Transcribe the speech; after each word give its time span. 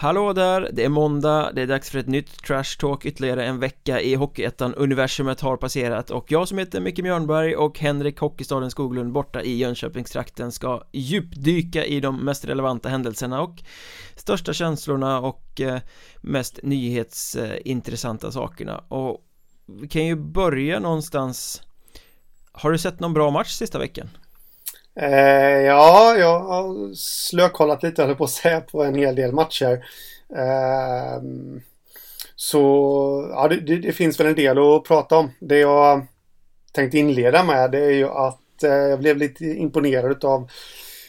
Hallå 0.00 0.32
där, 0.32 0.70
det 0.72 0.84
är 0.84 0.88
måndag, 0.88 1.52
det 1.52 1.62
är 1.62 1.66
dags 1.66 1.90
för 1.90 1.98
ett 1.98 2.06
nytt 2.06 2.44
Trash 2.44 2.78
Talk 2.78 3.04
ytterligare 3.04 3.46
en 3.46 3.58
vecka 3.58 4.00
i 4.00 4.14
Hockeyettan. 4.14 4.74
Universumet 4.74 5.40
har 5.40 5.56
passerat 5.56 6.10
och 6.10 6.32
jag 6.32 6.48
som 6.48 6.58
heter 6.58 6.80
Micke 6.80 6.98
Mjörnberg 6.98 7.56
och 7.56 7.78
Henrik 7.78 8.18
Hockeystaden 8.18 8.70
Skoglund 8.70 9.12
borta 9.12 9.42
i 9.42 9.56
Jönköpingstrakten 9.56 10.52
ska 10.52 10.82
djupdyka 10.92 11.84
i 11.84 12.00
de 12.00 12.24
mest 12.24 12.44
relevanta 12.44 12.88
händelserna 12.88 13.42
och 13.42 13.62
största 14.16 14.52
känslorna 14.52 15.20
och 15.20 15.60
eh, 15.60 15.80
mest 16.20 16.60
nyhetsintressanta 16.62 18.32
sakerna. 18.32 18.78
Och 18.78 19.24
vi 19.66 19.88
kan 19.88 20.06
ju 20.06 20.16
börja 20.16 20.80
någonstans. 20.80 21.62
Har 22.52 22.70
du 22.70 22.78
sett 22.78 23.00
någon 23.00 23.14
bra 23.14 23.30
match 23.30 23.50
sista 23.50 23.78
veckan? 23.78 24.08
Eh, 24.96 25.60
ja, 25.60 26.16
jag 26.18 26.40
har 26.40 26.94
slökollat 26.94 27.82
lite, 27.82 28.04
höll 28.04 28.14
på 28.14 28.24
att 28.24 28.30
säga, 28.30 28.60
på 28.60 28.84
en 28.84 28.94
hel 28.94 29.14
del 29.14 29.32
matcher. 29.32 29.84
Eh, 30.36 31.22
så 32.36 32.60
ja, 33.30 33.48
det, 33.48 33.76
det, 33.76 33.92
finns 33.92 34.20
väl 34.20 34.26
en 34.26 34.34
del 34.34 34.58
att 34.58 34.84
prata 34.84 35.16
om. 35.16 35.30
Det 35.40 35.58
jag 35.58 36.06
tänkte 36.72 36.98
inleda 36.98 37.44
med 37.44 37.70
det 37.70 37.84
är 37.84 37.90
ju 37.90 38.08
att 38.08 38.62
eh, 38.62 38.70
jag 38.70 38.98
blev 38.98 39.16
lite 39.16 39.44
imponerad 39.44 40.24
av 40.24 40.50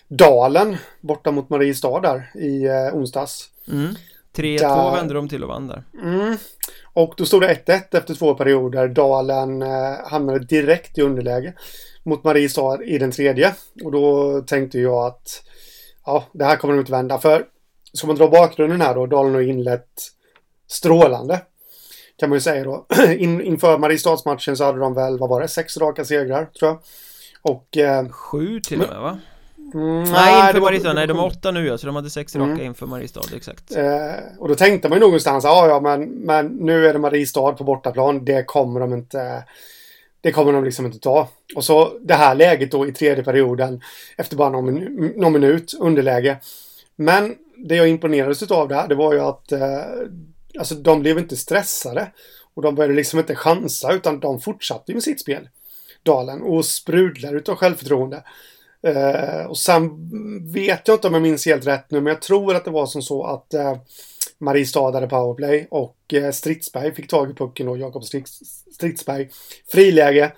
Dalen 0.08 0.78
borta 1.02 1.32
mot 1.32 1.50
Mariestad 1.50 2.00
där 2.00 2.32
i 2.36 2.66
eh, 2.66 2.96
onsdags. 2.96 3.50
Mm. 3.68 3.96
3-2 4.36 4.60
där... 4.60 4.96
vände 4.96 5.14
de 5.14 5.30
till 5.30 5.44
och 5.44 5.50
vann 5.50 5.68
där. 5.68 5.84
Mm. 6.04 6.38
Och 6.94 7.14
då 7.18 7.26
stod 7.26 7.42
det 7.42 7.54
1-1 7.66 7.98
efter 7.98 8.14
två 8.14 8.36
perioder. 8.36 8.88
Dalen 8.88 9.62
eh, 9.62 9.96
hamnade 10.06 10.40
direkt 10.40 10.98
i 10.98 11.02
underläge 11.02 11.54
mot 12.04 12.24
Mariestad 12.24 12.84
i 12.84 12.98
den 12.98 13.12
tredje. 13.12 13.56
Och 13.84 13.92
då 13.92 14.42
tänkte 14.42 14.80
jag 14.80 15.06
att 15.06 15.44
ja, 16.06 16.24
det 16.34 16.46
här 16.46 16.56
kommer 16.56 16.74
de 16.74 16.80
inte 16.80 16.92
vända. 16.92 17.18
För 17.18 17.46
ska 17.94 18.08
man 18.08 18.16
dra 18.16 18.28
bakgrunden 18.28 18.82
här 18.82 18.96
då, 18.96 19.06
Dalen 19.06 19.34
har 19.34 19.42
inlett 19.42 20.12
strålande. 20.68 21.42
Kan 22.18 22.30
man 22.30 22.36
ju 22.36 22.42
säga 22.42 22.64
då. 22.64 22.86
In, 23.18 23.42
inför 23.42 23.78
Mariestadsmatchen 23.78 24.58
så 24.58 24.64
hade 24.64 24.80
de 24.80 24.94
väl, 24.94 25.20
vad 25.20 25.30
var 25.30 25.42
det, 25.42 25.48
sex 25.48 25.78
raka 25.78 26.06
segrar 26.06 26.46
tror 26.46 26.70
jag. 26.70 26.80
Och... 27.42 27.78
Eh, 27.78 28.10
Sju 28.10 28.60
till 28.60 28.82
och 28.82 28.90
med 28.90 29.02
va? 29.02 29.20
Mm, 29.74 30.04
nej, 30.04 30.48
inför 30.48 30.62
Mariestad, 30.62 30.94
nej 30.94 31.08
de 31.08 31.20
är 31.20 31.26
åtta 31.26 31.52
nu 31.52 31.68
ja, 31.68 31.78
så 31.78 31.86
de 31.86 31.96
hade 31.96 32.10
sex 32.10 32.36
raka 32.36 32.52
mm. 32.52 32.66
inför 32.66 32.86
Mariestad, 32.86 33.22
exakt. 33.36 33.76
Eh, 33.76 34.38
och 34.40 34.48
då 34.48 34.56
tänkte 34.56 34.90
man 34.90 34.96
ju 34.98 35.00
någonstans, 35.06 35.44
ja 35.44 35.68
ja 35.68 35.80
men, 35.80 36.04
men 36.04 36.48
nu 36.48 36.88
är 36.88 36.94
det 36.94 37.00
Mariestad 37.00 37.52
på 37.52 37.64
bortaplan, 37.64 38.26
det 38.26 38.44
kommer 38.44 38.80
de 38.80 38.94
inte 38.94 39.44
det 40.22 40.32
kommer 40.32 40.54
de 40.54 40.64
liksom 40.64 40.86
inte 40.86 41.00
ta. 41.00 41.30
Och 41.56 41.66
så 41.66 41.98
det 42.02 42.14
här 42.14 42.36
läget 42.36 42.72
då 42.72 42.88
i 42.88 42.92
tredje 42.92 43.24
perioden 43.24 43.82
efter 44.18 44.38
bara 44.38 44.50
någon, 44.50 44.76
någon 45.16 45.34
minut 45.34 45.74
underläge. 45.80 46.38
Men 46.96 47.36
det 47.58 47.76
jag 47.76 47.90
imponerades 47.90 48.52
av 48.52 48.74
här 48.74 48.88
det 48.88 48.96
var 48.96 49.14
ju 49.14 49.20
att 49.20 49.52
eh, 49.52 49.84
alltså 50.60 50.76
de 50.76 51.02
blev 51.02 51.18
inte 51.18 51.38
stressade. 51.38 52.12
Och 52.54 52.62
de 52.62 52.76
började 52.76 52.94
liksom 52.94 53.20
inte 53.20 53.36
chansa 53.36 53.94
utan 53.94 54.20
de 54.20 54.42
fortsatte 54.42 54.94
med 54.94 55.04
sitt 55.04 55.22
spel. 55.22 55.50
Dalen 56.04 56.42
och 56.42 56.66
sprudlar 56.66 57.36
utav 57.36 57.56
självförtroende. 57.56 58.24
Eh, 58.84 59.46
och 59.46 59.58
sen 59.58 59.90
vet 60.52 60.88
jag 60.88 60.96
inte 60.96 61.08
om 61.08 61.14
jag 61.14 61.24
minns 61.24 61.46
helt 61.46 61.68
rätt 61.68 61.92
nu 61.92 62.02
men 62.02 62.14
jag 62.14 62.22
tror 62.22 62.56
att 62.56 62.66
det 62.66 62.72
var 62.72 62.86
som 62.86 63.02
så 63.02 63.24
att 63.24 63.54
eh, 63.54 63.76
Mariestad 64.42 64.94
hade 64.94 65.08
powerplay 65.08 65.68
och 65.72 66.14
eh, 66.14 66.32
Stridsberg 66.32 66.96
fick 66.96 67.10
tag 67.10 67.32
i 67.32 67.34
pucken 67.34 67.68
och 67.68 67.78
Jakob 67.78 68.04
Stridsberg. 68.74 69.30
Friläge. 69.72 70.32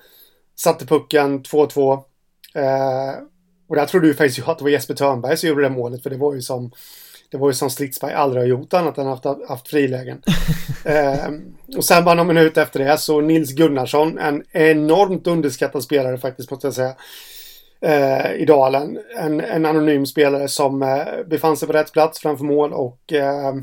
Satte 0.55 0.85
pucken 0.85 1.43
2-2. 1.43 1.93
Eh, 2.55 3.13
och 3.69 3.75
där 3.75 3.85
trodde 3.85 4.07
ju 4.07 4.13
faktiskt 4.13 4.47
att 4.47 4.57
det 4.57 4.63
var 4.63 4.71
Jesper 4.71 4.93
Törnberg 4.93 5.37
som 5.37 5.49
gjorde 5.49 5.63
det 5.63 5.69
målet 5.69 6.03
för 6.03 6.09
det 6.09 6.17
var 6.17 6.33
ju 6.33 6.41
som 6.41 6.71
det 7.31 7.37
var 7.37 7.49
ju 7.49 7.53
som 7.53 7.69
Stridsberg 7.69 8.13
aldrig 8.13 8.43
har 8.43 8.47
gjort 8.47 8.73
annat 8.73 8.97
än 8.97 9.07
haft, 9.07 9.25
haft 9.47 9.67
frilägen. 9.67 10.21
eh, 10.85 11.29
och 11.77 11.85
sen 11.85 12.05
bara 12.05 12.15
någon 12.15 12.27
minut 12.27 12.57
efter 12.57 12.79
det 12.79 12.97
så 12.97 13.21
Nils 13.21 13.51
Gunnarsson, 13.51 14.17
en 14.17 14.43
enormt 14.51 15.27
underskattad 15.27 15.83
spelare 15.83 16.17
faktiskt 16.17 16.51
måste 16.51 16.67
jag 16.67 16.73
säga. 16.73 16.95
Eh, 17.81 18.33
I 18.33 18.45
Dalen. 18.45 18.99
En, 19.17 19.41
en 19.41 19.65
anonym 19.65 20.05
spelare 20.05 20.47
som 20.47 20.81
eh, 20.81 21.05
befann 21.25 21.57
sig 21.57 21.67
på 21.67 21.73
rätt 21.73 21.91
plats 21.91 22.19
framför 22.19 22.45
mål 22.45 22.73
och 22.73 23.13
eh, 23.13 23.53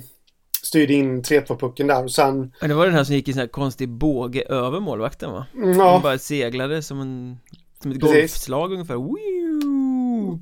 styrde 0.70 0.94
in 0.94 1.22
3-2-pucken 1.22 1.86
där 1.86 2.04
och 2.04 2.10
sen... 2.10 2.52
Men 2.60 2.68
det 2.68 2.74
var 2.74 2.86
den 2.86 2.94
här 2.94 3.04
som 3.04 3.14
gick 3.14 3.28
i 3.28 3.32
sån 3.32 3.40
här 3.40 3.46
konstig 3.46 3.88
båge 3.88 4.42
över 4.42 4.80
målvakten 4.80 5.32
va? 5.32 5.46
Mm, 5.54 5.78
ja. 5.78 5.92
Han 5.92 6.02
bara 6.02 6.18
seglade 6.18 6.82
som 6.82 7.00
en... 7.00 7.38
Som 7.82 7.90
ett 7.90 8.00
Precis. 8.00 8.16
golfslag 8.20 8.72
ungefär. 8.72 8.94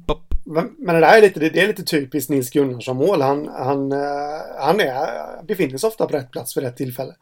Pop. 0.07 0.35
Men, 0.45 0.75
men 0.79 0.95
det 0.95 1.01
där 1.01 1.19
är 1.19 1.23
lite, 1.23 1.41
det 1.41 1.61
är 1.61 1.67
lite 1.67 1.83
typiskt 1.83 2.31
Nils 2.31 2.51
Gunnarsson 2.51 2.97
mål. 2.97 3.21
Han, 3.21 3.49
han, 3.49 3.93
uh, 3.93 3.99
han 4.59 4.81
är, 4.81 5.43
befinner 5.43 5.79
sig 5.79 5.89
ofta 5.89 6.07
på 6.07 6.17
rätt 6.17 6.31
plats 6.31 6.57
vid 6.57 6.65
rätt 6.65 6.77
tillfälle. 6.77 7.15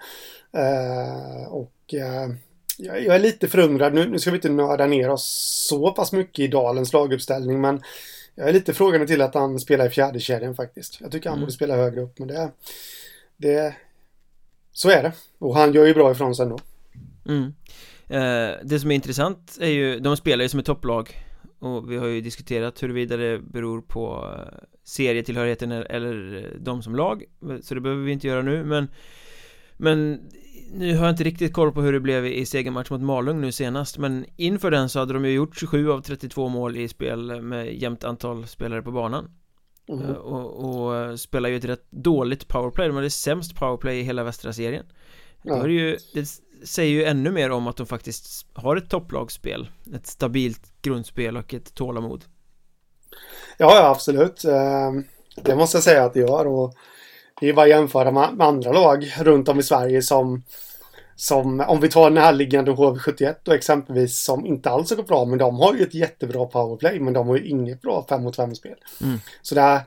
Uh, 0.57 1.49
och 1.49 1.95
uh, 1.95 2.37
jag, 2.79 3.05
jag, 3.05 3.15
är 3.15 3.19
lite 3.19 3.49
förundrad. 3.49 3.95
Nu, 3.95 4.09
nu 4.09 4.19
ska 4.19 4.31
vi 4.31 4.37
inte 4.37 4.49
nörda 4.49 4.87
ner 4.87 5.11
oss 5.11 5.67
så 5.69 5.93
pass 5.93 6.13
mycket 6.13 6.39
i 6.39 6.49
Dalens 6.49 6.93
laguppställning 6.93 7.61
men 7.61 7.83
jag 8.37 8.49
är 8.49 8.53
lite 8.53 8.75
frågande 8.75 9.07
till 9.07 9.23
att 9.23 9.35
han 9.35 9.59
spelar 9.59 9.87
i 9.87 9.91
fjärde 9.91 10.21
kedjan 10.21 10.55
faktiskt. 10.55 11.01
Jag 11.01 11.13
tycker 11.13 11.29
han 11.29 11.39
mm. 11.39 11.45
borde 11.45 11.53
spela 11.53 11.77
högre 11.77 12.01
upp 12.01 12.19
men 12.19 12.29
det, 12.29 12.51
det... 13.37 13.77
Så 14.73 14.91
är 14.91 15.03
det. 15.03 15.13
Och 15.39 15.57
han 15.57 15.73
gör 15.73 15.87
ju 15.87 15.95
bra 15.95 16.13
ifrån 16.13 16.35
sig 16.35 16.43
ändå. 16.43 16.59
Mm. 17.29 17.55
Eh, 18.09 18.59
det 18.65 18.81
som 18.81 18.91
är 18.91 18.95
intressant 18.95 19.59
är 19.61 19.71
ju, 19.71 20.01
de 20.01 20.17
spelar 20.17 20.43
ju 20.43 20.49
som 20.49 20.61
ett 20.61 20.67
topplag 20.67 21.25
och 21.59 21.93
vi 21.93 21.97
har 21.97 22.07
ju 22.07 22.21
diskuterat 22.21 22.83
huruvida 22.83 23.17
det 23.17 23.39
beror 23.39 23.81
på 23.81 24.35
eh, 24.35 24.59
serietillhörigheten 24.85 25.73
eller 25.73 26.51
de 26.61 26.83
som 26.83 26.97
lag 26.97 27.25
Så 27.63 27.75
det 27.75 27.81
behöver 27.81 28.05
vi 28.05 28.13
inte 28.13 28.27
göra 28.27 28.43
nu 28.43 28.65
men 28.65 28.89
Men 29.77 30.31
nu 30.73 30.97
har 30.97 31.05
jag 31.05 31.13
inte 31.13 31.25
riktigt 31.25 31.53
koll 31.53 31.73
på 31.73 31.83
hur 31.83 31.93
det 31.93 32.01
blev 32.01 32.27
i 32.27 32.47
segermatch 32.47 32.91
mot 32.91 33.01
Malung 33.01 33.41
nu 33.41 33.53
senast 33.53 33.99
Men 33.99 34.27
inför 34.37 34.71
den 34.71 34.89
så 34.89 34.99
hade 34.99 35.15
de 35.15 35.25
ju 35.25 35.33
gjort 35.33 35.57
27 35.57 35.91
av 35.91 36.01
32 36.01 36.49
mål 36.49 36.77
i 36.77 36.89
spel 36.89 37.43
med 37.43 37.75
jämnt 37.75 38.05
antal 38.05 38.47
spelare 38.47 38.83
på 38.83 38.91
banan. 38.91 39.31
Mm. 39.89 40.15
och, 40.15 40.65
och 40.65 41.21
spelar 41.21 41.49
ju 41.49 41.57
ett 41.57 41.65
rätt 41.65 41.91
dåligt 41.91 42.49
powerplay, 42.49 42.89
de 42.89 42.97
hade 42.97 43.11
sämst 43.11 43.55
powerplay 43.55 43.99
i 43.99 44.03
hela 44.03 44.25
västra 44.25 44.53
serien. 44.53 44.87
Ja. 45.43 45.55
Det, 45.55 45.73
ju, 45.73 45.97
det 46.15 46.27
säger 46.65 46.93
ju 46.93 47.05
ännu 47.05 47.31
mer 47.31 47.51
om 47.51 47.67
att 47.67 47.77
de 47.77 47.87
faktiskt 47.87 48.47
har 48.53 48.77
ett 48.77 48.91
topplagsspel 48.91 49.69
Ett 49.95 50.07
stabilt 50.07 50.83
grundspel 50.83 51.37
och 51.37 51.55
ett 51.55 51.75
tålamod. 51.75 52.25
Ja, 53.59 53.77
ja 53.77 53.91
absolut. 53.91 54.45
Ehm, 54.45 55.05
Det 55.37 55.57
måste 55.57 55.77
jag 55.77 55.85
säga 55.85 56.05
att 56.05 56.15
det 56.15 56.21
gör 56.21 56.47
och 56.47 56.75
det 57.41 57.49
är 57.49 57.53
bara 57.53 57.63
att 57.63 57.71
jämföra 57.71 58.11
med 58.11 58.47
andra 58.47 58.73
lag 58.73 59.13
runt 59.19 59.49
om 59.49 59.59
i 59.59 59.63
Sverige 59.63 60.03
som 60.03 60.43
som, 61.17 61.61
om 61.61 61.81
vi 61.81 61.89
tar 61.89 62.11
närliggande 62.11 62.73
HV71 62.73 63.35
då 63.43 63.53
exempelvis 63.53 64.25
som 64.25 64.47
inte 64.47 64.71
alls 64.71 64.91
har 64.91 64.97
gått 64.97 65.09
bra 65.09 65.25
men 65.25 65.39
de 65.39 65.57
har 65.57 65.75
ju 65.75 65.83
ett 65.83 65.95
jättebra 65.95 66.47
powerplay 66.47 67.01
men 67.01 67.13
de 67.13 67.29
har 67.29 67.37
ju 67.37 67.47
inget 67.49 67.83
bra 67.83 68.07
5 68.09 68.23
mot 68.23 68.37
5 68.37 68.55
spel. 68.55 68.77
Mm. 69.03 69.19
Så 69.43 69.55
det 69.55 69.61
här, 69.61 69.81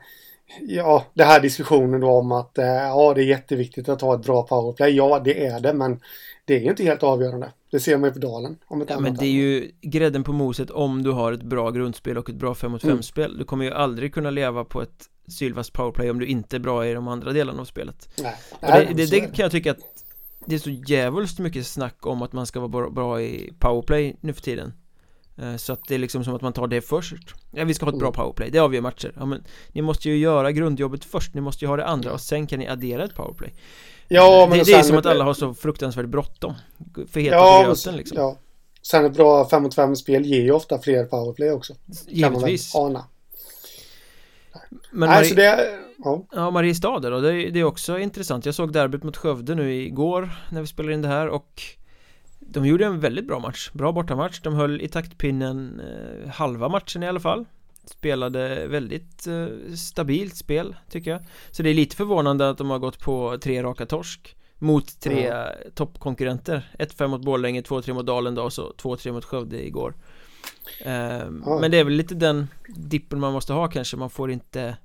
ja, 0.62 1.06
det 1.14 1.24
här 1.24 1.40
diskussionen 1.40 2.02
då 2.02 2.10
om 2.10 2.32
att 2.32 2.58
eh, 2.58 2.66
ja, 2.66 3.14
det 3.14 3.22
är 3.22 3.26
jätteviktigt 3.26 3.90
att 3.90 4.02
ha 4.02 4.16
ett 4.16 4.26
bra 4.26 4.44
powerplay. 4.44 4.96
Ja, 4.96 5.20
det 5.20 5.46
är 5.46 5.60
det 5.60 5.74
men 5.74 6.00
det 6.46 6.56
är 6.56 6.60
ju 6.60 6.70
inte 6.70 6.84
helt 6.84 7.04
avgörande. 7.04 7.52
Det 7.72 7.80
ser 7.80 7.98
man 7.98 8.10
ju 8.10 8.14
på 8.14 8.20
Dalen. 8.20 8.58
Om 8.68 8.86
ja, 8.90 9.00
men 9.00 9.16
det 9.16 9.26
är 9.26 9.32
ju 9.32 9.72
grädden 9.82 10.24
på 10.24 10.34
moset 10.34 10.72
om 10.72 11.04
du 11.04 11.12
har 11.12 11.32
ett 11.32 11.44
bra 11.44 11.72
grundspel 11.72 12.18
och 12.18 12.30
ett 12.30 12.36
bra 12.36 12.56
5 12.56 12.72
mot 12.72 12.82
5 12.82 12.92
mm. 12.92 13.04
spel. 13.04 13.38
Du 13.38 13.46
kommer 13.46 13.66
ju 13.66 13.72
aldrig 13.72 14.14
kunna 14.14 14.30
leva 14.30 14.66
på 14.66 14.82
ett 14.82 15.10
Sylvas 15.28 15.70
powerplay 15.70 16.10
om 16.10 16.20
du 16.20 16.26
inte 16.26 16.58
är 16.58 16.60
bra 16.60 16.88
i 16.88 16.94
de 16.94 17.08
andra 17.08 17.34
delarna 17.34 17.62
av 17.62 17.66
spelet. 17.66 18.10
Nej, 18.22 18.36
det, 18.62 18.94
det, 18.94 19.06
det, 19.06 19.20
kan 19.20 19.44
jag 19.44 19.52
tycka 19.52 19.72
att 19.72 19.80
Det 20.46 20.56
är 20.56 20.60
så 20.60 20.70
jävligt 20.70 21.40
mycket 21.40 21.68
snack 21.68 22.06
om 22.06 22.22
att 22.22 22.34
man 22.34 22.46
ska 22.46 22.60
vara 22.60 22.90
bra 22.90 23.22
i 23.22 23.54
powerplay 23.60 24.16
nu 24.22 24.34
för 24.34 24.42
tiden. 24.42 24.74
Eh, 25.38 25.56
Så 25.56 25.74
att 25.74 25.88
det 25.88 25.96
är 25.96 26.00
liksom 26.00 26.24
som 26.24 26.36
att 26.36 26.42
man 26.42 26.54
tar 26.54 26.68
det 26.68 26.82
först. 26.82 27.36
Ja 27.52 27.66
vi 27.66 27.74
ska 27.74 27.86
ha 27.86 27.92
ett 27.92 28.00
bra 28.00 28.08
mm. 28.08 28.16
powerplay, 28.16 28.50
det 28.50 28.60
avgör 28.60 28.82
matcher. 28.82 29.14
Ja 29.16 29.26
men 29.26 29.44
ni 29.72 29.82
måste 29.82 30.10
ju 30.10 30.18
göra 30.18 30.52
grundjobbet 30.52 31.06
först, 31.06 31.34
ni 31.34 31.42
måste 31.42 31.66
ju 31.66 31.70
ha 31.70 31.78
det 31.78 31.86
andra 31.86 32.14
och 32.14 32.22
sen 32.22 32.48
kan 32.48 32.60
ni 32.60 32.68
addera 32.68 33.04
ett 33.04 33.16
powerplay 33.16 33.54
Ja 34.10 34.48
men 34.50 34.58
Det, 34.58 34.64
det 34.64 34.74
är 34.74 34.84
som 34.84 34.98
att 34.98 35.06
alla 35.06 35.24
har 35.24 35.34
så 35.34 35.54
fruktansvärt 35.54 36.06
bråttom. 36.06 36.54
För 37.12 37.20
heta 37.20 37.36
ja, 37.36 37.64
gröten 37.66 37.96
liksom. 37.96 38.18
ja. 38.18 38.38
Sen 38.82 39.06
ett 39.06 39.14
bra 39.14 39.50
5 39.50 39.64
mot 39.64 39.76
5 39.76 39.96
spel 39.96 40.26
ger 40.26 40.42
ju 40.42 40.52
ofta 40.52 40.80
fler 40.80 41.06
powerplay 41.06 41.52
också. 41.52 41.74
Givetvis 42.08 42.74
Kan 42.74 42.82
man 42.84 42.94
väl 42.94 43.02
ana. 43.02 43.06
Men 44.92 45.10
Nej, 45.10 45.20
Marie... 45.20 45.34
det, 45.36 45.80
ja. 45.98 46.26
ja, 46.32 46.52
Mariestad 46.52 47.00
då, 47.00 47.20
det 47.20 47.34
är, 47.34 47.52
det 47.52 47.60
är 47.60 47.64
också 47.64 48.00
intressant. 48.00 48.46
Jag 48.46 48.56
såg 48.56 48.74
derbyt 48.74 49.04
mot 49.04 49.18
Skövde 49.18 49.56
nu 49.56 49.74
igår 49.74 50.30
när 50.52 50.62
vi 50.62 50.68
spelade 50.68 50.94
in 50.94 51.02
det 51.02 51.08
här 51.08 51.28
och 51.28 51.62
De 52.40 52.66
gjorde 52.66 52.86
en 52.86 53.00
väldigt 53.00 53.28
bra 53.28 53.40
match, 53.40 53.70
bra 53.74 53.92
bortamatch. 53.92 54.40
De 54.42 54.54
höll 54.54 54.82
i 54.82 54.88
taktpinnen 54.88 55.80
eh, 55.80 56.30
halva 56.30 56.70
matchen 56.70 57.04
i 57.04 57.08
alla 57.08 57.20
fall 57.20 57.46
Spelade 57.90 58.68
väldigt 58.68 59.28
eh, 59.28 59.48
stabilt 59.76 60.36
spel 60.36 60.76
tycker 60.90 61.12
jag. 61.12 61.22
Så 61.52 61.64
det 61.64 61.70
är 61.70 61.74
lite 61.74 61.96
förvånande 61.96 62.50
att 62.50 62.58
de 62.58 62.70
har 62.70 62.80
gått 62.80 63.00
på 63.00 63.38
tre 63.42 63.64
raka 63.64 63.86
torsk 63.86 64.36
Mot 64.62 65.00
tre 65.00 65.28
ja. 65.28 65.52
toppkonkurrenter. 65.76 66.72
1-5 66.80 67.08
mot 67.08 67.22
Borlänge, 67.22 67.62
2-3 67.62 67.94
mot 67.94 68.06
Dalen 68.06 68.36
då 68.36 68.44
och 68.44 68.54
så 68.54 68.74
2-3 68.78 69.12
mot 69.12 69.26
Skövde 69.26 69.66
igår. 69.66 69.94
Eh, 70.86 70.94
ja. 71.46 71.60
Men 71.62 71.72
det 71.72 71.78
är 71.78 71.84
väl 71.84 71.94
lite 71.94 72.16
den 72.16 72.48
dippen 72.68 73.20
man 73.20 73.34
måste 73.34 73.54
ha 73.54 73.68
kanske. 73.68 73.98
Man 73.98 74.10
får 74.10 74.32
inte 74.32 74.78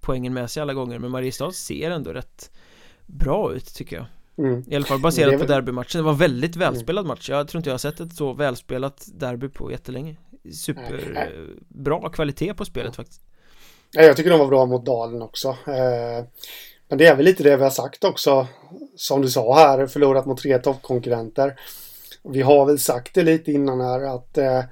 poängen 0.00 0.34
med 0.34 0.50
sig 0.50 0.60
alla 0.60 0.74
gånger 0.74 0.98
Men 0.98 1.10
Mariestad 1.10 1.52
ser 1.52 1.90
ändå 1.90 2.12
rätt 2.12 2.50
bra 3.06 3.54
ut 3.54 3.74
tycker 3.74 3.96
jag. 3.96 4.06
Mm. 4.46 4.64
I 4.66 4.76
alla 4.76 4.84
fall 4.84 5.00
baserat 5.00 5.32
väl- 5.32 5.40
på 5.40 5.46
derbymatchen. 5.46 5.98
Det 5.98 6.02
var 6.02 6.12
en 6.12 6.18
väldigt 6.18 6.56
välspelad 6.56 7.06
match. 7.06 7.30
Jag 7.30 7.48
tror 7.48 7.58
inte 7.58 7.70
jag 7.70 7.74
har 7.74 7.78
sett 7.78 8.00
ett 8.00 8.12
så 8.12 8.32
välspelat 8.32 9.08
derby 9.14 9.48
på 9.48 9.70
jättelänge 9.70 10.16
Super 10.52 11.10
Nej. 11.14 11.22
eh, 11.22 11.30
bra 11.68 12.08
kvalitet 12.08 12.54
på 12.54 12.64
spelet 12.64 12.96
faktiskt 12.96 13.22
Ja, 13.92 14.02
jag 14.02 14.16
tycker 14.16 14.30
de 14.30 14.38
var 14.38 14.46
bra 14.46 14.66
mot 14.66 14.86
Dalen 14.86 15.22
också. 15.22 15.48
Eh, 15.48 16.24
men 16.88 16.98
det 16.98 17.06
är 17.06 17.16
väl 17.16 17.24
lite 17.24 17.42
det 17.42 17.56
vi 17.56 17.62
har 17.62 17.70
sagt 17.70 18.04
också. 18.04 18.46
Som 18.96 19.22
du 19.22 19.28
sa 19.28 19.54
här, 19.54 19.86
förlorat 19.86 20.26
mot 20.26 20.38
tre 20.38 20.58
toppkonkurrenter. 20.58 21.60
Vi 22.22 22.42
har 22.42 22.66
väl 22.66 22.78
sagt 22.78 23.14
det 23.14 23.22
lite 23.22 23.52
innan 23.52 23.80
här 23.80 24.00
att 24.00 24.38
eh, 24.38 24.62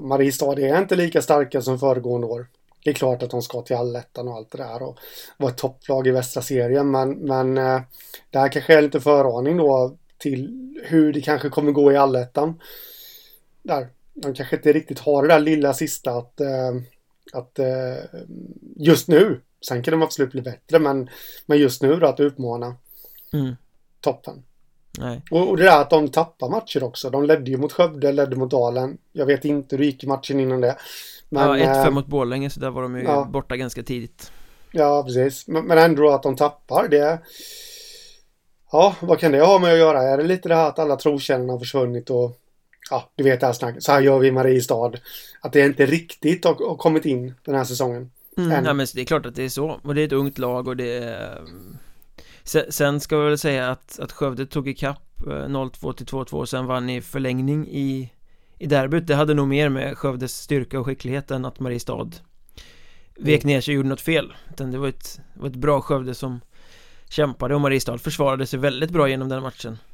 Mariestad 0.00 0.58
är 0.58 0.78
inte 0.78 0.96
lika 0.96 1.22
starka 1.22 1.62
som 1.62 1.78
föregående 1.78 2.26
år. 2.26 2.46
Det 2.84 2.90
är 2.90 2.94
klart 2.94 3.22
att 3.22 3.30
de 3.30 3.42
ska 3.42 3.62
till 3.62 3.76
allettan 3.76 4.28
och 4.28 4.34
allt 4.34 4.50
det 4.50 4.58
där 4.58 4.82
och 4.82 4.98
vara 5.36 5.50
ett 5.50 5.58
topplag 5.58 6.06
i 6.06 6.10
västra 6.10 6.42
serien 6.42 6.90
men, 6.90 7.10
men 7.10 7.58
eh, 7.58 7.80
det 8.30 8.38
här 8.38 8.48
kanske 8.48 8.74
är 8.74 8.82
lite 8.82 9.00
föraning 9.00 9.56
då 9.56 9.96
till 10.18 10.50
hur 10.84 11.12
det 11.12 11.20
kanske 11.20 11.48
kommer 11.48 11.72
gå 11.72 11.92
i 11.92 11.96
allettan. 11.96 12.60
Där. 13.62 13.88
De 14.14 14.34
kanske 14.34 14.56
inte 14.56 14.72
riktigt 14.72 14.98
har 14.98 15.22
det 15.22 15.28
där 15.28 15.40
lilla 15.40 15.74
sista 15.74 16.10
att 16.10 16.40
eh, 16.40 16.72
att 17.32 17.58
eh, 17.58 18.20
just 18.76 19.08
nu, 19.08 19.40
sen 19.68 19.82
kan 19.82 19.92
de 19.92 20.02
absolut 20.02 20.32
bli 20.32 20.42
bättre, 20.42 20.78
men, 20.78 21.10
men 21.46 21.58
just 21.58 21.82
nu 21.82 21.96
då 21.96 22.06
att 22.06 22.20
utmana 22.20 22.76
mm. 23.32 23.56
toppen. 24.00 24.42
Nej, 24.98 25.22
Och, 25.30 25.48
och 25.48 25.56
det 25.56 25.64
där 25.64 25.80
att 25.80 25.90
de 25.90 26.08
tappar 26.08 26.48
matcher 26.48 26.82
också. 26.82 27.10
De 27.10 27.24
ledde 27.24 27.50
ju 27.50 27.56
mot 27.56 27.72
Skövde, 27.72 28.12
ledde 28.12 28.36
mot 28.36 28.50
Dalen. 28.50 28.98
Jag 29.12 29.26
vet 29.26 29.44
inte 29.44 29.76
hur 29.76 29.78
det 29.78 29.86
gick 29.86 30.04
i 30.04 30.06
matchen 30.06 30.40
innan 30.40 30.60
det. 30.60 30.76
Men, 31.28 31.60
ja, 31.60 31.74
1-5 31.74 31.84
eh, 31.84 31.90
mot 31.90 32.06
Borlänge 32.06 32.50
så 32.50 32.60
där 32.60 32.70
var 32.70 32.82
de 32.82 32.96
ju 32.96 33.02
ja. 33.02 33.24
borta 33.24 33.56
ganska 33.56 33.82
tidigt 33.82 34.32
ja, 34.74 35.02
precis. 35.02 35.48
Men, 35.48 35.64
men 35.64 35.78
ändå 35.78 36.10
att 36.10 36.22
de 36.22 36.36
tappar, 36.36 36.88
det... 36.88 37.18
Ja, 38.72 38.94
vad 39.00 39.18
kan 39.18 39.32
det 39.32 39.40
ha 39.40 39.58
med 39.58 39.72
att 39.72 39.78
göra? 39.78 40.02
Är 40.02 40.16
det 40.16 40.22
lite 40.22 40.48
det 40.48 40.54
här 40.54 40.68
att 40.68 40.78
alla 40.78 40.96
trotjänarna 40.96 41.52
har 41.52 41.58
försvunnit 41.58 42.10
och... 42.10 42.40
Ja, 42.90 43.12
du 43.16 43.24
vet 43.24 43.40
det 43.40 43.46
här 43.46 43.52
snacket. 43.52 43.82
Så 43.82 43.92
här 43.92 44.00
gör 44.00 44.18
vi 44.18 44.28
i 44.28 44.32
Mariestad. 44.32 44.92
Att 45.40 45.52
det 45.52 45.66
inte 45.66 45.86
riktigt 45.86 46.44
har, 46.44 46.68
har 46.68 46.76
kommit 46.76 47.04
in 47.04 47.34
den 47.44 47.54
här 47.54 47.64
säsongen. 47.64 48.10
mm. 48.36 48.52
Än. 48.52 48.64
Nej 48.64 48.74
men 48.74 48.86
det 48.94 49.00
är 49.00 49.04
klart 49.04 49.26
att 49.26 49.34
det 49.34 49.42
är 49.42 49.48
så 49.48 49.80
Och 49.82 49.94
det 49.94 50.00
är 50.00 50.06
ett 50.06 50.12
ungt 50.12 50.38
lag 50.38 50.68
och 50.68 50.76
det 50.76 50.98
är 50.98 51.42
Sen, 52.44 52.72
sen 52.72 53.00
ska 53.00 53.18
vi 53.18 53.28
väl 53.28 53.38
säga 53.38 53.70
att, 53.70 53.98
att 53.98 54.12
Skövde 54.12 54.46
tog 54.46 54.68
ikapp 54.68 55.20
eh, 55.26 55.30
0-2 55.30 55.92
till 55.92 56.06
2-2 56.06 56.34
och 56.34 56.48
sen 56.48 56.66
vann 56.66 56.90
i 56.90 57.00
förlängning 57.00 57.68
i 57.68 58.12
I 58.58 58.66
derbyt, 58.66 59.06
det 59.06 59.14
hade 59.14 59.34
nog 59.34 59.48
mer 59.48 59.68
med 59.68 59.98
Skövdes 59.98 60.36
styrka 60.36 60.80
och 60.80 60.86
skicklighet 60.86 61.30
än 61.30 61.44
att 61.44 61.60
Mariestad 61.60 62.10
Vek 63.16 63.44
ner 63.44 63.60
sig 63.60 63.72
och 63.72 63.76
gjorde 63.76 63.88
något 63.88 64.00
fel 64.00 64.32
Utan 64.50 64.70
det 64.70 64.78
var 64.78 64.88
ett, 64.88 65.20
var 65.34 65.48
ett 65.48 65.56
bra 65.56 65.80
Skövde 65.80 66.14
som 66.14 66.40
Kämpade 67.08 67.54
och 67.54 67.60
Mariestad 67.60 67.98
försvarade 67.98 68.46
sig 68.46 68.58
väldigt 68.58 68.90
bra 68.90 69.08
genom 69.08 69.28
den 69.28 69.42
matchen 69.42 69.78
Eh, 69.78 69.93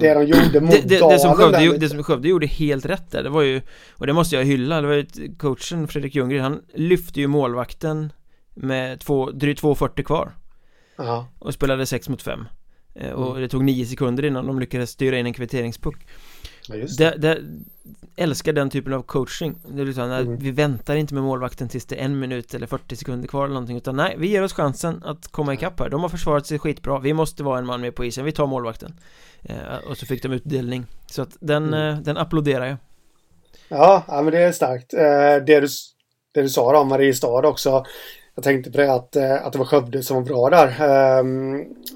Det 0.00 0.14
de 0.14 0.24
gjorde 0.24 0.60
mot 0.60 0.70
det, 0.70 0.80
det, 0.88 1.08
det, 1.08 1.18
som 1.18 1.34
Skövde, 1.34 1.58
där 1.58 1.78
det 1.78 1.88
som 1.88 2.02
Skövde 2.02 2.28
gjorde 2.28 2.46
helt 2.46 2.86
rätt 2.86 3.10
där, 3.10 3.22
det 3.22 3.28
var 3.28 3.42
ju 3.42 3.60
Och 3.92 4.06
det 4.06 4.12
måste 4.12 4.36
jag 4.36 4.44
hylla, 4.44 4.80
det 4.80 4.86
var 4.86 4.94
ju 4.94 5.06
coachen 5.38 5.88
Fredrik 5.88 6.14
Ljunggren, 6.14 6.42
han 6.42 6.62
lyfte 6.74 7.20
ju 7.20 7.26
målvakten 7.26 8.12
Med 8.54 9.00
två, 9.00 9.30
drygt 9.30 9.62
2.40 9.62 10.02
kvar 10.02 10.32
Ja. 10.96 11.28
Och 11.38 11.54
spelade 11.54 11.86
6 11.86 12.08
mot 12.08 12.22
5 12.22 12.48
Och 13.14 13.28
Mm. 13.30 13.40
det 13.42 13.48
tog 13.48 13.64
9 13.64 13.86
sekunder 13.86 14.24
innan 14.24 14.46
de 14.46 14.60
lyckades 14.60 14.90
styra 14.90 15.18
in 15.18 15.26
en 15.26 15.32
kvitteringspuck 15.32 15.96
Ja, 16.68 16.74
just 16.76 16.98
det. 16.98 17.10
det, 17.10 17.34
det, 17.34 17.42
Älskar 18.16 18.52
den 18.52 18.70
typen 18.70 18.92
av 18.92 19.02
coaching 19.02 19.54
Det 19.68 19.82
är 19.82 19.86
liksom, 19.86 20.04
Mm. 20.10 20.36
Vi 20.38 20.50
väntar 20.50 20.96
inte 20.96 21.14
med 21.14 21.22
målvakten 21.22 21.68
tills 21.68 21.86
det 21.86 21.96
är 22.00 22.04
en 22.04 22.18
minut 22.18 22.54
eller 22.54 22.66
40 22.66 22.96
sekunder 22.96 23.28
kvar 23.28 23.44
eller 23.44 23.54
någonting 23.54 23.76
Utan 23.76 23.96
nej, 23.96 24.14
vi 24.18 24.28
ger 24.28 24.42
oss 24.42 24.52
chansen 24.52 25.02
att 25.04 25.28
komma 25.28 25.54
ikapp 25.54 25.80
här 25.80 25.88
De 25.88 26.00
har 26.02 26.08
försvarat 26.08 26.46
sig 26.46 26.58
skitbra 26.58 26.98
Vi 26.98 27.12
måste 27.12 27.42
vara 27.42 27.58
en 27.58 27.66
man 27.66 27.80
med 27.80 27.94
på 27.94 28.04
isen, 28.04 28.24
vi 28.24 28.32
tar 28.32 28.46
målvakten 28.46 28.94
eh, 29.42 29.56
Och 29.90 29.96
så 29.96 30.06
fick 30.06 30.22
de 30.22 30.32
utdelning 30.32 30.86
Så 31.06 31.22
att 31.22 31.36
den, 31.40 31.64
Mm. 31.68 31.94
eh, 31.94 32.00
den 32.02 32.16
applåderar 32.16 32.66
jag 32.66 32.76
Ja, 33.68 34.02
ja, 34.08 34.22
men 34.22 34.32
det 34.32 34.38
är 34.42 34.52
starkt. 34.52 34.94
Eh, 34.94 35.44
det, 35.46 35.60
du, 35.60 35.66
det 36.34 36.42
du 36.42 36.48
sa 36.48 36.80
om 36.80 36.88
Mariestad 36.88 37.48
också. 37.48 37.84
Jag 38.34 38.44
tänkte 38.44 38.70
på 38.70 38.78
det 38.78 38.92
att, 38.94 39.16
eh, 39.16 39.46
att 39.46 39.52
det 39.52 39.58
var 39.58 39.66
Skövde 39.66 40.02
som 40.02 40.16
var 40.16 40.24
bra 40.24 40.50
där. 40.50 40.66
Eh, 41.18 41.24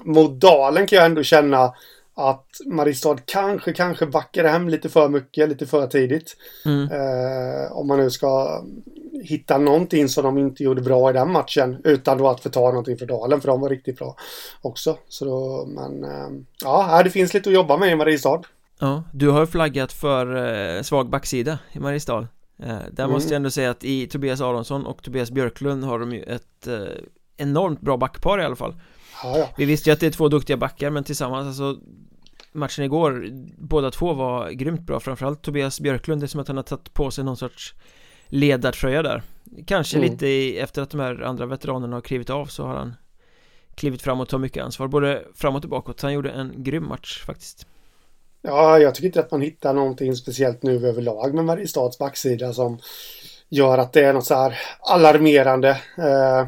mot 0.03 0.39
Dalen 0.41 0.87
kan 0.87 0.97
jag 0.97 1.05
ändå 1.05 1.23
känna 1.23 1.73
att 2.15 2.47
Mariestad 2.65 3.17
kanske, 3.25 3.73
kanske 3.73 4.05
backade 4.05 4.49
hem 4.49 4.69
lite 4.69 4.89
för 4.89 5.09
mycket, 5.09 5.49
lite 5.49 5.65
för 5.65 5.87
tidigt. 5.87 6.35
mm. 6.65 6.91
Eh, 6.91 7.71
om 7.71 7.87
man 7.87 7.99
nu 7.99 8.09
ska 8.09 8.61
hitta 9.23 9.57
någonting 9.57 10.09
som 10.09 10.23
de 10.23 10.37
inte 10.37 10.63
gjorde 10.63 10.81
bra 10.81 11.09
i 11.09 11.13
den 11.13 11.31
matchen. 11.31 11.81
Utan 11.83 12.17
då 12.17 12.27
att 12.29 12.39
förta 12.39 12.59
någonting 12.59 12.97
för 12.97 13.05
Dalen, 13.05 13.41
för 13.41 13.47
de 13.47 13.61
var 13.61 13.69
riktigt 13.69 13.97
bra 13.97 14.15
också. 14.61 14.97
Så 15.07 15.25
då, 15.25 15.65
men 15.67 16.03
eh, 16.03 16.29
ja, 16.63 17.01
det 17.03 17.09
finns 17.09 17.33
lite 17.33 17.49
att 17.49 17.53
jobba 17.55 17.77
med 17.77 17.91
i 17.91 17.95
Mariestad. 17.95 18.41
Ja, 18.79 19.03
du 19.13 19.29
har 19.29 19.45
flaggat 19.45 19.93
för 19.93 20.35
eh, 20.75 20.81
svag 20.81 21.09
backsida 21.09 21.59
i 21.71 21.79
Mariestad 21.79 22.27
eh, 22.63 22.77
Där 22.91 23.03
Mm. 23.03 23.11
måste 23.11 23.29
jag 23.29 23.35
ändå 23.35 23.49
säga 23.49 23.69
att 23.71 23.83
i 23.83 24.07
Tobias 24.07 24.41
Aronsson 24.41 24.85
och 24.85 25.03
Tobias 25.03 25.31
Björklund 25.31 25.83
har 25.83 25.99
de 25.99 26.11
ju 26.11 26.23
ett 26.23 26.67
eh, 26.67 26.77
enormt 27.37 27.81
bra 27.81 27.97
backpar 27.97 28.41
i 28.41 28.43
alla 28.43 28.55
fall 28.55 28.75
Ja, 29.23 29.37
ja. 29.37 29.49
Vi 29.57 29.65
visste 29.65 29.89
ju 29.89 29.93
att 29.93 29.99
det 29.99 30.05
är 30.05 30.11
två 30.11 30.27
duktiga 30.29 30.57
backar 30.57 30.89
men 30.89 31.03
tillsammans 31.03 31.47
alltså 31.47 31.81
Matchen 32.53 32.85
igår, 32.85 33.27
båda 33.57 33.91
två 33.91 34.13
var 34.13 34.49
grymt 34.49 34.81
bra 34.81 34.99
Framförallt 34.99 35.41
Tobias 35.41 35.79
Björklund, 35.79 36.21
det 36.21 36.25
är 36.25 36.27
som 36.27 36.39
att 36.39 36.47
han 36.47 36.57
har 36.57 36.63
tagit 36.63 36.93
på 36.93 37.11
sig 37.11 37.23
någon 37.23 37.37
sorts 37.37 37.73
ledartröja 38.27 39.01
där 39.03 39.21
Kanske 39.65 39.97
Mm. 39.97 40.11
lite 40.11 40.27
i, 40.27 40.59
efter 40.59 40.81
att 40.81 40.89
de 40.89 40.99
här 40.99 41.21
andra 41.21 41.45
veteranerna 41.45 41.95
har 41.95 42.01
klivit 42.01 42.29
av 42.29 42.45
så 42.45 42.65
har 42.65 42.75
han 42.75 42.95
Klivit 43.75 44.01
fram 44.01 44.19
och 44.19 44.29
tar 44.29 44.37
mycket 44.37 44.63
ansvar, 44.63 44.87
både 44.87 45.23
framåt 45.35 45.63
och 45.63 45.69
bakåt 45.69 46.01
Han 46.01 46.13
gjorde 46.13 46.29
en 46.31 46.63
grym 46.63 46.87
match 46.87 47.23
faktiskt 47.25 47.67
Ja, 48.41 48.79
jag 48.79 48.95
tycker 48.95 49.05
inte 49.05 49.19
att 49.19 49.31
man 49.31 49.41
hittar 49.41 49.73
någonting 49.73 50.15
speciellt 50.15 50.63
nu 50.63 50.87
överlag 50.87 51.33
med 51.33 51.45
Mariestads 51.45 51.97
backsida 51.97 52.53
som 52.53 52.79
gör 53.49 53.77
att 53.77 53.93
det 53.93 54.01
är 54.01 54.13
något 54.13 54.25
så 54.25 54.35
här 54.35 54.59
alarmerande 54.79 55.69
eh, 55.97 56.47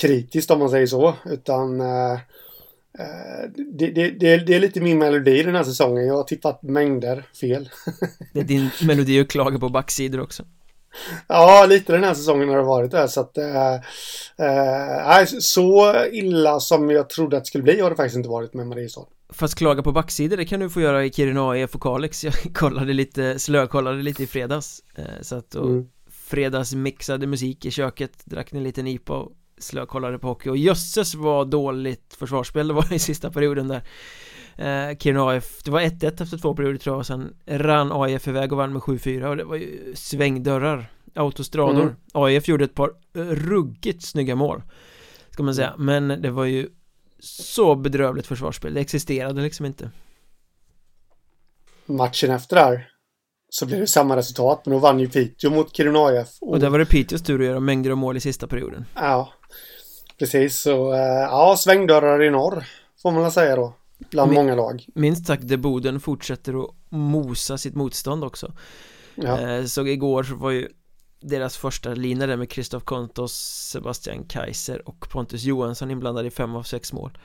kritiskt 0.00 0.50
om 0.50 0.58
man 0.58 0.70
säger 0.70 0.86
så. 0.86 1.14
Utan 1.24 1.80
eh, 1.80 2.18
det, 3.56 3.90
det, 3.90 4.10
det, 4.10 4.36
det 4.36 4.54
är 4.54 4.60
lite 4.60 4.80
min 4.80 4.98
melodi 4.98 5.42
den 5.42 5.54
här 5.54 5.64
säsongen. 5.64 6.06
Jag 6.06 6.14
har 6.14 6.24
tippat 6.24 6.62
mängder 6.62 7.24
fel. 7.40 7.70
Det 8.32 8.40
är 8.40 8.44
din 8.44 8.70
melodi 8.82 9.20
att 9.20 9.28
klaga 9.28 9.58
på 9.58 9.68
backsidor 9.68 10.20
också 10.20 10.44
Ja, 11.28 11.66
lite 11.68 11.92
den 11.92 12.04
här 12.04 12.14
säsongen 12.14 12.48
har 12.48 12.56
det 12.56 12.62
varit 12.62 12.90
där. 12.90 13.06
Så 13.06 13.20
att, 13.20 13.38
eh, 13.38 13.74
eh, 14.36 15.24
så 15.40 15.94
illa 16.12 16.60
som 16.60 16.90
jag 16.90 17.08
trodde 17.08 17.36
att 17.36 17.42
det 17.42 17.48
skulle 17.48 17.64
bli 17.64 17.80
har 17.80 17.90
det 17.90 17.96
faktiskt 17.96 18.16
inte 18.16 18.28
varit 18.28 18.54
med 18.54 18.66
Mariestad. 18.66 19.06
Fast 19.28 19.54
klaga 19.54 19.82
på 19.82 19.92
backsidor, 19.92 20.36
det 20.36 20.44
kan 20.44 20.60
du 20.60 20.70
få 20.70 20.80
göra 20.80 21.04
i 21.04 21.12
Kiruna 21.12 21.50
AIF 21.50 21.74
och 21.74 21.82
Kalix 21.82 22.24
Jag 22.24 22.34
kollade 22.54 22.92
lite, 22.92 23.38
slökollade 23.38 24.02
lite 24.02 24.22
i 24.22 24.26
fredags 24.26 24.82
eh, 24.96 25.04
Så 25.22 25.36
att 25.36 25.54
och 25.54 25.70
Mm. 25.70 25.88
fredagsmixade 26.10 27.26
musik 27.26 27.64
i 27.64 27.70
köket 27.70 28.24
Drack 28.24 28.52
en 28.52 28.62
liten 28.62 28.86
IPA 28.86 29.14
och 29.14 29.32
slökollade 29.58 30.18
på 30.18 30.26
hockey. 30.28 30.50
Och 30.50 30.56
jösses 30.56 31.14
vad 31.14 31.50
dåligt 31.50 32.14
försvarsspel 32.18 32.68
det 32.68 32.74
var 32.74 32.92
i 32.92 32.98
sista 32.98 33.30
perioden 33.30 33.68
där. 33.68 33.82
Eh, 34.56 34.96
Kiruna 34.96 35.26
AIF, 35.26 35.62
det 35.62 35.70
var 35.70 35.80
1-1 35.80 36.22
efter 36.22 36.38
två 36.38 36.54
perioder 36.54 36.78
tror 36.78 36.94
jag 36.94 36.98
och 36.98 37.06
sen 37.06 37.36
rann 37.46 37.92
AIF 37.92 38.28
iväg 38.28 38.52
och 38.52 38.58
vann 38.58 38.72
med 38.72 38.82
7-4 38.82 39.24
och 39.24 39.36
det 39.36 39.44
var 39.44 39.56
ju 39.56 39.92
svängdörrar 39.94 40.86
Autostrador. 41.14 41.82
Mm. 41.82 41.94
AIF 42.12 42.48
gjorde 42.48 42.64
ett 42.64 42.74
par 42.74 42.92
ruggigt 43.34 44.02
snygga 44.02 44.34
mål 44.34 44.62
Ska 45.30 45.42
man 45.42 45.54
säga, 45.54 45.74
men 45.78 46.08
det 46.08 46.30
var 46.30 46.44
ju 46.44 46.68
så 47.18 47.74
bedrövligt 47.74 48.26
försvarsspel, 48.26 48.74
det 48.74 48.80
existerade 48.80 49.42
liksom 49.42 49.66
inte. 49.66 49.90
Matchen 51.86 52.30
efter 52.30 52.56
där 52.56 52.88
så 53.48 53.66
blev 53.66 53.80
det 53.80 53.86
samma 53.86 54.16
resultat. 54.16 54.60
Men 54.64 54.72
då 54.72 54.78
vann 54.78 55.00
ju 55.00 55.08
Piteå 55.08 55.50
mot 55.50 55.76
Kiruna 55.76 55.98
AIF. 55.98 56.28
Och 56.40 56.60
där 56.60 56.70
var 56.70 56.78
det 56.78 56.86
Piteås 56.86 57.22
tur 57.22 57.40
att 57.40 57.46
göra 57.46 57.60
mängder 57.60 57.90
av 57.90 57.96
mål 57.96 58.16
i 58.16 58.20
sista 58.20 58.46
perioden. 58.46 58.84
Ja, 58.94 59.32
precis. 60.18 60.60
Så 60.60 60.92
eh, 60.92 60.98
ja, 61.00 61.56
svängdörrar 61.58 62.22
i 62.22 62.30
norr 62.30 62.64
får 63.02 63.10
man 63.10 63.22
väl 63.22 63.32
säga 63.32 63.56
då. 63.56 63.74
Bland 64.10 64.32
Men- 64.32 64.34
många 64.44 64.54
lag. 64.54 64.86
Minst 64.94 65.26
sagt 65.26 65.48
där 65.48 65.56
Boden 65.56 66.00
fortsätter 66.00 66.64
att 66.64 66.70
mosa 66.88 67.58
sitt 67.58 67.74
motstånd 67.74 68.24
också 68.24 68.52
Ja. 69.14 69.40
eh, 69.40 69.64
Så 69.64 69.86
igår 69.86 70.22
så 70.22 70.34
var 70.34 70.50
ju 70.50 70.68
deras 71.20 71.56
första 71.56 71.90
lina 71.94 72.26
där 72.26 72.36
med 72.36 72.52
Christoph 72.52 72.84
Kontos, 72.84 73.32
Sebastian 73.72 74.24
Kaiser 74.24 74.88
och 74.88 75.08
Pontus 75.10 75.42
Johansson 75.42 75.90
inblandade 75.90 76.28
i 76.28 76.30
fem 76.30 76.54
av 76.56 76.62
sex 76.62 76.92
mål 76.92 77.18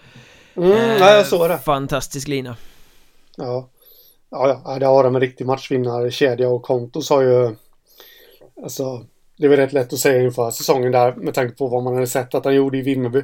Mm, 0.56 0.72
Eh, 0.72 0.98
ja, 0.98 1.16
jag 1.16 1.26
såg 1.28 1.50
det. 1.50 1.58
Fantastisk 1.58 2.28
lina 2.28 2.56
Ja. 3.38 3.70
Ja, 4.32 4.62
ja, 4.66 4.80
där 4.80 4.88
har 4.88 5.04
de 5.04 5.16
en 5.16 5.22
riktig 5.22 5.46
matchvinnarkedja 5.48 6.50
och 6.50 6.64
Kontos 6.64 7.10
har 7.10 7.22
ju... 7.22 7.56
Alltså, 8.64 9.06
det 9.40 9.48
väl 9.48 9.60
rätt 9.60 9.74
lätt 9.74 9.94
att 9.94 10.00
säga 10.00 10.22
inför 10.22 10.52
säsongen 10.52 10.92
där 10.92 11.16
med 11.16 11.34
tanke 11.34 11.56
på 11.56 11.68
vad 11.68 11.84
man 11.84 11.94
hade 11.94 12.08
sett 12.08 12.36
att 12.36 12.46
han 12.46 12.56
gjorde 12.56 12.78
i 12.78 12.82
Vimmerby. 12.82 13.24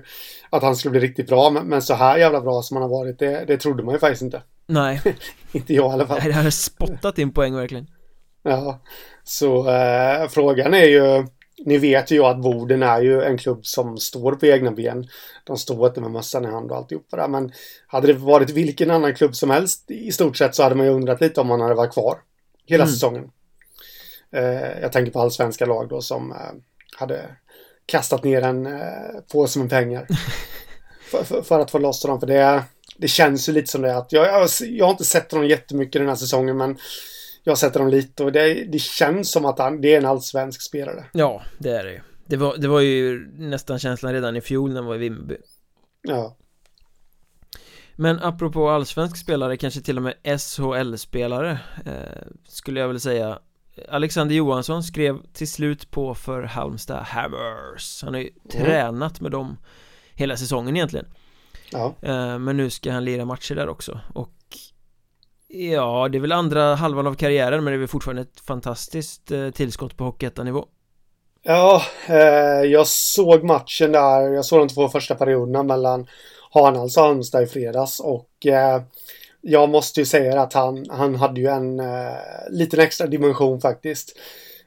Att 0.50 0.64
han 0.64 0.76
skulle 0.76 0.92
bli 0.92 1.00
riktigt 1.00 1.28
bra, 1.28 1.50
men, 1.50 1.68
men 1.68 1.82
så 1.82 1.94
här 1.94 2.18
jävla 2.18 2.42
bra 2.42 2.62
som 2.62 2.78
han 2.78 2.84
har 2.84 2.90
varit, 2.90 3.20
det, 3.20 3.46
det 3.48 3.58
trodde 3.58 3.84
man 3.84 3.94
ju 3.94 4.00
faktiskt 4.00 4.22
inte. 4.22 4.42
Nej, 4.68 5.02
Inte 5.52 5.74
jag 5.74 5.92
i 5.92 5.94
alla 5.94 6.08
fall. 6.08 6.22
det 6.24 6.32
hade 6.32 6.52
spottat 6.52 7.18
in 7.18 7.32
poäng 7.32 7.56
verkligen 7.56 7.88
Ja, 8.44 8.80
så 9.24 9.70
eh, 9.70 10.28
frågan 10.28 10.74
är 10.74 10.86
ju 10.86 11.28
nu 11.58 11.78
vet 11.78 12.12
ju 12.12 12.24
att 12.24 12.42
Boden 12.42 12.84
är 12.84 13.02
ju 13.02 13.24
en 13.24 13.38
klubb 13.38 13.66
som 13.66 13.98
står 13.98 14.32
på 14.32 14.46
egna 14.46 14.72
ben. 14.72 15.08
De 15.44 15.58
står 15.58 15.88
inte 15.88 16.02
med 16.02 16.12
mössan 16.12 16.46
i 16.46 16.48
hand 16.48 16.72
och 16.72 16.78
alltihopa 16.78 17.18
där. 17.18 17.28
Men 17.28 17.52
hade 17.88 18.08
det 18.08 18.14
varit 18.14 18.50
vilken 18.50 18.92
annan 18.92 19.16
klubb 19.16 19.36
som 19.36 19.50
helst 19.50 19.92
i 19.92 20.12
stort 20.12 20.38
sett 20.38 20.56
så 20.56 20.64
hade 20.64 20.76
man 20.76 20.86
ju 20.86 20.92
undrat 20.92 21.22
lite 21.22 21.42
om 21.42 21.48
man 21.48 21.62
hade 21.62 21.76
varit 21.76 21.94
kvar 21.94 22.18
hela 22.66 22.84
mm. 22.84 22.94
säsongen. 22.94 23.32
Eh, 24.36 24.80
jag 24.82 24.92
tänker 24.92 25.12
på 25.12 25.20
allsvenska 25.20 25.66
lag 25.66 25.90
då 25.90 26.02
som 26.02 26.32
eh, 26.32 26.38
hade 26.98 27.26
kastat 27.86 28.24
ner 28.24 28.42
en 28.42 28.66
eh, 28.66 29.22
påse 29.32 29.60
med 29.60 29.70
pengar. 29.70 30.08
för, 31.12 31.24
för, 31.24 31.42
för, 31.42 31.60
att 31.60 31.72
få 31.72 31.80
loss 31.80 32.02
dem. 32.02 32.20
För 32.20 32.28
det, 32.28 32.64
det 32.98 33.08
känns 33.08 33.50
ju 33.50 33.54
lite 33.54 33.72
som 33.72 33.82
det 33.82 33.98
att 33.98 34.12
jag, 34.12 34.28
jag, 34.28 34.50
jag 34.60 34.86
har 34.86 34.92
inte 34.92 35.06
sett 35.06 35.30
dem 35.30 35.48
jättemycket 35.48 36.02
den 36.02 36.10
här 36.10 36.16
säsongen 36.16 36.58
men 36.58 36.78
jag 37.44 37.58
sett 37.58 37.74
dem 37.74 37.88
lite 37.88 38.24
och 38.24 38.32
det, 38.32 38.54
det 38.54 38.80
känns 38.80 39.32
som 39.32 39.46
att 39.46 39.60
han, 39.60 39.82
det 39.82 39.94
är 39.94 39.98
en 39.98 40.06
allsvensk 40.06 40.62
spelare. 40.62 41.06
Ja, 41.14 41.42
det 41.58 41.72
är 41.72 41.84
det 41.84 41.92
ju. 41.92 42.02
Det 42.26 42.38
var, 42.38 42.58
det 42.58 42.68
var 42.68 42.80
ju 42.80 43.28
nästan 43.38 43.80
känslan 43.80 44.14
redan 44.14 44.36
i 44.36 44.42
fjol 44.42 44.70
när 44.70 44.76
han 44.76 44.86
var 44.86 44.96
i 44.96 44.98
Vimmerby. 44.98 45.38
Ja. 46.02 46.36
Men 47.96 48.20
apropå 48.20 48.70
allsvensk 48.70 49.18
spelare, 49.18 49.58
kanske 49.58 49.82
till 49.82 49.98
och 49.98 50.04
med 50.04 50.14
SHL-spelare 50.40 51.60
eh, 51.86 52.28
Skulle 52.48 52.80
jag 52.80 52.88
väl 52.88 53.00
säga 53.00 53.40
Alexander 53.90 54.36
Johansson 54.36 54.84
skrev 54.84 55.18
till 55.34 55.52
slut 55.52 55.92
på 55.92 56.16
för 56.16 56.44
Halmstad 56.44 57.04
Hammers. 57.04 58.04
Han 58.04 58.14
har 58.14 58.22
ju 58.22 58.30
mm. 58.30 58.66
tränat 58.66 59.22
med 59.22 59.32
dem 59.32 59.58
hela 60.14 60.38
säsongen 60.38 60.76
egentligen. 60.76 61.06
Ja. 61.72 61.94
eh, 62.02 62.40
Men 62.40 62.58
nu 62.58 62.70
ska 62.70 62.92
han 62.92 63.06
lira 63.06 63.26
matcher 63.26 63.56
där 63.56 63.70
också. 63.70 64.00
Och 64.14 64.32
Ja, 65.48 66.08
det 66.12 66.18
är 66.18 66.20
väl 66.20 66.32
andra 66.32 66.76
halvan 66.76 67.08
av 67.08 67.14
karriären 67.14 67.64
men 67.64 67.72
det 67.72 67.78
är 67.78 67.80
väl 67.80 67.88
fortfarande 67.88 68.22
ett 68.22 68.40
fantastiskt 68.40 69.32
eh, 69.32 69.50
tillskott 69.50 69.98
på 69.98 70.04
Hockeyettan-nivå. 70.04 70.66
Ja, 71.44 71.82
eh, 72.08 72.72
jag 72.72 72.88
såg 72.88 73.44
matchen 73.44 73.92
där, 73.92 74.22
jag 74.22 74.46
såg 74.46 74.60
de 74.60 74.68
två 74.68 74.90
första 74.90 75.16
perioderna 75.16 75.64
mellan 75.64 76.08
Hanals 76.52 76.98
och 76.98 77.04
Halmstad 77.04 77.44
i 77.44 77.48
fredags. 77.48 78.00
Och 78.00 78.46
eh, 78.46 78.82
jag 79.48 79.70
måste 79.70 80.00
ju 80.00 80.06
säga 80.06 80.42
att 80.42 80.54
han, 80.54 80.86
han 80.90 81.16
hade 81.16 81.42
ju 81.42 81.48
en 81.48 81.80
eh, 81.80 82.14
liten 82.50 82.80
extra 82.80 83.08
dimension 83.08 83.62
faktiskt. 83.62 84.18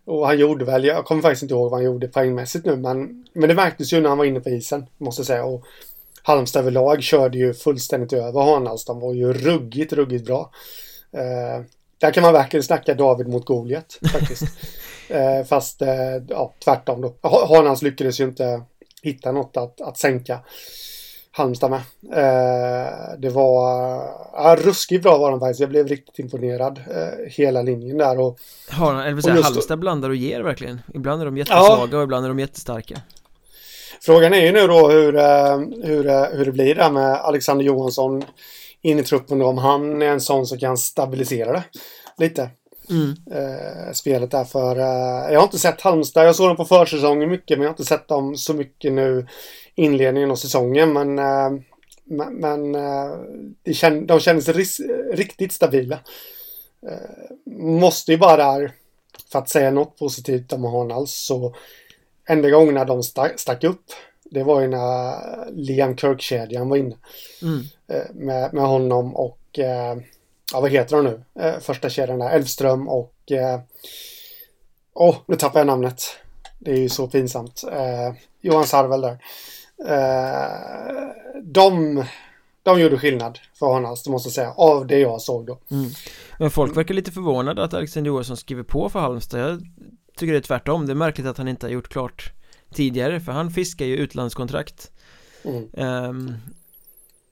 Och 0.05 0.27
han 0.27 0.39
gjorde 0.39 0.65
väl, 0.65 0.85
jag 0.85 1.05
kommer 1.05 1.23
faktiskt 1.23 1.43
inte 1.43 1.55
ihåg 1.55 1.71
vad 1.71 1.81
han 1.81 1.85
gjorde 1.85 2.09
poängmässigt 2.09 2.67
nu, 2.67 2.77
men, 2.77 3.27
men 3.33 3.49
det 3.49 3.55
märktes 3.55 3.93
ju 3.93 4.01
när 4.01 4.09
han 4.09 4.19
var 4.19 4.25
inne 4.25 4.41
på 4.41 4.49
isen, 4.49 4.87
måste 4.99 5.21
jag 5.21 5.27
säga. 5.27 5.45
Och 5.45 5.65
Halmstad 6.23 6.63
överlag 6.63 7.03
körde 7.03 7.39
ju 7.39 7.55
fullständigt 7.55 8.13
över 8.13 8.41
Hanals. 8.41 8.85
De 8.85 9.01
var 9.01 9.15
ju 9.15 9.33
ruggigt, 9.33 9.93
ruggigt 9.93 10.27
bra. 10.27 10.51
Eh, 11.13 11.65
där 12.01 12.11
kan 12.11 12.23
man 12.23 12.33
verkligen 12.33 12.65
snacka 12.65 12.95
David 12.95 13.29
mot 13.29 13.45
Goliat 13.45 13.99
faktiskt. 14.13 14.43
eh, 15.09 15.45
fast 15.45 15.83
eh, 15.83 16.17
ja, 16.29 16.55
tvärtom 16.65 17.01
då. 17.01 17.15
Hanals 17.49 17.83
lyckades 17.83 18.21
ju 18.21 18.25
inte 18.25 18.63
hitta 19.03 19.33
något 19.33 19.57
att, 19.57 19.81
att 19.81 19.99
sänka. 19.99 20.41
Halmstad 21.39 21.71
med. 21.71 21.81
Eh, 22.13 23.19
det 23.19 23.29
var 23.29 23.63
ja, 24.33 24.57
ruskigt 24.59 25.03
bra 25.03 25.19
var 25.19 25.31
de 25.31 25.41
faktiskt. 25.41 25.61
Jag 25.61 25.71
blev 25.71 25.89
riktigt 25.89 26.19
imponerad 26.19 26.81
eh, 26.91 27.31
hela 27.31 27.63
linjen 27.63 27.99
där. 27.99 28.21
Och, 28.21 28.39
Har, 28.71 29.03
eller 29.03 29.21
säga, 29.21 29.43
Halmstad 29.43 29.79
blandar 29.79 30.11
och 30.11 30.17
ger 30.17 30.41
verkligen. 30.41 30.81
Ibland 30.95 31.21
är 31.21 31.25
de 31.25 31.37
jättesvaga 31.37 31.89
ja. 31.93 31.99
och 31.99 32.05
ibland 32.05 32.25
är 32.25 32.29
de 32.29 32.39
jättestarka. 32.39 33.01
Frågan 34.01 34.35
är 34.35 34.47
ju 34.47 34.53
nu 34.53 34.67
då 34.67 34.89
hur, 34.89 35.17
eh, 35.17 35.59
hur, 35.83 36.07
eh, 36.07 36.25
hur 36.25 36.45
det 36.45 36.53
blir 36.53 36.75
där 36.75 36.91
med 36.91 37.15
Alexander 37.15 37.65
Johansson 37.65 38.25
in 38.83 38.99
i 38.99 39.03
truppen 39.03 39.39
då. 39.39 39.47
Om 39.47 39.59
han 39.59 40.03
är 40.03 40.07
en 40.07 40.21
sån 40.21 40.47
som 40.47 40.59
kan 40.59 40.77
stabilisera 40.77 41.53
det 41.53 41.65
lite. 42.19 42.51
Mm. 42.91 43.15
Eh, 43.31 43.93
spelet 43.93 44.31
där 44.31 44.45
för 44.45 44.77
eh, 44.77 45.33
jag 45.33 45.41
har 45.41 45.45
inte 45.45 45.59
sett 45.59 45.81
Halmstad. 45.81 46.27
Jag 46.27 46.37
såg 46.37 46.49
dem 46.49 46.57
på 46.57 46.65
försäsongen 46.65 47.31
mycket 47.31 47.59
men 47.59 47.63
jag 47.63 47.69
har 47.69 47.73
inte 47.73 47.85
sett 47.85 48.09
dem 48.09 48.37
så 48.37 48.55
mycket 48.55 48.93
nu 48.93 49.27
inledningen 49.79 50.31
av 50.31 50.37
säsongen. 50.37 50.93
Men, 50.93 51.19
eh, 51.19 51.61
men, 52.31 52.75
eh, 52.75 54.01
de 54.07 54.21
kändes 54.21 54.49
riktigt 55.13 55.53
stabila. 55.53 56.01
Eh, 56.89 57.53
måste 57.57 58.13
ju 58.13 58.19
bara 58.19 58.37
där, 58.37 58.73
för 59.33 59.39
att 59.39 59.49
säga 59.49 59.71
något 59.71 59.99
positivt 59.99 60.53
om 60.53 60.65
Hanals, 60.65 61.15
så 61.15 61.55
enda 62.29 62.51
gångerna 62.51 62.85
de 62.85 63.03
stack, 63.03 63.65
upp 63.65 63.85
det 64.31 64.43
var 64.43 64.61
ju 64.61 64.69
när 64.69 65.17
Liam 65.53 65.97
Kirk-kedjan 65.97 66.69
var 66.69 66.77
inne. 66.77 66.97
Mm. 67.43 67.63
Med, 68.13 68.55
med 68.55 68.65
honom 68.65 69.17
och 69.17 69.39
ja, 70.53 70.61
vad 70.61 70.71
heter 70.71 70.97
de 70.97 71.05
nu? 71.05 71.23
Första 71.61 71.89
kedjan 71.89 72.19
där, 72.19 72.31
Elfström 72.31 72.89
och 72.89 73.15
Åh, 74.95 75.11
oh, 75.11 75.17
nu 75.27 75.37
tappar 75.37 75.61
jag 75.61 75.67
namnet. 75.67 76.03
Det 76.59 76.71
är 76.71 76.77
ju 76.77 76.89
så 76.89 77.09
pinsamt. 77.09 77.65
Johan 78.41 78.67
Sarvel 78.67 79.01
där. 79.01 79.19
Eh, 79.87 81.43
de, 81.43 82.05
de 82.63 82.81
gjorde 82.81 82.99
skillnad 82.99 83.39
för 83.55 83.67
honom, 83.67 83.97
det 84.05 84.11
måste 84.11 84.27
jag 84.27 84.35
säga, 84.35 84.51
av 84.51 84.87
det 84.87 84.99
jag 84.99 85.21
såg 85.21 85.47
då. 85.47 85.59
Mm. 85.71 85.91
Men 86.39 86.51
folk 86.51 86.77
verkar 86.77 86.95
lite 86.95 87.11
förvånade 87.11 87.65
att 87.65 87.75
Alexander 87.75 88.09
Johansson 88.09 88.37
skriver 88.37 88.63
på 88.63 88.89
för 88.89 89.01
Halmstad. 89.01 89.41
Jag 89.41 89.63
tycker 90.17 90.33
det 90.33 90.39
är 90.39 90.43
tvärtom. 90.43 90.87
Det 90.87 90.93
är 90.93 90.95
märkligt 90.95 91.27
att 91.27 91.39
han 91.39 91.49
inte 91.49 91.67
har 91.67 91.71
gjort 91.71 91.89
klart 91.89 92.33
tidigare, 92.75 93.21
för 93.21 93.33
han 93.33 93.51
fiskar 93.51 93.87
ju 93.87 93.97
utlandskontrakt. 93.97 94.91
Mm. 95.45 95.69
Um, 96.09 96.35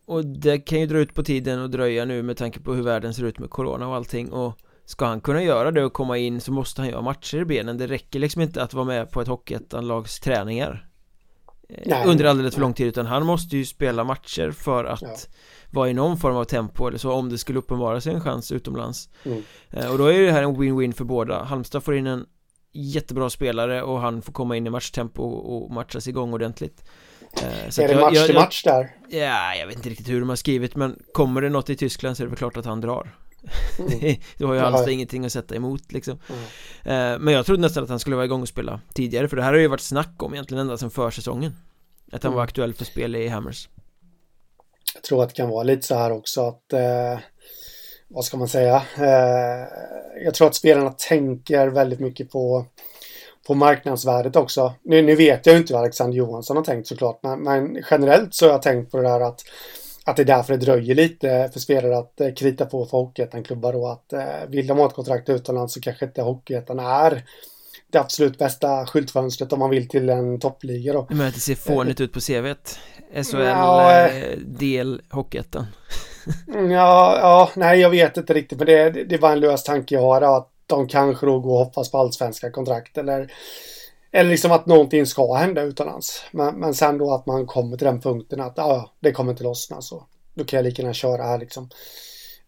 och 0.07 0.25
det 0.25 0.59
kan 0.59 0.81
ju 0.81 0.87
dra 0.87 0.99
ut 0.99 1.15
på 1.15 1.23
tiden 1.23 1.61
och 1.61 1.71
dröja 1.71 2.05
nu 2.05 2.23
med 2.23 2.37
tanke 2.37 2.61
på 2.61 2.75
hur 2.75 2.83
världen 2.83 3.15
ser 3.15 3.25
ut 3.25 3.39
med 3.39 3.51
corona 3.51 3.89
och 3.89 3.95
allting 3.95 4.33
och 4.33 4.59
Ska 4.89 5.07
han 5.07 5.21
kunna 5.21 5.43
göra 5.43 5.71
det 5.71 5.85
och 5.85 5.93
komma 5.93 6.19
in 6.19 6.41
så 6.41 6.53
måste 6.53 6.81
han 6.81 6.89
ju 6.89 6.95
ha 6.95 7.03
matcher 7.03 7.39
i 7.39 7.45
benen 7.45 7.79
Det 7.79 7.87
räcker 7.87 8.19
liksom 8.19 8.43
inte 8.43 8.63
att 8.63 8.75
vara 8.75 8.85
med 8.85 9.11
på 9.11 9.21
ett 9.21 9.29
hockeyettanlags 9.29 10.21
träningar 10.21 10.89
Nej. 11.69 12.07
under 12.07 12.25
alldeles 12.25 12.55
för 12.55 12.61
lång 12.61 12.75
tid 12.75 12.87
utan 12.87 13.07
han 13.07 13.27
måste 13.27 13.57
ju 13.57 13.65
spela 13.65 14.05
matcher 14.05 14.51
för 14.51 14.85
att 14.85 15.03
ja. 15.03 15.17
vara 15.71 15.91
i 15.91 15.95
någon 15.95 16.17
form 16.17 16.37
av 16.37 16.45
tempo 16.45 16.89
eller 16.89 16.99
så 16.99 17.13
om 17.13 17.29
det 17.29 17.39
skulle 17.39 17.59
uppenbara 17.59 18.01
sig 18.01 18.15
en 18.15 18.21
chans 18.21 18.53
utomlands 18.53 19.09
mm. 19.25 19.43
Eh, 19.71 19.91
och 19.93 19.99
då 19.99 20.07
är 20.07 20.23
det 20.23 20.33
här 20.33 20.43
en 20.43 20.57
win-win 20.57 20.93
för 20.93 21.05
båda 21.05 21.43
Halmstad 21.45 21.85
får 21.85 21.97
in 21.97 22.07
en 22.07 22.27
jättebra 22.73 23.31
spelare 23.31 23.83
och 23.83 24.01
han 24.01 24.23
får 24.23 24.33
komma 24.33 24.57
in 24.57 24.67
i 24.67 24.71
matchtempo 24.71 25.23
och 25.23 25.71
matchas 25.71 26.09
igång 26.09 26.33
ordentligt 26.33 26.85
eh, 27.43 27.69
så 27.69 27.83
Är 27.83 27.89
det 27.89 27.95
jag, 27.95 28.01
match 28.01 28.15
jag, 28.15 28.27
till 28.27 28.35
match 28.35 28.63
där? 28.63 28.95
Ja, 29.09 29.55
jag 29.55 29.67
vet 29.67 29.77
inte 29.77 29.89
riktigt 29.89 30.09
hur 30.09 30.21
de 30.21 30.29
har 30.29 30.37
skrivit 30.37 30.77
men 30.77 30.99
kommer 31.13 31.41
det 31.41 31.49
något 31.49 31.71
i 31.71 31.77
Tyskland 31.77 32.17
så 32.17 32.23
är 32.23 32.25
det 32.25 32.31
väl 32.31 32.39
klart 32.39 32.57
att 32.57 32.65
han 32.65 32.81
drar 32.81 33.15
Mm. 33.79 34.17
du 34.39 34.47
har 34.47 34.55
ju 34.55 34.61
alls 34.61 34.89
ingenting 34.89 35.25
att 35.25 35.33
sätta 35.33 35.57
emot 35.57 35.93
liksom 35.93 36.19
mm. 36.85 37.23
Men 37.23 37.35
jag 37.35 37.47
trodde 37.47 37.63
nästan 37.63 37.85
att 37.85 37.91
han 37.91 37.99
skulle 37.99 38.17
vara 38.17 38.25
igång 38.25 38.43
och 38.43 38.49
spela 38.49 38.81
tidigare 38.95 39.29
för 39.29 39.37
det 39.37 39.43
här 39.43 39.53
har 39.53 39.59
ju 39.59 39.69
varit 39.69 39.81
snack 39.81 40.23
om 40.23 40.35
egentligen 40.35 40.61
ända 40.61 40.79
sedan 40.79 40.91
försäsongen 40.91 41.57
Att 42.13 42.23
han 42.23 42.31
mm. 42.31 42.37
var 42.37 42.45
aktuell 42.45 42.75
för 42.75 42.85
spel 42.85 43.17
i 43.17 43.29
Hammers 43.29 43.69
Jag 44.95 45.03
tror 45.03 45.23
att 45.23 45.29
det 45.29 45.35
kan 45.35 45.49
vara 45.49 45.63
lite 45.63 45.87
så 45.87 45.95
här 45.95 46.13
också 46.13 46.49
att 46.49 46.73
eh, 46.73 47.19
Vad 48.09 48.25
ska 48.25 48.37
man 48.37 48.49
säga 48.49 48.77
eh, 48.97 49.69
Jag 50.25 50.35
tror 50.35 50.49
att 50.49 50.55
spelarna 50.55 50.91
tänker 50.91 51.69
väldigt 51.69 52.01
mycket 52.01 52.31
på 52.31 52.67
på 53.47 53.55
marknadsvärdet 53.55 54.37
också. 54.37 54.75
Nu, 54.83 55.03
nu 55.03 55.15
vet 55.15 55.47
jag 55.47 55.53
ju 55.53 55.59
inte 55.59 55.73
vad 55.73 55.83
Alexander 55.83 56.17
Johansson 56.17 56.57
har 56.57 56.65
tänkt 56.65 56.89
såklart, 56.89 57.19
men, 57.23 57.43
men 57.43 57.85
generellt 57.91 58.35
så 58.35 58.47
har 58.47 58.53
jag 58.53 58.63
tänkt 58.63 58.91
på 58.91 58.97
det 58.97 59.03
där 59.03 59.21
att 59.21 59.41
att 60.07 60.17
det 60.17 60.23
är 60.23 60.27
därför 60.27 60.53
det 60.53 60.65
dröjer 60.65 60.95
lite 60.95 61.51
för 61.53 61.61
spelare 61.61 61.99
att 61.99 62.21
eh, 62.21 62.33
krita 62.33 62.67
på 62.67 62.87
för 62.87 62.99
Hockeyettan-klubbar 62.99 63.73
då 63.73 63.87
att 63.87 64.13
eh, 64.13 64.49
vill 64.49 64.67
de 64.67 64.79
ha 64.79 64.87
ett 64.87 64.95
kontrakt 64.95 65.29
utomlands 65.29 65.75
så 65.75 65.81
kanske 65.81 66.05
inte 66.05 66.23
Hockeyettan 66.23 66.79
är 66.79 67.25
det 67.93 67.99
absolut 67.99 68.39
bästa 68.39 68.87
skyltfönstret 68.87 69.53
om 69.53 69.59
man 69.59 69.71
vill 69.71 69.89
till 69.89 70.09
en 70.09 70.41
toppliga 70.41 70.93
då. 70.93 71.07
Men 71.11 71.33
det 71.33 71.41
ser 71.41 71.55
fånigt 71.55 72.01
ut 72.01 72.13
på 72.13 72.21
CVt 72.21 72.79
SHL 73.13 73.41
ja, 73.41 74.07
eh, 74.09 74.39
del 74.39 75.03
Hockeyettan 75.11 75.67
mm, 76.55 76.71
Ja, 76.71 77.19
ja, 77.21 77.51
nej 77.55 77.81
jag 77.81 77.91
vet 77.91 78.17
inte 78.17 78.35
riktigt 78.35 78.59
men 78.59 78.67
det, 78.67 78.91
det 78.91 79.19
var 79.19 79.33
en 79.33 79.41
lös 79.41 79.65
tanke 79.65 79.95
jag 79.95 80.03
har 80.03 80.23
att 80.39 80.51
de 80.67 80.89
kanske 80.89 81.27
då 81.27 81.41
går 81.41 81.53
och 81.53 81.59
hoppas 81.59 81.91
på 81.91 81.99
allsvenska 81.99 82.51
kontrakt 82.51 82.99
eller 82.99 83.33
eller 84.13 84.31
liksom 84.31 84.53
att 84.53 84.67
någonting 84.67 85.07
ska 85.07 85.35
hända 85.35 85.63
utomlands. 85.63 86.25
Men, 86.33 86.55
men 86.55 86.75
sen 86.75 86.99
då 86.99 87.15
att 87.15 87.27
man 87.27 87.47
kommer 87.47 87.77
till 87.77 87.87
den 87.87 88.01
punkten 88.01 88.41
att 88.41 88.55
ja, 88.57 88.95
det 89.01 89.13
kommer 89.13 89.31
inte 89.33 89.45
lossna 89.45 89.83
så. 89.83 90.07
Då 90.35 90.45
kan 90.45 90.57
jag 90.57 90.65
lika 90.65 90.83
gärna 90.83 90.95
köra 90.95 91.23
här 91.23 91.39
liksom. 91.39 91.71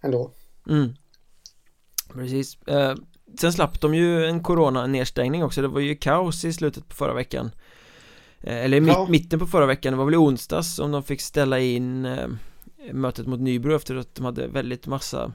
Ändå. 0.01 0.33
Mm. 0.69 0.95
Precis. 2.13 2.63
Eh, 2.63 2.95
sen 3.41 3.53
slapp 3.53 3.81
de 3.81 3.95
ju 3.95 4.27
en 4.27 4.43
corona-nedstängning 4.43 5.45
också. 5.45 5.63
Det 5.63 5.69
var 5.69 5.81
ju 5.81 5.97
kaos 5.97 6.45
i 6.45 6.53
slutet 6.53 6.89
på 6.89 6.95
förra 6.95 7.15
veckan. 7.15 7.51
Eh, 8.41 8.65
eller 8.65 8.81
ja. 8.81 9.07
mitten 9.11 9.39
på 9.39 9.47
förra 9.47 9.67
veckan. 9.67 9.93
Det 9.93 9.97
var 9.97 10.05
väl 10.05 10.15
i 10.15 10.17
onsdags 10.17 10.75
som 10.75 10.93
de 10.93 11.03
fick 11.03 11.21
ställa 11.21 11.61
in 11.61 12.05
eh, 12.05 12.29
mötet 12.93 13.27
mot 13.27 13.41
Nybro 13.41 13.77
efter 13.77 13.97
att 13.97 14.15
de 14.15 14.25
hade 14.25 14.47
väldigt 14.47 14.87
massa 14.87 15.33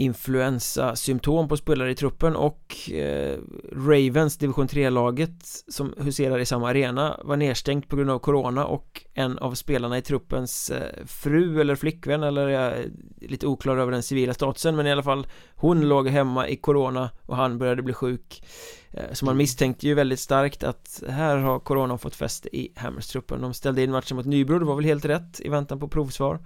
influensasymptom 0.00 1.48
på 1.48 1.56
spelare 1.56 1.90
i 1.90 1.94
truppen 1.94 2.36
och 2.36 2.90
eh, 2.90 3.38
Ravens 3.72 4.36
division 4.38 4.68
3-laget 4.68 5.64
som 5.68 5.94
huserar 5.98 6.38
i 6.38 6.46
samma 6.46 6.68
arena 6.68 7.20
var 7.24 7.36
nedstängt 7.36 7.88
på 7.88 7.96
grund 7.96 8.10
av 8.10 8.18
corona 8.18 8.66
och 8.66 9.04
en 9.14 9.38
av 9.38 9.54
spelarna 9.54 9.98
i 9.98 10.02
truppens 10.02 10.70
eh, 10.70 11.06
fru 11.06 11.60
eller 11.60 11.74
flickvän 11.74 12.22
eller 12.22 12.48
jag 12.48 12.62
är 12.62 12.90
lite 13.20 13.46
oklar 13.46 13.76
över 13.76 13.92
den 13.92 14.02
civila 14.02 14.34
statusen 14.34 14.76
men 14.76 14.86
i 14.86 14.92
alla 14.92 15.02
fall 15.02 15.26
hon 15.54 15.88
låg 15.88 16.08
hemma 16.08 16.48
i 16.48 16.56
corona 16.56 17.10
och 17.26 17.36
han 17.36 17.58
började 17.58 17.82
bli 17.82 17.94
sjuk. 17.94 18.42
Eh, 18.90 19.12
så 19.12 19.24
man 19.24 19.36
misstänkte 19.36 19.86
ju 19.86 19.94
väldigt 19.94 20.20
starkt 20.20 20.62
att 20.62 21.02
här 21.08 21.36
har 21.36 21.58
corona 21.58 21.98
fått 21.98 22.16
fäste 22.16 22.56
i 22.56 22.72
Hammers-truppen 22.76 23.40
de 23.40 23.54
ställde 23.54 23.82
in 23.82 23.90
matchen 23.90 24.16
mot 24.16 24.26
Nybro, 24.26 24.58
det 24.58 24.64
var 24.64 24.76
väl 24.76 24.84
helt 24.84 25.04
rätt 25.04 25.40
i 25.40 25.48
väntan 25.48 25.80
på 25.80 25.88
provsvar 25.88 26.38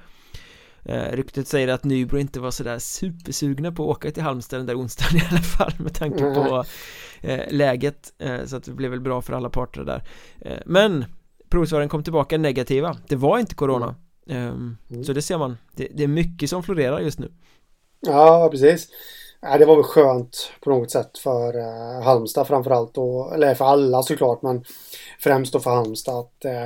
Eh, 0.85 1.13
ryktet 1.13 1.49
säger 1.49 1.69
att 1.69 1.85
Nybro 1.85 2.19
inte 2.19 2.41
var 2.41 2.51
sådär 2.51 2.79
supersugna 2.79 3.73
på 3.73 3.83
att 3.83 3.97
åka 3.97 4.11
till 4.11 4.23
Halmstad 4.23 4.61
den 4.61 4.67
där 4.67 4.81
onsdagen 4.81 5.17
i 5.23 5.23
alla 5.31 5.41
fall 5.41 5.73
med 5.79 5.95
tanke 5.95 6.25
mm. 6.25 6.35
på 6.35 6.65
eh, 7.21 7.41
läget 7.49 8.13
eh, 8.19 8.45
så 8.45 8.57
att 8.57 8.65
det 8.65 8.73
blev 8.73 8.91
väl 8.91 9.01
bra 9.01 9.23
för 9.23 9.33
alla 9.33 9.51
parter 9.51 9.85
där 9.85 10.03
eh, 10.41 10.59
men 10.67 11.05
provsvaren 11.49 11.89
kom 11.89 12.05
tillbaka 12.05 12.39
negativa 12.39 12.97
det 13.09 13.17
var 13.17 13.39
inte 13.39 13.55
corona 13.55 13.95
mm. 14.29 14.77
mm. 14.91 15.05
så 15.05 15.13
det 15.13 15.23
ser 15.23 15.39
man 15.39 15.57
det, 15.77 15.89
det, 15.95 16.05
är 16.05 16.09
mycket 16.09 16.51
som 16.51 16.63
florerar 16.63 17.01
just 17.01 17.19
nu 17.19 17.33
ja 18.01 18.49
precis 18.51 18.89
Ja, 19.47 19.59
det 19.59 19.65
var 19.65 19.77
väl 19.77 19.85
skönt 19.85 20.53
på 20.61 20.71
något 20.71 20.91
sätt 20.91 21.19
för 21.19 21.59
eh, 21.59 22.03
Halmstad 22.03 22.47
framförallt 22.47 22.99
och, 22.99 23.35
eller 23.35 23.55
för 23.55 23.65
alla 23.65 24.03
såklart 24.03 24.43
men 24.43 24.65
främst 25.21 25.53
då 25.53 25.61
för 25.61 25.71
Halmstad 25.71 26.19
att 26.19 26.45
eh, 26.45 26.65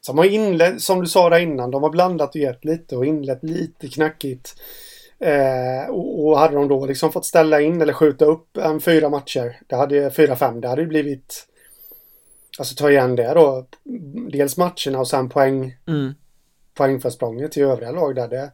så 0.00 0.12
de 0.12 0.18
har 0.18 0.24
inlett, 0.24 0.80
som 0.80 1.00
du 1.00 1.06
sa 1.06 1.30
där 1.30 1.38
innan, 1.38 1.70
de 1.70 1.82
har 1.82 1.90
blandat 1.90 2.34
och 2.34 2.40
gett 2.40 2.64
lite 2.64 2.96
och 2.96 3.06
inlett 3.06 3.42
lite 3.42 3.88
knackigt. 3.88 4.54
Eh, 5.18 5.90
och, 5.90 6.26
och, 6.26 6.38
hade 6.38 6.54
de 6.54 6.68
då 6.68 6.86
liksom 6.86 7.12
fått 7.12 7.24
ställa 7.24 7.60
in 7.60 7.82
eller 7.82 7.92
skjuta 7.92 8.24
upp 8.24 8.56
en 8.56 8.80
fyra 8.80 9.08
matcher, 9.08 9.60
det 9.66 9.76
hade 9.76 10.10
fyra, 10.10 10.36
fem, 10.36 10.60
det 10.60 10.68
hade 10.68 10.82
ju 10.82 10.88
blivit 10.88 11.46
Alltså 12.58 12.74
ta 12.74 12.90
igen 12.90 13.16
det 13.16 13.34
då. 13.34 13.66
Dels 14.32 14.56
matcherna 14.56 14.98
och 14.98 15.08
sen 15.08 15.28
poäng 15.28 15.76
mm. 15.86 16.14
Poängförsprånget 16.74 17.52
till 17.52 17.62
övriga 17.62 17.90
lag 17.90 18.14
där. 18.14 18.28
Det, 18.28 18.52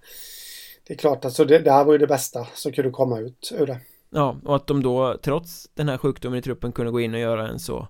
det 0.87 0.95
är 0.95 0.99
klart, 0.99 1.25
alltså 1.25 1.45
det, 1.45 1.59
det 1.59 1.73
här 1.73 1.85
var 1.85 1.93
ju 1.93 1.99
det 1.99 2.07
bästa 2.07 2.47
som 2.55 2.73
kunde 2.73 2.91
komma 2.91 3.19
ut 3.21 3.53
ur 3.59 3.67
det. 3.67 3.81
Ja, 4.11 4.37
och 4.45 4.57
att 4.57 4.67
de 4.67 4.83
då 4.83 5.19
trots 5.23 5.69
den 5.75 5.89
här 5.89 5.99
sjukdomen 5.99 6.39
i 6.39 6.43
truppen 6.43 6.73
kunde 6.73 6.93
gå 6.93 7.01
in 7.01 7.15
och 7.15 7.21
göra 7.21 7.49
en 7.49 7.59
så 7.59 7.89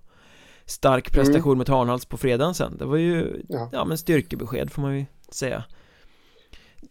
stark 0.67 1.13
prestation 1.13 1.53
mm. 1.53 1.59
mot 1.59 1.69
Hanhals 1.69 2.07
på 2.07 2.17
fredagen 2.17 2.55
sen 2.55 2.77
Det 2.79 2.85
var 2.85 2.97
ju, 2.97 3.43
ja. 3.49 3.69
ja 3.73 3.85
men 3.85 3.99
styrkebesked 3.99 4.73
får 4.73 4.83
man 4.83 4.99
ju 4.99 5.07
säga 5.29 5.65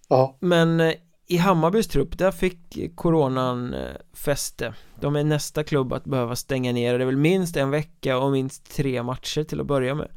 Ja 0.10 0.38
Men 0.40 0.80
eh, 0.80 0.94
i 1.28 1.38
Hammarbys 1.38 1.88
trupp, 1.88 2.18
där 2.18 2.32
fick 2.32 2.96
coronan 2.96 3.74
eh, 3.74 3.96
fäste 4.14 4.74
De 5.00 5.16
är 5.16 5.24
nästa 5.24 5.64
klubb 5.64 5.94
att 5.94 6.06
behöva 6.06 6.36
stänga 6.36 6.72
ner 6.72 6.98
Det 6.98 7.04
är 7.04 7.06
väl 7.06 7.18
minst 7.18 7.58
en 7.58 7.70
vecka 7.70 8.18
och 8.18 8.32
minst 8.32 8.76
tre 8.76 9.04
matcher 9.04 9.44
till 9.44 9.60
att 9.60 9.68
börja 9.68 9.96
med 9.96 10.08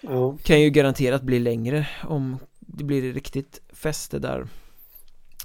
ja. 0.00 0.36
Kan 0.42 0.60
ju 0.60 0.70
garanterat 0.70 1.22
bli 1.22 1.38
längre 1.38 1.88
om 2.02 2.38
det 2.60 2.84
blir 2.84 3.12
riktigt 3.12 3.60
fäste 3.72 4.18
där 4.18 4.46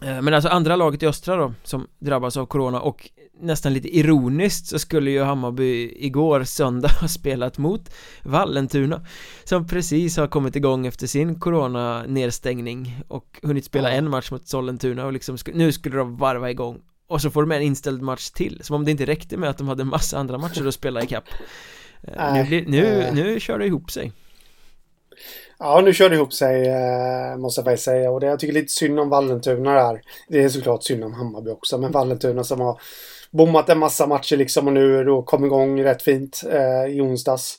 eh, 0.01 0.21
men 0.21 0.33
alltså 0.33 0.49
andra 0.49 0.75
laget 0.75 1.03
i 1.03 1.07
östra 1.07 1.35
då 1.35 1.53
som 1.63 1.87
drabbas 1.99 2.37
av 2.37 2.45
corona 2.45 2.81
och 2.81 3.09
nästan 3.41 3.73
lite 3.73 3.97
ironiskt 3.97 4.67
så 4.67 4.79
skulle 4.79 5.11
ju 5.11 5.23
Hammarby 5.23 5.93
igår 5.95 6.43
söndag 6.43 6.89
ha 7.01 7.07
spelat 7.07 7.57
mot 7.57 7.91
Vallentuna 8.23 9.05
som 9.43 9.67
precis 9.67 10.17
har 10.17 10.27
kommit 10.27 10.55
igång 10.55 10.87
efter 10.87 11.07
sin 11.07 11.39
corona 11.39 12.03
nedstängning 12.03 13.03
och 13.07 13.39
hunnit 13.43 13.65
spela 13.65 13.91
en 13.91 14.09
match 14.09 14.31
mot 14.31 14.47
Sollentuna 14.47 15.05
och 15.05 15.13
liksom 15.13 15.37
nu 15.53 15.71
skulle 15.71 15.97
de 15.97 16.17
varva 16.17 16.51
igång 16.51 16.81
och 17.07 17.21
så 17.21 17.29
får 17.29 17.41
de 17.41 17.51
en 17.51 17.61
inställd 17.61 18.01
match 18.01 18.29
till 18.29 18.59
som 18.63 18.75
om 18.75 18.85
det 18.85 18.91
inte 18.91 19.05
räckte 19.05 19.37
med 19.37 19.49
att 19.49 19.57
de 19.57 19.67
hade 19.67 19.83
massa 19.83 20.17
andra 20.17 20.37
matcher 20.37 20.67
att 20.67 20.73
spela 20.73 21.03
ikapp 21.03 21.25
äh, 22.01 22.33
nu, 22.33 22.43
blir, 22.43 22.65
nu, 22.65 23.01
äh. 23.01 23.13
nu 23.13 23.39
kör 23.39 23.59
det 23.59 23.65
ihop 23.65 23.91
sig 23.91 24.11
Ja, 25.61 25.81
nu 25.81 25.93
kör 25.93 26.09
det 26.09 26.15
ihop 26.15 26.33
sig, 26.33 26.67
eh, 26.67 27.37
måste 27.37 27.59
jag 27.59 27.65
faktiskt 27.65 27.85
säga. 27.85 28.11
Och 28.11 28.19
det, 28.19 28.27
jag 28.27 28.39
tycker 28.39 28.53
lite 28.53 28.71
synd 28.71 28.99
om 28.99 29.09
Vallentuna 29.09 29.73
där. 29.73 30.01
Det 30.27 30.43
är 30.43 30.49
såklart 30.49 30.83
synd 30.83 31.03
om 31.03 31.13
Hammarby 31.13 31.49
också, 31.49 31.77
men 31.77 31.91
Vallentuna 31.91 32.43
som 32.43 32.59
har 32.59 32.81
bommat 33.31 33.69
en 33.69 33.79
massa 33.79 34.07
matcher 34.07 34.37
liksom 34.37 34.67
och 34.67 34.73
nu 34.73 35.03
då 35.03 35.21
kom 35.21 35.45
igång 35.45 35.83
rätt 35.83 36.01
fint 36.01 36.43
eh, 36.51 36.95
i 36.95 37.01
onsdags. 37.01 37.57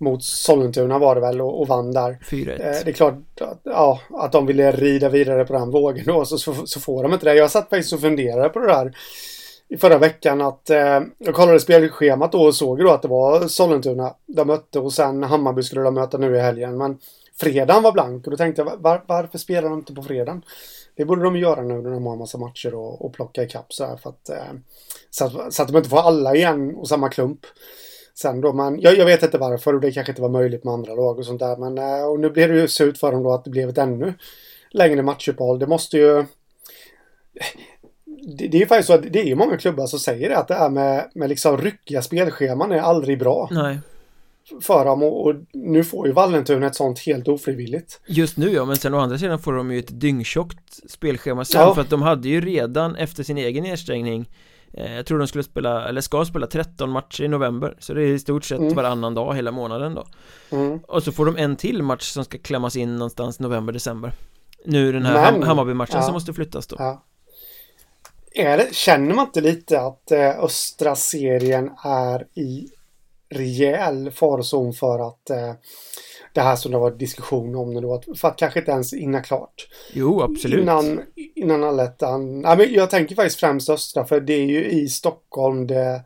Mot 0.00 0.24
Sollentuna 0.24 0.98
var 0.98 1.14
det 1.14 1.20
väl 1.20 1.40
och, 1.40 1.60
och 1.60 1.68
vann 1.68 1.92
där. 1.92 2.18
4-1. 2.30 2.50
Eh, 2.50 2.56
det 2.84 2.90
är 2.90 2.92
klart 2.92 3.14
att, 3.40 3.60
ja, 3.62 4.00
att 4.10 4.32
de 4.32 4.46
ville 4.46 4.72
rida 4.72 5.08
vidare 5.08 5.44
på 5.44 5.52
den 5.52 5.70
vågen 5.70 6.04
då 6.06 6.24
så, 6.24 6.38
så, 6.38 6.54
så 6.66 6.80
får 6.80 7.02
de 7.02 7.12
inte 7.12 7.26
det. 7.26 7.34
Jag 7.34 7.50
satt 7.50 7.70
faktiskt 7.70 7.92
och 7.92 8.00
funderade 8.00 8.48
på 8.48 8.58
det 8.58 8.66
där 8.66 8.92
i 9.68 9.76
förra 9.76 9.98
veckan 9.98 10.40
att 10.40 10.70
eh, 10.70 11.00
jag 11.18 11.34
kollade 11.34 11.60
spelschemat 11.60 12.32
då 12.32 12.42
och 12.42 12.54
såg 12.54 12.78
då 12.78 12.90
att 12.90 13.02
det 13.02 13.08
var 13.08 13.48
Sollentuna 13.48 14.14
de 14.26 14.46
mötte 14.46 14.78
och 14.78 14.92
sen 14.92 15.22
Hammarby 15.22 15.62
skulle 15.62 15.82
de 15.82 15.94
möta 15.94 16.18
nu 16.18 16.36
i 16.36 16.40
helgen. 16.40 16.78
Men 16.78 16.98
fredagen 17.40 17.82
var 17.82 17.92
blank 17.92 18.26
och 18.26 18.30
då 18.30 18.36
tänkte 18.36 18.62
jag 18.62 18.76
var, 18.78 19.04
varför 19.06 19.38
spelar 19.38 19.68
de 19.68 19.78
inte 19.78 19.94
på 19.94 20.02
fredagen? 20.02 20.42
Det 20.98 21.04
borde 21.04 21.22
de 21.22 21.36
göra 21.36 21.62
nu 21.62 21.74
när 21.74 21.90
de 21.90 22.06
har 22.06 22.12
en 22.12 22.18
massa 22.18 22.38
matcher 22.38 22.74
och, 22.74 23.04
och 23.04 23.12
plocka 23.12 23.42
ikapp 23.42 23.72
så 23.72 23.86
här 23.86 23.96
för 23.96 24.10
att 24.10 24.28
eh, 24.28 24.54
så 25.10 25.24
att, 25.24 25.54
så 25.54 25.62
att 25.62 25.68
de 25.68 25.76
inte 25.76 25.88
får 25.88 25.98
alla 25.98 26.34
igen 26.34 26.76
och 26.76 26.88
samma 26.88 27.08
klump. 27.08 27.40
Sen 28.14 28.40
då, 28.40 28.52
men 28.52 28.80
jag, 28.80 28.96
jag 28.96 29.04
vet 29.04 29.22
inte 29.22 29.38
varför 29.38 29.74
och 29.74 29.80
det 29.80 29.92
kanske 29.92 30.12
inte 30.12 30.22
var 30.22 30.28
möjligt 30.28 30.64
med 30.64 30.74
andra 30.74 30.94
lag 30.94 31.18
och 31.18 31.26
sånt 31.26 31.40
där. 31.40 31.56
Men 31.56 31.78
eh, 31.78 32.04
och 32.04 32.20
nu 32.20 32.30
blev 32.30 32.48
det 32.48 32.60
ju 32.60 32.68
surt 32.68 32.98
för 32.98 33.12
dem 33.12 33.22
då 33.22 33.32
att 33.32 33.44
det 33.44 33.50
blev 33.50 33.68
ett 33.68 33.78
ännu 33.78 34.14
längre 34.70 35.02
matchuppehåll. 35.02 35.58
Det 35.58 35.66
måste 35.66 35.96
ju... 35.96 36.24
Det, 38.38 38.48
det 38.48 38.56
är 38.56 38.60
ju 38.60 38.66
faktiskt 38.66 38.86
så 38.86 38.94
att 38.94 39.12
det 39.12 39.30
är 39.30 39.34
många 39.34 39.56
klubbar 39.56 39.86
som 39.86 39.98
säger 39.98 40.28
det 40.28 40.38
att 40.38 40.48
det 40.48 40.54
här 40.54 40.70
med, 40.70 41.10
med 41.14 41.28
liksom 41.28 41.56
ryckiga 41.56 42.02
spelscheman 42.02 42.72
är 42.72 42.80
aldrig 42.80 43.18
bra. 43.18 43.48
Nej 43.50 43.78
för 44.60 44.84
dem 44.84 45.02
och, 45.02 45.26
och, 45.26 45.34
nu 45.52 45.84
får 45.84 46.06
ju 46.06 46.12
Vallentuna 46.12 46.66
ett 46.66 46.74
sånt 46.74 46.98
helt 46.98 47.28
ofrivilligt. 47.28 48.00
Just 48.06 48.36
nu 48.36 48.50
ja, 48.50 48.64
men 48.64 48.76
sen 48.76 48.94
å 48.94 48.98
andra 48.98 49.18
sidan 49.18 49.38
får 49.38 49.52
de 49.52 49.72
ju 49.72 49.78
ett 49.78 50.00
dyngtjockt 50.00 50.90
spelschema 50.90 51.44
sen 51.44 51.60
ja. 51.60 51.74
för 51.74 51.82
att 51.82 51.90
de 51.90 52.02
hade 52.02 52.28
ju 52.28 52.40
redan 52.40 52.96
efter 52.96 53.22
sin 53.22 53.38
egen 53.38 53.64
nedstängning 53.64 54.30
eh, 54.72 54.94
Jag 54.94 55.06
tror 55.06 55.18
de 55.18 55.28
skulle 55.28 55.44
spela, 55.44 55.88
eller 55.88 56.00
ska 56.00 56.24
spela 56.24 56.46
13 56.46 56.90
matcher 56.90 57.24
i 57.24 57.28
november 57.28 57.76
Så 57.78 57.94
det 57.94 58.02
är 58.02 58.06
i 58.06 58.18
stort 58.18 58.44
sett 58.44 58.58
mm. 58.58 58.74
varannan 58.74 59.14
dag 59.14 59.36
hela 59.36 59.52
månaden 59.52 59.94
då 59.94 60.06
mm. 60.56 60.78
Och 60.78 61.02
så 61.02 61.12
får 61.12 61.26
de 61.26 61.36
en 61.36 61.56
till 61.56 61.82
match 61.82 62.10
som 62.10 62.24
ska 62.24 62.38
klämmas 62.38 62.76
in 62.76 62.96
någonstans 62.96 63.40
november, 63.40 63.72
december 63.72 64.12
Nu 64.64 64.92
den 64.92 65.06
här 65.06 65.32
men, 65.32 65.42
Hammarby-matchen 65.42 65.96
ja. 65.96 66.02
som 66.02 66.12
måste 66.12 66.32
flyttas 66.32 66.66
då 66.66 66.76
ja. 66.78 67.04
Är 68.34 68.56
det, 68.56 68.74
känner 68.74 69.14
man 69.14 69.26
inte 69.26 69.40
lite 69.40 69.80
att 69.80 70.10
eh, 70.10 70.44
östra 70.44 70.96
serien 70.96 71.70
är 71.84 72.26
i 72.34 72.68
rejäl 73.28 74.10
farzon 74.10 74.72
för 74.72 75.08
att 75.08 75.30
eh, 75.30 75.52
det 76.32 76.40
här 76.40 76.56
som 76.56 76.72
det 76.72 76.78
var 76.78 76.90
diskussion 76.90 77.54
om 77.54 77.74
nu 77.74 77.80
då, 77.80 78.02
för 78.16 78.28
att 78.28 78.36
kanske 78.36 78.58
inte 78.58 78.70
ens 78.70 78.92
hinna 78.92 79.20
klart. 79.20 79.68
Jo, 79.92 80.22
absolut. 80.22 80.60
Innan, 80.60 81.00
innan 81.34 81.64
allettan. 81.64 82.40
Ja, 82.40 82.56
men 82.56 82.72
jag 82.72 82.90
tänker 82.90 83.14
faktiskt 83.14 83.40
främst 83.40 83.70
östra, 83.70 84.04
för 84.04 84.20
det 84.20 84.32
är 84.32 84.46
ju 84.46 84.70
i 84.70 84.88
Stockholm 84.88 85.66
det 85.66 86.04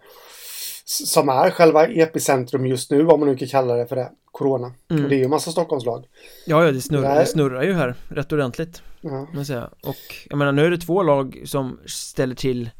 som 0.85 1.29
är 1.29 1.51
själva 1.51 1.87
epicentrum 1.87 2.67
just 2.67 2.91
nu, 2.91 3.07
om 3.07 3.21
man 3.21 3.29
nu 3.29 3.37
kan 3.37 3.49
kalla 3.49 3.75
det 3.75 3.87
för 3.87 3.97
det, 3.97 4.11
Corona. 4.33 4.73
Mm. 4.91 5.05
Och 5.05 5.11
det 5.11 5.17
är 5.17 5.19
ju 5.19 5.25
en 5.25 5.31
massa 5.31 5.51
Stockholmslag. 5.51 6.05
Ja, 6.47 6.65
ja, 6.65 6.73
det 6.73 6.81
snurrar, 6.81 7.19
det 7.19 7.27
snurrar 7.27 7.63
ju 7.63 7.73
här 7.73 7.95
rätt 8.09 8.33
ordentligt. 8.33 8.83
Ja. 9.01 9.45
säga. 9.45 9.71
Och 9.83 10.15
jag 10.31 10.39
menar, 10.39 10.53
nu 10.53 10.65
är 10.65 10.71
det 10.71 10.79
två 10.79 11.03
lag 11.03 11.43
som 11.45 11.81
ställer 11.87 12.35
till 12.35 12.71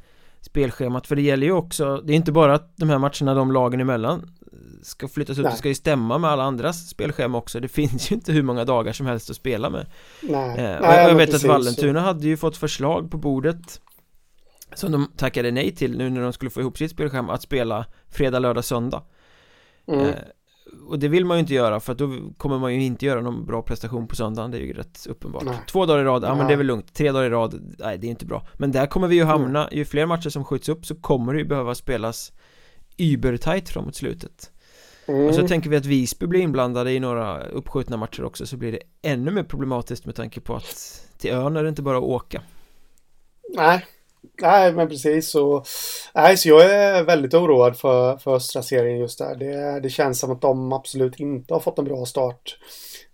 spelschemat. 0.43 1.07
För 1.07 1.17
det 1.17 1.23
gäller 1.23 1.47
ju 1.47 1.53
också 1.53 2.03
Det 2.05 2.13
är 2.13 2.17
inte 2.17 2.33
bara 2.33 2.55
att 2.55 2.77
de 2.77 2.89
här 2.89 2.99
matcherna 2.99 3.35
de 3.35 3.53
lagen 3.53 3.81
emellan 3.81 4.31
Ska 4.83 5.09
flyttas 5.09 5.39
ut, 5.39 5.45
det 5.45 5.57
ska 5.57 5.69
ju 5.69 5.75
stämma 5.75 6.19
med 6.19 6.31
alla 6.31 6.43
andras 6.43 6.89
spelschema 6.89 7.39
också. 7.39 7.61
Det 7.61 7.69
finns 7.81 8.11
ju 8.11 8.15
inte 8.15 8.33
hur 8.33 8.43
många 8.43 8.65
dagar 8.65 8.93
som 8.93 9.07
helst 9.07 9.31
att 9.31 9.37
spela 9.37 9.71
med. 9.71 9.87
Nej, 10.21 10.51
eh, 10.51 10.81
Nej 10.81 11.09
Jag 11.09 11.15
vet 11.15 11.31
precis, 11.31 11.45
att 11.45 11.49
Vallentuna 11.49 12.01
hade 12.01 12.27
ju 12.27 12.37
fått 12.37 12.57
förslag 12.57 13.11
på 13.11 13.17
bordet 13.17 13.81
Som 14.75 14.93
de 14.93 15.13
tackade 15.17 15.51
nej 15.51 15.75
till 15.75 15.99
nu 15.99 16.11
när 16.11 16.23
de 16.23 16.33
skulle 16.33 16.51
få 16.51 16.61
ihop 16.61 16.79
sitt 16.79 16.91
spelschema 16.91 17.33
Att 17.33 17.43
spela 17.43 17.87
fredag, 18.11 18.39
lördag, 18.39 18.65
söndag. 18.65 19.03
Mm. 19.89 20.09
eh, 20.09 20.15
och 20.87 20.99
det 20.99 21.09
vill 21.09 21.25
man 21.25 21.37
ju 21.37 21.41
inte 21.41 21.55
göra 21.55 21.81
för 21.81 21.93
att 21.93 21.99
då 21.99 22.11
kommer 22.37 22.59
man 22.59 22.75
ju 22.75 22.83
inte 22.83 23.07
göra 23.07 23.21
någon 23.21 23.45
bra 23.45 23.63
prestation 23.63 24.09
på 24.09 24.17
söndagen 24.17 24.51
Det 24.51 24.59
är 24.59 24.61
ju 24.61 24.73
rätt 24.73 25.07
uppenbart 25.07 25.45
nej. 25.45 25.59
Två 25.67 25.87
dagar 25.87 26.01
i 26.01 26.05
rad, 26.05 26.23
ja 26.23 26.29
nej. 26.29 26.37
men 26.39 26.47
det 26.47 26.53
är 26.53 26.57
väl 26.57 26.67
lugnt 26.67 26.95
Tre 26.95 27.13
dagar 27.13 27.27
i 27.27 27.31
rad, 27.31 27.75
nej 27.79 27.99
det 27.99 28.07
är 28.07 28.11
inte 28.11 28.27
bra 28.27 28.47
Men 28.57 28.73
där 28.73 28.87
kommer 28.87 29.09
vi 29.09 29.17
ju 29.17 29.25
hamna, 29.25 29.67
mm. 29.67 29.79
ju 29.79 29.85
fler 29.85 30.07
matcher 30.07 30.31
som 30.31 30.45
skjuts 30.45 30.69
upp 30.69 30.87
så 30.87 30.95
kommer 30.95 31.33
det 31.33 31.39
ju 31.39 31.45
behöva 31.45 31.75
spelas 31.75 32.33
Übertight 32.97 33.69
framåt 33.69 33.95
slutet 33.95 34.51
mm. 35.07 35.27
Och 35.27 35.35
så 35.35 35.49
tänker 35.49 35.71
vi 35.71 35.77
att 35.77 35.87
Visby 35.87 36.27
blir 36.27 36.41
inblandade 36.41 36.93
i 36.93 37.01
några 37.01 37.41
uppskjutna 37.41 37.97
matcher 37.97 38.25
också 38.25 38.47
Så 38.47 38.57
blir 38.57 38.73
det 38.73 38.81
ännu 39.03 39.31
mer 39.31 39.45
problematiskt 39.45 40.07
med 40.07 40.15
tanke 40.15 40.41
på 40.41 40.57
att 40.57 41.07
Till 41.19 41.31
ön 41.31 41.57
är 41.57 41.63
det 41.63 41.69
inte 41.69 41.83
bara 41.83 41.99
att 41.99 42.05
åka 42.05 42.43
Nej, 43.57 43.87
Nej, 44.43 44.73
men 44.73 44.89
precis. 44.89 45.31
Så, 45.31 45.65
nej, 46.15 46.37
så 46.37 46.49
jag 46.49 46.65
är 46.65 47.03
väldigt 47.03 47.35
oroad 47.35 47.77
för, 47.77 48.17
för 48.17 48.35
östra 48.35 48.63
serien 48.63 48.99
just 48.99 49.19
där. 49.19 49.35
Det, 49.35 49.81
det 49.81 49.91
känns 49.91 50.19
som 50.19 50.31
att 50.31 50.41
de 50.41 50.73
absolut 50.73 51.21
inte 51.21 51.55
har 51.55 51.61
fått 51.61 51.79
en 51.79 51.85
bra 51.85 52.07
start 52.07 52.57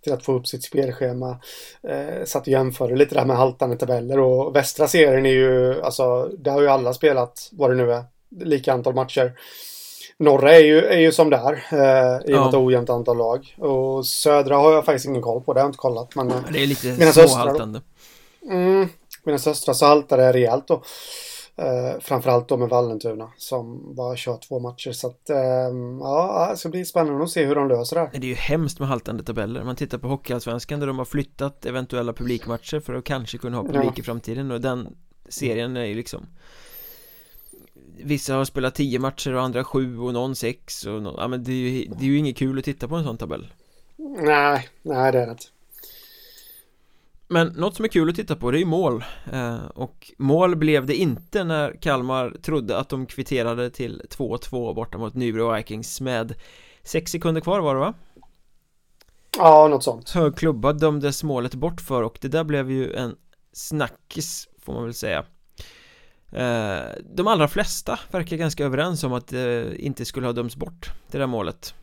till 0.03 0.13
att 0.13 0.25
få 0.25 0.33
upp 0.33 0.47
sitt 0.47 0.63
spelschema. 0.63 1.39
Eh, 1.83 2.25
satt 2.25 2.41
och 2.41 2.47
jämförde 2.47 2.95
lite 2.95 3.15
där 3.15 3.25
med 3.25 3.37
haltande 3.37 3.77
tabeller 3.77 4.19
och 4.19 4.55
västra 4.55 4.87
serien 4.87 5.25
är 5.25 5.29
ju, 5.29 5.81
alltså, 5.81 6.29
där 6.37 6.51
har 6.51 6.61
ju 6.61 6.67
alla 6.67 6.93
spelat 6.93 7.49
vad 7.51 7.69
det 7.69 7.75
nu 7.75 7.93
är, 7.93 8.03
lika 8.39 8.73
antal 8.73 8.95
matcher. 8.95 9.33
Norra 10.17 10.55
är 10.55 10.63
ju, 10.63 10.85
är 10.85 10.99
ju 10.99 11.11
som 11.11 11.29
där, 11.29 11.65
eh, 11.71 12.31
i 12.31 12.33
och 12.33 12.39
med 12.39 12.49
ett 12.49 12.55
ojämnt 12.55 12.89
antal 12.89 13.17
lag. 13.17 13.55
Och 13.57 14.05
södra 14.05 14.57
har 14.57 14.73
jag 14.73 14.85
faktiskt 14.85 15.05
ingen 15.05 15.21
koll 15.21 15.41
på, 15.41 15.53
det 15.53 15.59
har 15.59 15.65
jag 15.65 15.69
inte 15.69 15.77
kollat. 15.77 16.15
Men, 16.15 16.27
det 16.53 16.63
är 16.63 16.67
lite 16.67 17.13
småhaltande. 17.13 17.81
Mm, 18.49 18.89
medan 19.23 19.39
östra 19.47 19.73
så 19.73 19.85
haltar 19.85 20.17
det 20.17 20.33
rejält 20.33 20.67
då. 20.67 20.83
Eh, 21.59 21.99
framförallt 21.99 22.47
då 22.47 22.57
med 22.57 22.69
Vallentuna 22.69 23.31
som 23.37 23.95
bara 23.95 24.15
kör 24.15 24.37
två 24.37 24.59
matcher. 24.59 24.91
Så 24.91 25.07
att, 25.07 25.29
eh, 25.29 25.37
ja, 25.99 26.47
det 26.51 26.57
ska 26.57 26.69
bli 26.69 26.85
spännande 26.85 27.23
att 27.23 27.29
se 27.29 27.45
hur 27.45 27.55
de 27.55 27.67
löser 27.67 27.95
det 27.95 28.01
här. 28.01 28.09
Det 28.11 28.17
är 28.17 28.29
ju 28.29 28.33
hemskt 28.33 28.79
med 28.79 28.87
haltande 28.87 29.23
tabeller. 29.23 29.63
Man 29.63 29.75
tittar 29.75 29.97
på 29.97 30.07
Hockeyallsvenskan 30.07 30.79
där 30.79 30.87
de 30.87 30.97
har 30.97 31.05
flyttat 31.05 31.65
eventuella 31.65 32.13
publikmatcher 32.13 32.79
för 32.79 32.93
att 32.93 33.03
kanske 33.03 33.37
kunna 33.37 33.57
ha 33.57 33.63
publik 33.63 33.91
ja. 33.95 33.99
i 33.99 34.03
framtiden. 34.03 34.51
Och 34.51 34.61
den 34.61 34.95
serien 35.29 35.77
är 35.77 35.85
ju 35.85 35.95
liksom 35.95 36.25
Vissa 38.03 38.35
har 38.35 38.45
spelat 38.45 38.75
tio 38.75 38.99
matcher 38.99 39.33
och 39.33 39.41
andra 39.41 39.63
sju 39.63 39.99
och 39.99 40.13
någon 40.13 40.35
sex 40.35 40.85
och 40.85 41.01
någon, 41.01 41.15
ja 41.17 41.27
men 41.27 41.43
det 41.43 41.51
är, 41.51 41.55
ju, 41.55 41.85
det 41.85 42.05
är 42.05 42.07
ju 42.07 42.17
inget 42.17 42.37
kul 42.37 42.59
att 42.59 42.65
titta 42.65 42.87
på 42.87 42.95
en 42.95 43.03
sån 43.03 43.17
tabell 43.17 43.53
Nej, 43.97 44.69
nej 44.81 45.11
det 45.11 45.19
är 45.19 45.25
det 45.25 45.31
inte 45.31 45.45
men 47.29 47.47
något 47.47 47.75
som 47.75 47.85
är 47.85 47.89
kul 47.89 48.09
att 48.09 48.15
titta 48.15 48.35
på 48.35 48.51
det 48.51 48.57
är 48.57 48.59
ju 48.59 48.65
mål. 48.65 49.03
Eh, 49.33 49.65
Och 49.65 50.11
mål 50.17 50.55
blev 50.55 50.85
det 50.85 50.95
inte 50.95 51.43
när 51.43 51.81
Kalmar 51.81 52.37
trodde 52.41 52.77
att 52.77 52.89
de 52.89 53.05
kvitterade 53.05 53.69
till 53.69 54.01
2-2 54.09 54.73
borta 54.75 54.97
mot 54.97 55.13
Nybro 55.13 55.55
Vikings 55.55 56.01
med 56.01 56.33
6 56.83 57.11
sekunder 57.11 57.41
kvar 57.41 57.59
var 57.59 57.73
det 57.75 57.79
va? 57.79 57.93
Ja, 59.37 59.67
något 59.67 59.83
sånt. 59.83 60.09
Hög 60.09 60.35
klubba 60.35 60.73
dömdes 60.73 61.23
målet 61.23 61.55
bort 61.55 61.81
för 61.81 62.03
och 62.03 62.17
det 62.21 62.27
där 62.27 62.43
blev 62.43 62.71
ju 62.71 62.93
en 62.93 63.15
snackis 63.53 64.47
får 64.61 64.73
man 64.73 64.83
väl 64.83 64.93
säga. 64.93 65.25
Eh, 66.31 66.81
De 67.15 67.27
allra 67.27 67.47
flesta 67.47 67.99
verkar 68.11 68.37
ganska 68.37 68.65
överens 68.65 69.03
om 69.03 69.13
att 69.13 69.27
det 69.27 69.75
inte 69.81 70.05
skulle 70.05 70.25
ha 70.27 70.33
dömts 70.33 70.55
bort 70.55 70.91
det 71.11 71.17
där 71.17 71.27
målet 71.27 71.73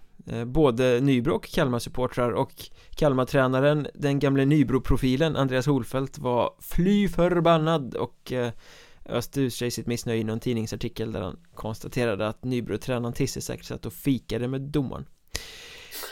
både 0.47 1.01
Nybro 1.01 1.35
och 1.35 1.45
Kalmar-supportrar 1.45 2.31
och 2.31 2.53
Kalmar-tränaren, 2.97 3.87
den 3.95 4.19
gamle 4.19 4.45
Nybro-profilen 4.45 5.37
Andreas 5.37 5.67
Holfeldt 5.67 6.19
var 6.19 6.55
fly 6.61 7.09
förbannad 7.09 7.95
och 7.95 8.33
eh, 8.33 8.51
öste 9.09 9.41
ur 9.41 9.51
sig 9.51 9.71
sitt 9.71 9.87
missnöje 9.87 10.21
i 10.21 10.25
någon 10.25 10.41
tidningsartikel 10.41 11.13
där 11.13 11.21
han 11.21 11.39
konstaterade 11.55 12.29
att 12.29 12.45
Nybro-tränaren 12.45 13.13
Tisse 13.13 13.41
säkert 13.41 13.65
satt 13.65 13.87
och 13.87 13.93
fikade 13.93 14.49
med 14.49 14.61
domaren 14.61 15.07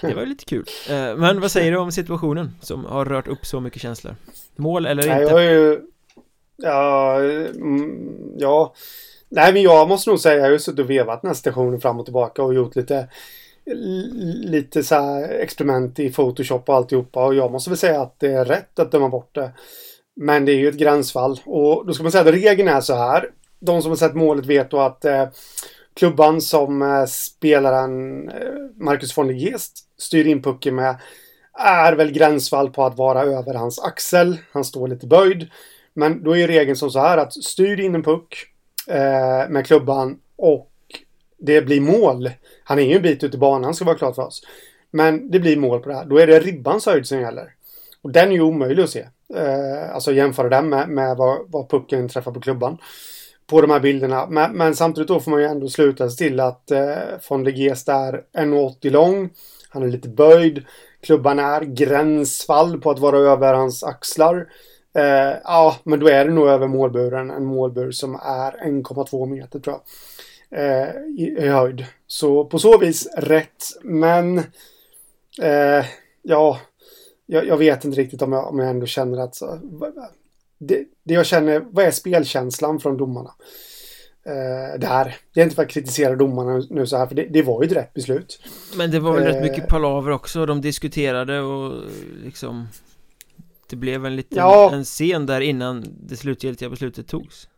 Det 0.01 0.15
var 0.15 0.27
lite 0.27 0.45
kul 0.45 0.65
eh, 0.91 1.17
Men 1.17 1.41
vad 1.41 1.51
säger 1.51 1.73
du 1.73 1.79
om 1.79 1.93
situationen 1.93 2.51
som 2.61 2.85
har 2.85 3.05
rört 3.05 3.29
upp 3.29 3.47
så 3.47 3.61
mycket 3.61 3.83
känslor? 3.83 4.17
Mål 4.57 4.87
eller 4.87 5.03
inte? 5.03 5.35
Jag 5.35 5.45
ju... 5.45 5.81
Ja, 6.57 7.21
mm, 7.21 8.35
ja 8.39 8.75
Nej 9.29 9.53
men 9.53 9.63
jag 9.63 9.89
måste 9.89 10.11
nog 10.11 10.21
säga 10.21 10.37
jag 10.37 10.45
har 10.45 10.51
ju 10.51 10.59
suttit 10.59 10.81
och 10.81 10.91
vevat 10.91 11.23
den 11.23 11.29
här 11.29 11.35
situationen 11.35 11.81
fram 11.81 12.01
och 12.01 12.07
tillbaka 12.07 12.43
och 12.43 12.55
gjort 12.55 12.77
lite 12.77 13.09
lite 13.67 14.83
så 14.83 14.95
här 14.95 15.29
experiment 15.29 15.99
i 15.99 16.13
Photoshop 16.13 16.69
och 16.69 16.75
alltihopa 16.75 17.25
och 17.25 17.35
jag 17.35 17.53
måste 17.53 17.71
väl 17.71 17.77
säga 17.77 18.03
att 18.03 18.21
det 18.21 18.33
är 18.33 18.45
rätt 18.45 18.79
att 18.79 18.93
döma 18.93 19.09
bort 19.09 19.35
det. 19.35 19.53
Men 20.17 20.45
det 20.45 20.53
är 20.53 20.57
ju 20.57 20.69
ett 20.69 20.79
gränsfall 20.79 21.41
och 21.45 21.87
då 21.87 21.93
ska 21.93 22.03
man 22.03 22.13
säga 22.13 22.25
att 22.25 22.35
regeln 22.35 22.69
är 22.69 22.81
så 22.81 22.95
här. 22.95 23.31
De 23.61 23.83
som 23.83 23.91
har 23.91 23.97
sett 23.97 24.15
målet 24.15 24.47
vet 24.47 24.71
då 24.71 24.81
att 24.81 25.05
eh, 25.05 25.29
klubban 25.95 26.41
som 26.41 26.83
eh, 26.83 27.05
spelaren 27.05 28.29
eh, 28.29 28.35
Marcus 28.75 29.19
von 29.19 29.27
der 29.27 29.35
Geest 29.35 29.79
styr 29.99 30.27
in 30.27 30.43
pucken 30.43 30.75
med 30.75 30.97
är 31.59 31.93
väl 31.93 32.13
gränsfall 32.13 32.71
på 32.71 32.85
att 32.85 32.99
vara 32.99 33.23
över 33.23 33.55
hans 33.55 33.79
axel. 33.79 34.37
Han 34.53 34.65
står 34.65 34.89
lite 34.89 35.07
böjd. 35.07 35.51
Men 35.95 36.23
då 36.23 36.37
är 36.37 36.47
regeln 36.47 36.77
som 36.77 36.91
så 36.91 36.99
här 36.99 37.19
att 37.19 37.33
styr 37.33 37.81
in 37.81 37.95
en 37.95 38.03
puck 38.03 38.47
eh, 38.89 39.49
med 39.49 39.67
klubban 39.67 40.19
och 40.37 40.71
det 41.39 41.63
blir 41.63 41.81
mål. 41.81 42.31
Han 42.65 42.79
är 42.79 42.83
ju 42.83 42.97
en 42.97 43.03
bit 43.03 43.25
ut 43.25 43.35
i 43.35 43.39
banan 43.39 43.75
ska 43.75 43.85
vara 43.85 43.99
klart 43.99 44.15
för 44.15 44.27
oss. 44.27 44.43
Men 44.91 45.31
det 45.31 45.41
blir 45.41 45.57
mål 45.57 45.81
på 45.81 45.89
det 45.89 45.95
här. 45.95 46.05
Då 46.05 46.19
är 46.19 46.27
det 46.27 46.41
ribbans 46.41 46.87
höjd 46.87 47.07
som 47.07 47.21
gäller. 47.21 47.55
Och 48.03 48.11
den 48.11 48.29
är 48.29 48.33
ju 48.33 48.41
omöjlig 48.41 48.83
att 48.83 48.91
se. 48.91 49.07
Eh, 49.35 49.95
alltså 49.95 50.13
jämföra 50.13 50.49
den 50.49 50.69
med, 50.69 50.89
med 50.89 51.17
vad, 51.17 51.39
vad 51.47 51.71
pucken 51.71 52.09
träffar 52.09 52.33
på 52.33 52.41
klubban. 52.41 52.79
På 53.47 53.61
de 53.61 53.71
här 53.71 53.81
bilderna. 53.81 54.27
Men, 54.27 54.53
men 54.53 54.77
samtidigt 54.77 55.09
då 55.09 55.21
får 55.21 55.31
man 55.31 55.41
ju 55.41 55.47
ändå 55.47 55.69
sluta 55.69 56.11
sig 56.11 56.29
till 56.29 56.41
att 56.41 56.71
eh, 56.71 56.97
von 57.29 57.45
de 57.45 57.51
Geest 57.51 57.89
är 57.89 58.23
1,80 58.37 58.91
lång. 58.91 59.31
Han 59.69 59.83
är 59.83 59.89
lite 59.89 60.09
böjd. 60.09 60.65
Klubban 61.03 61.39
är 61.39 61.61
gränsfall 61.61 62.81
på 62.81 62.91
att 62.91 62.99
vara 62.99 63.19
över 63.19 63.55
hans 63.55 63.85
axlar. 63.85 64.47
Eh, 64.97 65.37
ja, 65.45 65.77
men 65.85 66.01
då 66.01 66.09
är 66.09 66.25
det 66.25 66.31
nog 66.31 66.49
över 66.49 66.67
målburen. 66.67 67.31
En 67.31 67.45
målbur 67.45 67.91
som 67.91 68.15
är 68.15 68.67
1,2 68.67 69.27
meter 69.27 69.59
tror 69.59 69.75
jag 69.75 69.81
i, 71.17 71.37
i 71.39 71.49
höjd. 71.49 71.87
Så 72.07 72.45
på 72.45 72.59
så 72.59 72.79
vis 72.79 73.09
rätt. 73.17 73.65
Men 73.83 74.39
eh, 75.43 75.85
ja, 76.23 76.61
jag, 77.27 77.47
jag, 77.47 77.57
vet 77.57 77.85
inte 77.85 78.01
riktigt 78.01 78.23
om 78.23 78.33
jag, 78.33 78.49
om 78.49 78.59
jag 78.59 78.71
ändå 78.71 78.87
känner 78.87 79.19
att 79.19 79.35
så, 79.35 79.59
det, 80.59 80.85
det 81.05 81.15
jag 81.15 81.27
känner, 81.27 81.65
vad 81.71 81.85
är 81.85 81.91
spelkänslan 81.91 82.81
från 82.81 82.97
domarna? 82.97 83.31
Eh, 84.27 84.81
där. 84.81 85.17
Det 85.35 85.41
är 85.41 85.45
inte 85.45 85.57
för 85.57 85.63
att 85.63 85.71
kritisera 85.71 86.17
domarna 86.17 86.63
nu 86.71 86.87
så 86.87 86.97
här, 86.97 87.07
för 87.07 87.15
det, 87.15 87.27
det 87.27 87.43
var 87.43 87.63
ju 87.63 87.67
ett 87.67 87.77
rätt 87.77 87.95
beslut. 87.95 88.41
Men 88.77 88.91
det 88.91 89.01
var 89.01 89.13
väl 89.13 89.23
eh, 89.23 89.27
rätt 89.27 89.43
mycket 89.43 89.69
palaver 89.69 90.11
också, 90.11 90.47
de 90.47 90.61
diskuterade 90.61 91.41
och 91.41 91.83
liksom 92.25 92.69
Det 93.71 93.77
blev 93.77 94.07
en 94.07 94.17
liten 94.17 94.39
ja, 94.39 94.73
en 94.73 94.85
scen 94.85 95.27
där 95.27 95.41
innan 95.41 95.85
det 96.01 96.17
slutgiltiga 96.17 96.71
beslutet 96.71 97.09
togs. 97.09 97.49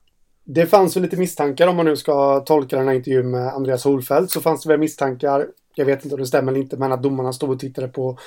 Det 0.49 0.67
fanns 0.67 0.97
väl 0.97 1.03
lite 1.03 1.17
misstankar 1.17 1.67
om 1.67 1.77
man 1.77 1.87
nu 1.87 1.97
ska 1.97 2.41
tolka 2.41 2.77
den 2.77 2.89
här 2.89 2.95
intervjun 2.95 3.31
med 3.31 3.49
Andreas 3.49 3.85
Holfeldt 3.85 4.31
så 4.33 4.41
fanns 4.41 4.63
det 4.63 4.69
väl 4.69 4.79
misstankar, 4.81 5.47
jag 5.75 5.87
vet 5.87 6.05
inte 6.05 6.15
om 6.15 6.21
det 6.21 6.27
stämmer 6.27 6.53
eller 6.53 6.61
inte, 6.61 6.77
men 6.77 6.93
att 6.93 7.03
domarna 7.03 7.33
stod 7.33 7.51
och 7.51 7.61
tittade 7.61 7.89
på, 7.89 8.19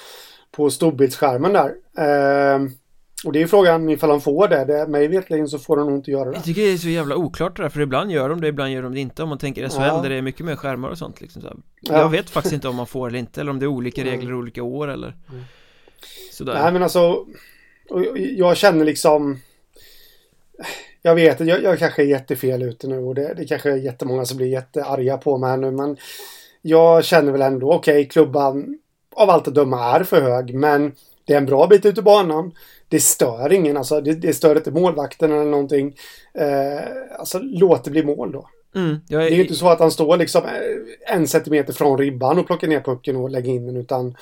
på 0.52 0.70
storbildsskärmen 0.70 1.54
där. 1.54 1.74
Eh, 1.98 2.60
och 3.26 3.34
det 3.34 3.42
är 3.42 3.48
frågan 3.48 3.90
ifall 3.90 4.10
han 4.10 4.22
får 4.22 4.48
det. 4.48 4.66
det 4.66 4.88
mig 4.88 5.08
vetligen 5.08 5.48
så 5.48 5.60
får 5.60 5.78
de 5.78 5.88
nog 5.88 6.00
inte 6.00 6.12
göra 6.12 6.30
det. 6.30 6.36
Jag 6.36 6.44
tycker 6.44 6.62
det 6.62 6.72
är 6.72 6.78
så 6.78 6.90
jävla 6.90 7.16
oklart 7.16 7.58
det 7.58 7.64
där, 7.64 7.70
för 7.70 7.82
ibland 7.82 8.12
gör 8.12 8.30
de 8.30 8.42
det, 8.42 8.48
ibland 8.48 8.72
gör 8.72 8.82
de 8.82 8.94
det 8.94 9.00
inte. 9.00 9.24
Om 9.24 9.30
man 9.30 9.38
tänker 9.38 9.70
SHL 9.70 9.82
ja. 9.82 10.02
där 10.02 10.10
det 10.10 10.16
är 10.16 10.22
mycket 10.22 10.46
mer 10.46 10.56
skärmar 10.56 10.90
och 10.90 10.98
sånt 10.98 11.22
liksom. 11.22 11.42
Så 11.42 11.48
jag 11.82 12.00
ja. 12.00 12.08
vet 12.08 12.30
faktiskt 12.30 12.54
inte 12.54 12.68
om 12.68 12.76
man 12.76 12.88
får 12.88 13.08
eller 13.08 13.20
inte, 13.20 13.42
eller 13.42 13.52
om 13.52 13.60
det 13.60 13.66
är 13.66 13.68
olika 13.68 14.04
regler 14.04 14.26
mm. 14.26 14.40
olika 14.40 14.64
år 14.64 14.88
eller 14.88 15.16
mm. 15.30 15.44
sådär. 16.32 16.54
Nej 16.54 16.74
men 16.74 16.84
alltså, 16.84 17.26
jag 18.16 18.58
känner 18.58 18.86
liksom 18.86 19.40
jag 21.02 21.16
vet, 21.16 21.40
jag, 21.40 21.64
jag 21.64 21.80
kanske 21.80 22.02
är 22.02 22.06
jättefel 22.06 22.62
ute 22.62 22.88
nu 22.88 22.98
och 22.98 23.16
det, 23.16 23.34
det 23.38 23.46
kanske 23.46 23.72
är 23.72 23.76
jättemånga 23.76 24.26
som 24.26 24.38
blir 24.38 24.48
jättearga 24.48 25.18
på 25.18 25.38
mig 25.38 25.58
nu 25.58 25.72
men 25.72 25.98
jag 26.62 27.06
känner 27.06 27.32
väl 27.32 27.42
ändå, 27.42 27.72
okej, 27.72 27.94
okay, 27.94 28.06
klubban 28.06 28.80
av 29.16 29.30
allt 29.30 29.48
att 29.48 29.56
döma 29.56 29.96
är 29.96 30.04
för 30.04 30.22
hög 30.22 30.54
men 30.54 30.92
det 31.26 31.34
är 31.34 31.38
en 31.38 31.46
bra 31.46 31.68
bit 31.68 31.86
ut 31.86 31.98
i 31.98 32.02
banan. 32.02 32.52
Det 32.88 33.00
stör 33.00 33.54
ingen, 33.54 33.78
alltså 33.78 34.02
det, 34.02 34.14
det 34.14 34.34
stör 34.34 34.56
inte 34.56 34.72
målvakten 34.72 35.32
eller 35.32 35.46
någonting. 35.46 35.96
Eh, 36.34 37.20
alltså 37.20 37.40
låt 37.40 37.84
det 37.84 37.92
bli 37.92 38.04
mål 38.04 38.32
då. 38.32 38.50
Mm, 38.76 38.92
är... 39.10 39.18
Det 39.18 39.26
är 39.26 39.30
ju 39.36 39.42
inte 39.42 39.56
så 39.56 39.70
att 39.70 39.80
han 39.80 39.92
står 39.92 40.18
liksom 40.18 40.42
en 41.08 41.28
centimeter 41.28 41.74
från 41.74 41.98
ribban 41.98 42.40
och 42.40 42.48
plockar 42.48 42.68
ner 42.68 42.82
pucken 42.82 43.16
och 43.16 43.30
lägger 43.30 43.52
in 43.52 43.66
den 43.66 43.78
utan 43.78 44.16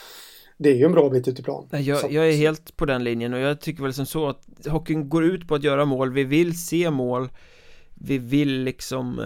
det 0.58 0.70
är 0.70 0.76
ju 0.76 0.86
en 0.86 0.92
bra 0.92 1.10
bit 1.10 1.28
ut 1.28 1.40
i 1.40 1.44
plan. 1.44 1.68
Jag, 1.72 2.12
jag, 2.12 2.30
är 2.30 2.38
helt 2.38 2.78
på 2.78 2.86
den 2.86 3.04
linjen 3.04 3.34
och 3.34 3.40
jag 3.40 3.62
tycker 3.62 3.84
väl 3.84 3.94
som 3.94 4.06
så 4.06 4.30
att 4.30 4.68
hockeyn 4.68 5.10
går 5.10 5.24
ut 5.24 5.48
på 5.48 5.56
att 5.56 5.64
göra 5.64 5.86
mål, 5.86 6.14
vi 6.14 6.24
vill 6.24 6.60
se 6.60 6.92
mål. 6.92 7.30
Vi 7.94 8.18
vill 8.18 8.64
liksom 8.64 9.20
eh, 9.20 9.26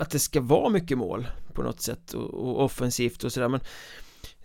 att 0.00 0.10
det 0.10 0.18
ska 0.18 0.40
vara 0.40 0.68
mycket 0.68 0.98
mål 0.98 1.26
på 1.52 1.62
något 1.62 1.80
sätt 1.80 2.12
och, 2.12 2.34
och 2.34 2.64
offensivt 2.64 3.24
och 3.24 3.32
sådär. 3.32 3.48
Men 3.48 3.60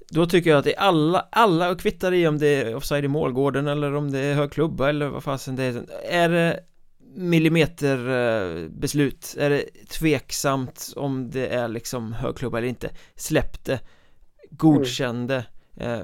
då 0.09 0.25
tycker 0.25 0.49
jag 0.49 0.59
att 0.59 0.65
det 0.65 0.75
är 0.75 0.79
alla, 0.79 1.27
alla 1.31 1.69
och 1.69 1.79
kvittar 1.79 2.13
i 2.13 2.27
om 2.27 2.37
det 2.37 2.47
är 2.47 2.75
offside 2.75 3.05
i 3.05 3.07
målgården 3.07 3.67
eller 3.67 3.93
om 3.93 4.11
det 4.11 4.19
är 4.19 4.35
hög 4.35 4.51
klubba 4.51 4.89
eller 4.89 5.07
vad 5.07 5.23
fasen 5.23 5.55
det 5.55 5.63
är. 5.63 5.85
Är 6.09 6.29
det 6.29 6.59
millimeterbeslut? 7.15 9.35
Är 9.39 9.49
det 9.49 9.63
tveksamt 9.89 10.93
om 10.95 11.31
det 11.31 11.47
är 11.47 11.67
liksom 11.67 12.13
hög 12.13 12.35
klubba 12.35 12.57
eller 12.57 12.67
inte? 12.67 12.89
Släpp 13.15 13.65
det. 13.65 13.79
Godkände 14.49 15.35
Eh, 15.35 15.43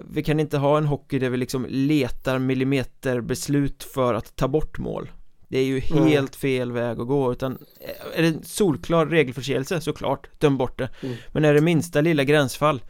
vi 0.09 0.23
kan 0.23 0.39
inte 0.39 0.57
ha 0.57 0.77
en 0.77 0.86
hockey 0.86 1.19
där 1.19 1.29
vi 1.29 1.38
liksom 1.38 1.65
letar 1.69 2.39
millimeterbeslut 2.39 3.83
för 3.83 4.13
att 4.13 4.36
ta 4.36 4.47
bort 4.47 4.77
mål 4.77 5.12
Det 5.47 5.59
är 5.59 5.63
ju 5.63 5.81
mm. 5.91 6.07
helt 6.07 6.36
fel 6.36 6.71
väg 6.71 6.99
att 6.99 7.07
gå 7.07 7.31
utan 7.31 7.57
eh, 7.81 8.19
Är 8.19 8.21
det 8.21 8.27
en 8.27 8.43
solklar 8.43 9.05
regelförseelse 9.05 9.81
såklart, 9.81 10.39
döm 10.39 10.57
bort 10.57 10.77
det 10.77 10.89
mm. 11.01 11.15
Men 11.27 11.45
är 11.45 11.53
det 11.53 11.62
minsta 11.62 12.01
lilla 12.01 12.23
gränsfall 12.23 12.83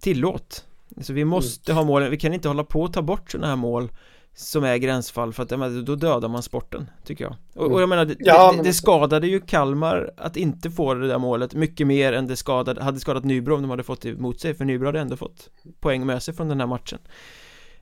Tillåt 0.00 0.64
Så 1.00 1.12
vi 1.12 1.24
måste 1.24 1.72
mm. 1.72 1.78
ha 1.78 1.84
målen, 1.84 2.10
vi 2.10 2.18
kan 2.18 2.34
inte 2.34 2.48
hålla 2.48 2.64
på 2.64 2.84
att 2.84 2.92
ta 2.92 3.02
bort 3.02 3.30
sådana 3.30 3.46
här 3.46 3.56
mål 3.56 3.90
som 4.38 4.64
är 4.64 4.76
gränsfall 4.76 5.32
för 5.32 5.42
att 5.42 5.86
då 5.86 5.94
dödar 5.94 6.28
man 6.28 6.42
sporten 6.42 6.90
tycker 7.04 7.24
jag. 7.24 7.36
Och, 7.54 7.72
och 7.72 7.82
jag 7.82 7.88
menar 7.88 8.04
det, 8.04 8.16
ja, 8.18 8.52
det, 8.52 8.62
det, 8.62 8.72
skadade 8.72 9.26
ju 9.26 9.40
Kalmar 9.40 10.10
att 10.16 10.36
inte 10.36 10.70
få 10.70 10.94
det 10.94 11.08
där 11.08 11.18
målet 11.18 11.54
mycket 11.54 11.86
mer 11.86 12.12
än 12.12 12.26
det 12.26 12.36
skadade, 12.36 12.82
hade 12.82 13.00
skadat 13.00 13.24
Nybro 13.24 13.54
om 13.54 13.62
de 13.62 13.70
hade 13.70 13.82
fått 13.82 14.00
det 14.00 14.08
emot 14.08 14.40
sig 14.40 14.54
för 14.54 14.64
Nybro 14.64 14.86
hade 14.86 15.00
ändå 15.00 15.16
fått 15.16 15.50
poäng 15.80 16.06
med 16.06 16.22
sig 16.22 16.34
från 16.34 16.48
den 16.48 16.60
här 16.60 16.66
matchen. 16.66 16.98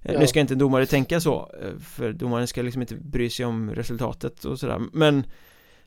Eh, 0.02 0.12
ja. 0.12 0.20
Nu 0.20 0.26
ska 0.26 0.40
inte 0.40 0.54
en 0.54 0.58
domare 0.58 0.86
tänka 0.86 1.20
så 1.20 1.50
eh, 1.62 1.80
för 1.80 2.12
domaren 2.12 2.46
ska 2.46 2.62
liksom 2.62 2.82
inte 2.82 2.94
bry 2.94 3.30
sig 3.30 3.46
om 3.46 3.70
resultatet 3.70 4.44
och 4.44 4.58
sådär 4.58 4.80
men 4.92 5.26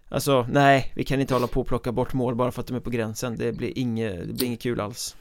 Alltså 0.10 0.48
nej, 0.52 0.92
vi 0.96 1.04
kan 1.04 1.22
inte 1.22 1.34
hålla 1.34 1.48
på 1.48 1.62
och 1.62 1.68
plocka 1.68 1.92
bort 1.92 2.14
mål 2.14 2.36
bara 2.36 2.52
för 2.52 2.62
att 2.62 2.68
de 2.68 2.76
är 2.76 2.80
på 2.80 2.90
gränsen 2.90 3.36
Det 3.38 3.52
blir 3.52 3.78
inget, 3.78 4.28
det 4.28 4.34
blir 4.34 4.46
inget 4.46 4.62
kul 4.62 4.80
alls 4.80 5.16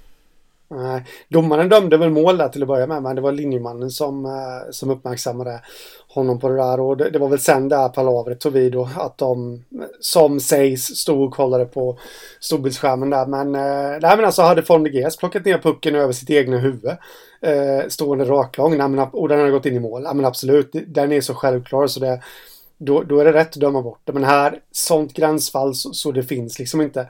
Nej, 0.68 1.05
domaren 1.29 1.68
dömde 1.68 1.96
väl 1.96 2.11
mål 2.11 2.37
där 2.37 2.48
till 2.48 2.62
att 2.62 2.68
börja 2.68 2.87
med, 2.87 3.02
men 3.02 3.16
det 3.16 3.22
var 3.22 3.33
linjemannen 3.33 3.90
som, 3.90 4.24
eh, 4.24 4.70
som 4.70 4.90
uppmärksammade 4.90 5.61
honom 6.09 6.40
på 6.40 6.48
det 6.48 6.57
där. 6.57 6.81
Och 6.81 6.96
det, 6.96 7.11
det 7.11 7.18
var 7.18 7.29
väl 7.29 7.38
sen 7.38 7.68
det 7.68 7.76
här 7.76 7.88
palavret 7.88 8.40
tog 8.40 8.52
vid 8.52 8.74
och 8.74 8.88
att 8.94 9.18
de, 9.18 9.64
som 10.00 10.40
sägs, 10.40 10.83
stod 10.85 11.29
och 11.29 11.35
kollade 11.35 11.64
på 11.64 11.98
storbildsskärmen 12.40 13.11
där. 13.11 13.26
Men, 13.26 13.55
eh, 13.55 13.98
nej, 14.00 14.16
men 14.16 14.24
alltså 14.24 14.42
hade 14.42 14.62
Fondeges 14.62 15.16
plockat 15.16 15.44
ner 15.44 15.59
pucken 15.59 15.94
över 15.94 16.12
sitt 16.12 16.31
egna 16.31 16.59
huvud, 16.59 16.96
eh, 17.40 17.88
stående 17.88 18.24
raklång, 18.24 18.76
nej, 18.76 19.07
och 19.12 19.29
den 19.29 19.38
hade 19.38 19.50
gått 19.50 19.66
in 19.66 19.76
i 19.76 19.81
mål, 19.81 20.02
ja, 20.05 20.14
men 20.14 20.24
absolut, 20.24 20.70
den 20.87 21.12
är 21.12 21.20
så 21.20 21.35
självklar 21.35 21.87
så 21.87 22.00
det 22.00 22.20
då, 22.79 23.02
då 23.02 23.18
är 23.18 23.24
det 23.24 23.33
rätt 23.33 23.48
att 23.48 23.61
döma 23.61 23.83
bort 23.83 24.00
det. 24.05 24.12
Men 24.12 24.24
här, 24.24 24.61
sånt 24.72 25.12
gränsfall 25.12 25.74
så, 25.74 25.92
så 25.92 26.12
det 26.12 26.22
finns 26.22 26.59
liksom 26.59 26.81
inte. 26.81 27.09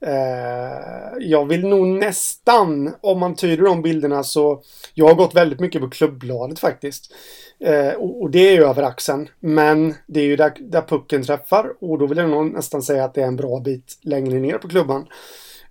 Eh, 0.00 1.18
jag 1.20 1.46
vill 1.48 1.66
nog 1.66 1.86
nästan, 1.86 2.94
om 3.00 3.18
man 3.18 3.34
tyder 3.34 3.64
de 3.64 3.82
bilderna 3.82 4.22
så, 4.22 4.62
jag 4.94 5.06
har 5.06 5.14
gått 5.14 5.34
väldigt 5.34 5.60
mycket 5.60 5.80
på 5.80 5.90
klubbbladet 5.90 6.58
faktiskt. 6.58 7.14
Eh, 7.60 7.92
och, 7.92 8.22
och, 8.22 8.30
det 8.30 8.48
är 8.48 8.52
ju 8.52 8.64
över 8.64 8.82
axeln. 8.82 9.28
Men 9.40 9.94
det 10.06 10.20
är 10.20 10.24
ju 10.24 10.36
där, 10.36 10.52
där 10.60 10.82
pucken 10.82 11.22
träffar 11.22 11.72
och 11.80 11.98
då 11.98 12.06
vill 12.06 12.18
jag 12.18 12.30
nog 12.30 12.52
nästan 12.52 12.82
säga 12.82 13.04
att 13.04 13.14
det 13.14 13.22
är 13.22 13.26
en 13.26 13.36
bra 13.36 13.60
bit 13.60 13.98
längre 14.02 14.38
ner 14.38 14.58
på 14.58 14.68
klubban. 14.68 15.06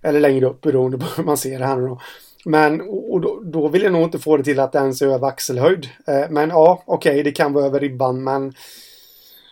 Eller 0.02 0.20
längre 0.20 0.46
upp 0.46 0.60
beroende 0.60 0.98
på 0.98 1.06
hur 1.16 1.24
man 1.24 1.36
ser 1.36 1.58
det 1.58 1.66
här 1.66 1.76
nu 1.76 1.86
då. 1.86 2.00
Men 2.44 2.80
och 2.80 3.20
då, 3.20 3.40
då, 3.44 3.68
vill 3.68 3.82
jag 3.82 3.92
nog 3.92 4.02
inte 4.02 4.18
få 4.18 4.36
det 4.36 4.44
till 4.44 4.60
att 4.60 4.72
det 4.72 4.78
ens 4.78 5.02
är 5.02 5.06
över 5.06 5.26
axelhöjd. 5.26 5.88
Eh, 6.06 6.24
men 6.30 6.50
ja, 6.50 6.82
okej, 6.86 7.12
okay, 7.12 7.22
det 7.22 7.32
kan 7.32 7.52
vara 7.52 7.66
över 7.66 7.80
ribban 7.80 8.24
men 8.24 8.52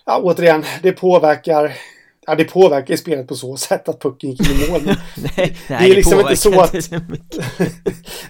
ja, 0.06 0.20
återigen, 0.22 0.64
det 0.82 0.92
påverkar 0.92 1.72
Ja, 2.26 2.34
det 2.34 2.44
påverkar 2.44 2.96
spelet 2.96 3.28
på 3.28 3.34
så 3.34 3.56
sätt 3.56 3.88
att 3.88 4.00
pucken 4.00 4.30
gick 4.30 4.50
in 4.50 4.68
i 4.68 4.70
mål. 4.70 4.80
nej, 4.86 4.96
nej, 5.36 5.56
det 5.68 5.74
är 5.74 5.94
liksom 5.94 6.20
inte 6.20 6.36
så 6.36 6.60
att... 6.60 6.72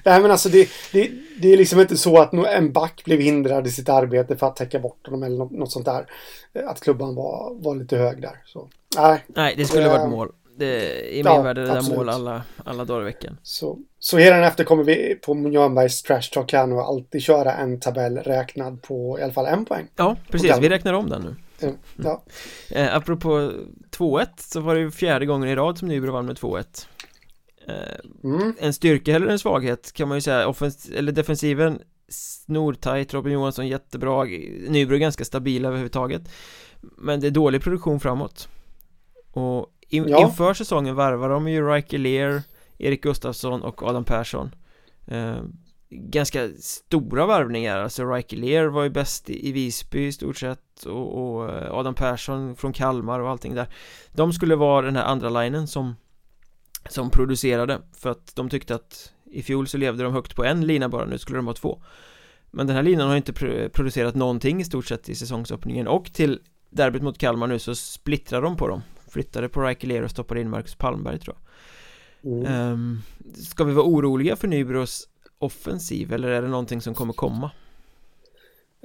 nej, 0.04 0.20
men 0.22 0.30
alltså 0.30 0.48
det, 0.48 0.68
det, 0.92 1.10
det, 1.38 1.52
är 1.52 1.56
liksom 1.56 1.80
inte 1.80 1.96
så 1.96 2.18
att 2.18 2.32
en 2.32 2.72
back 2.72 3.02
blev 3.04 3.20
hindrad 3.20 3.66
i 3.66 3.70
sitt 3.70 3.88
arbete 3.88 4.36
för 4.36 4.46
att 4.46 4.56
täcka 4.56 4.78
bort 4.78 5.06
honom 5.06 5.22
eller 5.22 5.36
något, 5.36 5.50
något 5.50 5.72
sånt 5.72 5.86
där. 5.86 6.06
Att 6.66 6.80
klubban 6.80 7.14
var, 7.14 7.54
var 7.54 7.74
lite 7.74 7.96
hög 7.96 8.22
där. 8.22 8.42
Så, 8.46 8.68
nej. 8.96 9.24
nej, 9.26 9.54
det 9.56 9.64
skulle 9.64 9.82
det, 9.82 9.88
varit 9.88 10.10
mål. 10.10 10.32
Det, 10.56 11.00
I 11.12 11.16
min 11.16 11.32
ja, 11.32 11.42
värld 11.42 11.58
är 11.58 11.62
det 11.62 11.74
där 11.74 11.96
mål 11.96 12.08
alla, 12.08 12.42
alla 12.64 12.84
dagar 12.84 13.02
i 13.02 13.04
veckan. 13.04 13.36
Så, 13.42 13.78
så 13.98 14.18
efter 14.18 14.64
kommer 14.64 14.84
vi 14.84 15.18
på 15.22 15.34
Mjölnbergs 15.34 16.02
trash 16.02 16.22
talk 16.32 16.52
här 16.52 16.66
nu 16.66 16.76
alltid 16.76 17.22
köra 17.22 17.52
en 17.52 17.80
tabell 17.80 18.18
räknad 18.18 18.82
på 18.82 19.18
i 19.18 19.22
alla 19.22 19.32
fall 19.32 19.46
en 19.46 19.64
poäng. 19.64 19.86
Ja, 19.96 20.16
precis. 20.30 20.58
Vi 20.58 20.68
räknar 20.68 20.92
om 20.92 21.08
den 21.08 21.22
nu. 21.22 21.36
Ja. 21.96 22.22
Eh, 22.70 22.96
apropå 22.96 23.52
2-1 23.90 24.26
så 24.36 24.60
var 24.60 24.74
det 24.74 24.80
ju 24.80 24.90
fjärde 24.90 25.26
gången 25.26 25.48
i 25.48 25.54
rad 25.54 25.78
som 25.78 25.88
Nybro 25.88 26.12
vann 26.12 26.26
med 26.26 26.36
2-1 26.36 26.86
eh, 27.66 27.74
mm. 28.24 28.54
En 28.58 28.72
styrka 28.72 29.16
eller 29.16 29.26
en 29.26 29.38
svaghet 29.38 29.92
kan 29.92 30.08
man 30.08 30.16
ju 30.16 30.20
säga 30.20 30.48
Offens 30.48 30.88
eller 30.88 31.12
defensiven 31.12 31.78
Snortajt, 32.08 33.14
Robin 33.14 33.32
Johansson 33.32 33.68
jättebra 33.68 34.24
Nybro 34.68 34.98
ganska 34.98 35.24
stabila 35.24 35.68
överhuvudtaget 35.68 36.22
Men 36.80 37.20
det 37.20 37.26
är 37.26 37.30
dålig 37.30 37.62
produktion 37.62 38.00
framåt 38.00 38.48
Och 39.32 39.66
in, 39.88 40.08
ja. 40.08 40.26
inför 40.26 40.54
säsongen 40.54 40.94
varvar 40.94 41.28
de 41.28 41.48
ju 41.48 41.68
Riker 41.68 41.98
Lear 41.98 42.42
Erik 42.78 43.02
Gustafsson 43.02 43.62
och 43.62 43.82
Adam 43.82 44.04
Persson 44.04 44.54
eh, 45.06 45.42
ganska 45.94 46.48
stora 46.60 47.26
varvningar 47.26 47.78
Alltså 47.78 48.04
Riker 48.04 48.36
Lear 48.36 48.66
var 48.66 48.82
ju 48.82 48.90
bäst 48.90 49.30
i 49.30 49.52
Visby 49.52 50.06
i 50.06 50.12
stort 50.12 50.36
sett 50.36 50.84
och, 50.86 51.36
och, 51.36 51.50
eh, 51.50 51.74
Adam 51.74 51.94
Persson 51.94 52.56
från 52.56 52.72
Kalmar 52.72 53.20
och 53.20 53.30
allting 53.30 53.54
där. 53.54 53.68
De 54.12 54.32
skulle 54.32 54.56
vara 54.56 54.86
den 54.86 54.96
här 54.96 55.04
andra 55.04 55.42
linen 55.42 55.66
som 55.66 55.94
Som 56.88 57.10
producerade 57.10 57.80
för 57.96 58.10
att 58.10 58.36
de 58.36 58.48
tyckte 58.48 58.74
att 58.74 59.12
I 59.24 59.42
fjol 59.42 59.68
så 59.68 59.78
levde 59.78 60.04
de 60.04 60.12
högt 60.12 60.36
på 60.36 60.44
en 60.44 60.66
lina 60.66 60.88
bara, 60.88 61.04
nu 61.06 61.18
skulle 61.18 61.38
de 61.38 61.46
ha 61.46 61.54
två. 61.54 61.82
Men 62.50 62.66
den 62.66 62.76
här 62.76 62.82
linan 62.82 63.08
har 63.08 63.16
inte 63.16 63.32
producerat 63.68 64.14
någonting 64.14 64.60
i 64.60 64.64
stort 64.64 64.86
sett 64.86 65.08
i 65.08 65.14
säsongsöppningen 65.14 65.88
och 65.88 66.12
till 66.12 66.40
derbyt 66.70 67.02
mot 67.02 67.18
Kalmar 67.18 67.46
nu 67.46 67.58
så 67.58 67.74
splittrar 67.74 68.42
de 68.42 68.56
på 68.56 68.68
dem. 68.68 68.82
Flyttade 69.08 69.48
på 69.48 69.62
Riker 69.62 69.88
Lear 69.88 70.02
och 70.02 70.10
stoppade 70.10 70.40
in 70.40 70.50
Marcus 70.50 70.74
Palmberg 70.74 71.18
tror 71.18 71.36
jag. 71.36 71.44
Mm. 72.24 72.72
um, 72.72 73.02
Ska 73.34 73.64
vi 73.64 73.72
vara 73.72 73.86
oroliga 73.86 74.36
för 74.36 74.48
Nybros 74.48 75.08
offensiv 75.38 76.12
eller 76.12 76.28
är 76.28 76.42
det 76.42 76.48
någonting 76.48 76.80
som 76.80 76.94
kommer 76.94 77.12
komma? 77.12 77.50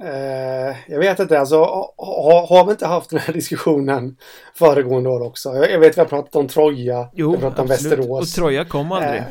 Eh, 0.02 0.76
jag 0.88 0.98
vet 0.98 1.18
inte, 1.18 1.40
alltså 1.40 1.56
har, 1.96 2.46
har 2.46 2.64
vi 2.64 2.70
inte 2.70 2.86
haft 2.86 3.10
den 3.10 3.18
här 3.18 3.32
diskussionen 3.32 4.16
föregående 4.54 5.10
år 5.10 5.22
också? 5.22 5.48
Jag, 5.48 5.78
vet 5.78 5.96
vi 5.96 6.00
har 6.00 6.08
pratat 6.08 6.36
om 6.36 6.48
Troja, 6.48 7.08
jo, 7.12 7.30
vi 7.30 7.36
har 7.36 7.42
pratat 7.42 7.58
om 7.58 7.66
Västerås. 7.66 8.20
Och 8.20 8.34
Troja 8.34 8.64
kom 8.64 8.92
aldrig. 8.92 9.20
Eh, 9.20 9.26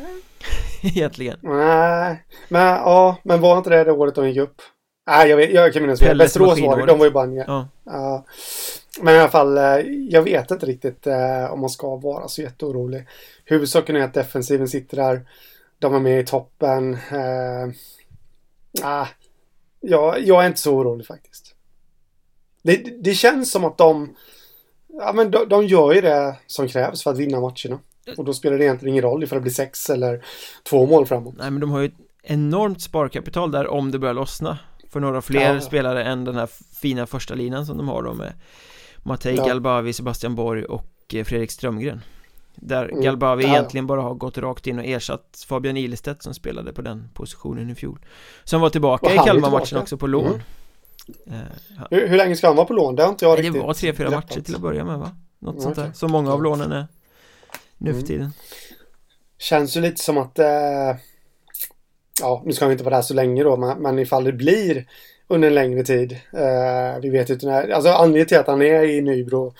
Egentligen. 0.82 1.38
Nej, 1.42 2.24
men 2.48 2.62
ja, 2.62 3.16
men 3.22 3.40
var 3.40 3.58
inte 3.58 3.70
det 3.70 3.84
det 3.84 3.92
året 3.92 4.14
de 4.14 4.28
gick 4.28 4.38
upp? 4.38 4.62
Nej, 5.06 5.28
jag, 5.28 5.36
vet, 5.36 5.50
jag 5.50 5.72
kan 5.72 5.82
minnas 5.82 6.00
fel. 6.00 6.18
Västerås 6.18 6.60
var 6.60 6.76
det, 6.76 6.86
de 6.86 6.98
var 6.98 7.06
ju 7.06 7.12
bara 7.12 7.26
ner. 7.26 7.44
Ja. 7.46 7.68
Uh, 7.86 8.20
men 9.00 9.14
i 9.14 9.18
alla 9.18 9.28
fall, 9.28 9.58
uh, 9.58 9.80
jag 10.10 10.22
vet 10.22 10.50
inte 10.50 10.66
riktigt 10.66 11.06
uh, 11.06 11.52
om 11.52 11.60
man 11.60 11.70
ska 11.70 11.96
vara 11.96 12.28
så 12.28 12.42
jätteorolig. 12.42 13.06
Huvudsaken 13.44 13.96
är 13.96 14.00
att 14.00 14.14
defensiven 14.14 14.68
sitter 14.68 14.96
där 14.96 15.26
de 15.80 15.94
är 15.94 16.00
med 16.00 16.20
i 16.20 16.24
toppen. 16.24 16.94
Eh, 16.94 17.68
ah, 18.82 19.06
ja, 19.80 20.18
jag 20.18 20.42
är 20.42 20.46
inte 20.46 20.60
så 20.60 20.74
orolig 20.74 21.06
faktiskt. 21.06 21.54
Det, 22.62 23.02
det 23.04 23.14
känns 23.14 23.50
som 23.50 23.64
att 23.64 23.78
de, 23.78 24.16
ja, 24.88 25.12
men 25.12 25.30
de, 25.30 25.48
de 25.48 25.66
gör 25.66 25.92
ju 25.92 26.00
det 26.00 26.36
som 26.46 26.68
krävs 26.68 27.02
för 27.02 27.10
att 27.10 27.18
vinna 27.18 27.40
matcherna. 27.40 27.78
Och 28.16 28.24
då 28.24 28.34
spelar 28.34 28.58
det 28.58 28.64
egentligen 28.64 28.92
ingen 28.94 29.02
roll 29.02 29.24
ifall 29.24 29.38
det 29.38 29.42
blir 29.42 29.52
sex 29.52 29.90
eller 29.90 30.24
två 30.62 30.86
mål 30.86 31.06
framåt. 31.06 31.34
Nej, 31.38 31.50
men 31.50 31.60
de 31.60 31.70
har 31.70 31.80
ju 31.80 31.86
ett 31.86 31.94
enormt 32.22 32.82
sparkapital 32.82 33.50
där 33.50 33.66
om 33.66 33.90
det 33.90 33.98
börjar 33.98 34.14
lossna. 34.14 34.58
För 34.88 35.00
några 35.00 35.22
fler 35.22 35.54
ja. 35.54 35.60
spelare 35.60 36.04
än 36.04 36.24
den 36.24 36.34
här 36.34 36.48
fina 36.80 37.06
första 37.06 37.34
linan 37.34 37.66
som 37.66 37.76
de 37.76 37.88
har 37.88 38.02
då 38.02 38.14
med 38.14 38.32
Matej 39.02 39.34
ja. 39.36 39.46
Galbavi, 39.46 39.92
Sebastian 39.92 40.34
Borg 40.34 40.64
och 40.64 41.14
eh, 41.14 41.24
Fredrik 41.24 41.50
Strömgren. 41.50 42.00
Där 42.54 42.88
mm. 42.88 43.02
Galbavi 43.02 43.44
ja, 43.44 43.50
egentligen 43.50 43.86
bara 43.86 44.00
har 44.00 44.14
gått 44.14 44.38
rakt 44.38 44.66
in 44.66 44.78
och 44.78 44.84
ersatt 44.84 45.44
Fabian 45.48 45.76
Ilestedt 45.76 46.22
som 46.22 46.34
spelade 46.34 46.72
på 46.72 46.82
den 46.82 47.08
positionen 47.14 47.70
i 47.70 47.74
fjol 47.74 47.98
Som 48.44 48.60
var 48.60 48.70
tillbaka 48.70 49.14
i 49.14 49.18
Kalmar-matchen 49.18 49.78
också 49.78 49.96
på 49.96 50.06
lån 50.06 50.26
mm. 50.26 50.40
uh, 51.40 51.46
hur, 51.90 52.08
hur, 52.08 52.16
länge 52.16 52.36
ska 52.36 52.46
han 52.46 52.56
vara 52.56 52.66
på 52.66 52.72
lån? 52.72 52.96
Det 52.96 53.02
har 53.02 53.10
inte 53.10 53.24
jag 53.24 53.38
riktigt 53.38 53.52
Det 53.52 53.60
var 53.60 53.74
tre, 53.74 53.94
fyra 53.94 54.10
matcher 54.10 54.40
till 54.40 54.54
att 54.54 54.60
börja 54.60 54.84
med 54.84 54.98
va? 54.98 55.16
Något 55.38 55.54
mm, 55.54 55.62
sånt 55.62 55.76
där, 55.76 55.90
så 55.94 56.08
många 56.08 56.32
av 56.32 56.42
lånen 56.42 56.72
är 56.72 56.86
nu 57.78 57.90
för 57.90 57.98
mm. 57.98 58.06
tiden 58.06 58.32
Känns 59.38 59.76
ju 59.76 59.80
lite 59.80 60.02
som 60.02 60.18
att 60.18 60.38
eh, 60.38 60.46
Ja, 62.20 62.42
nu 62.46 62.52
ska 62.52 62.64
han 62.64 62.72
inte 62.72 62.84
vara 62.84 62.96
där 62.96 63.02
så 63.02 63.14
länge 63.14 63.44
då 63.44 63.56
men, 63.56 63.82
men 63.82 63.98
ifall 63.98 64.24
det 64.24 64.32
blir 64.32 64.86
under 65.28 65.48
en 65.48 65.54
längre 65.54 65.84
tid 65.84 66.12
eh, 66.32 67.00
Vi 67.02 67.10
vet 67.10 67.30
inte 67.30 67.46
när, 67.46 67.68
alltså 67.68 67.90
anledningen 67.90 68.26
till 68.26 68.38
att 68.38 68.46
han 68.46 68.62
är 68.62 68.82
i 68.82 69.00
Nybro 69.00 69.54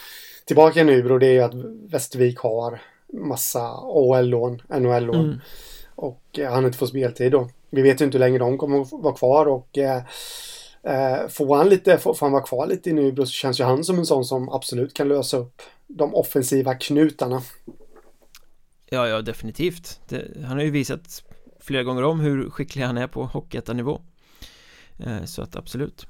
tillbaka 0.51 0.81
i 0.81 0.85
Nybro 0.85 1.19
det 1.19 1.27
är 1.27 1.33
ju 1.33 1.41
att 1.41 1.55
Västervik 1.93 2.39
har 2.39 2.81
massa 3.13 3.61
AHL-lån, 3.71 4.63
NHL-lån. 4.69 5.25
Mm. 5.25 5.41
Och 5.95 6.39
eh, 6.39 6.53
han 6.53 6.67
inte 6.67 6.79
får 6.79 6.87
speltid 6.87 7.33
då. 7.33 7.51
Vi 7.71 7.83
vet 7.83 8.01
ju 8.01 8.05
inte 8.05 8.19
hur 8.19 8.21
länge 8.21 8.39
de 8.39 8.59
kommer 8.59 8.81
att 8.81 8.93
vara 8.93 9.15
kvar 9.15 9.47
och 9.47 9.79
eh, 9.79 10.03
eh, 10.83 11.29
får 11.29 11.57
han 11.57 11.69
lite, 11.69 11.99
får, 11.99 12.15
får 12.15 12.27
han 12.27 12.33
vara 12.33 12.43
kvar 12.43 12.67
lite 12.67 12.91
i 12.91 12.93
Nybro 12.93 13.27
så 13.27 13.33
känns 13.33 13.61
ju 13.61 13.65
han 13.65 13.85
som 13.85 13.99
en 13.99 14.07
sån 14.07 14.25
som 14.25 14.49
absolut 14.49 14.95
kan 14.95 15.09
lösa 15.09 15.37
upp 15.37 15.63
de 15.87 16.15
offensiva 16.15 16.75
knutarna. 16.75 17.43
Ja, 18.89 19.09
ja, 19.09 19.23
definitivt. 19.23 20.01
Det, 20.09 20.25
han 20.45 20.57
har 20.57 20.65
ju 20.65 20.71
visat 20.71 21.25
flera 21.61 21.83
gånger 21.83 22.03
om 22.03 22.21
hur 22.21 22.51
skicklig 22.51 22.83
han 22.85 22.99
är 22.99 23.07
på 23.07 23.25
hockeyettanivå. 23.25 24.01
Eh, 24.99 25.25
så 25.25 25.43
att 25.43 25.57
absolut. 25.57 26.07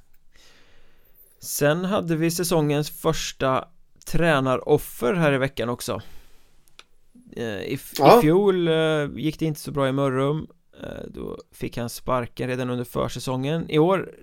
Sen 1.41 1.85
hade 1.85 2.17
vi 2.17 2.31
säsongens 2.31 2.91
första 2.91 3.69
tränaroffer 4.07 5.15
här 5.15 5.33
i 5.33 5.39
veckan 5.39 5.69
också 5.69 6.01
eh, 7.37 7.45
I, 7.45 7.79
ja. 7.99 8.19
i 8.19 8.23
fjol 8.23 8.69
eh, 8.69 9.09
gick 9.17 9.39
det 9.39 9.45
inte 9.45 9.61
så 9.61 9.71
bra 9.71 9.89
i 9.89 9.93
Mörrum 9.93 10.47
eh, 10.83 11.07
Då 11.09 11.39
fick 11.53 11.77
han 11.77 11.89
sparken 11.89 12.49
redan 12.49 12.71
under 12.71 12.85
försäsongen 12.85 13.71
I 13.71 13.79
år 13.79 14.15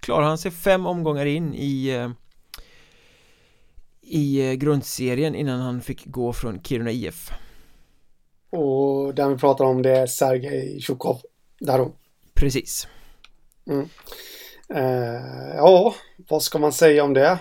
klarar 0.00 0.26
han 0.26 0.38
sig 0.38 0.50
fem 0.50 0.86
omgångar 0.86 1.26
in 1.26 1.54
i 1.54 2.08
i 4.06 4.56
grundserien 4.56 5.34
innan 5.34 5.60
han 5.60 5.80
fick 5.80 6.06
gå 6.06 6.32
från 6.32 6.62
Kiruna 6.62 6.90
IF 6.90 7.30
Och 8.50 9.14
den 9.14 9.32
vi 9.32 9.38
pratar 9.38 9.64
om 9.64 9.82
det 9.82 9.90
är 9.90 10.06
Sergej 10.06 10.80
Tjukov 10.80 11.20
Där 11.60 11.88
Precis. 12.34 12.88
Mm. 13.66 13.88
Ja, 15.56 15.94
vad 16.28 16.42
ska 16.42 16.58
man 16.58 16.72
säga 16.72 17.04
om 17.04 17.14
det? 17.14 17.38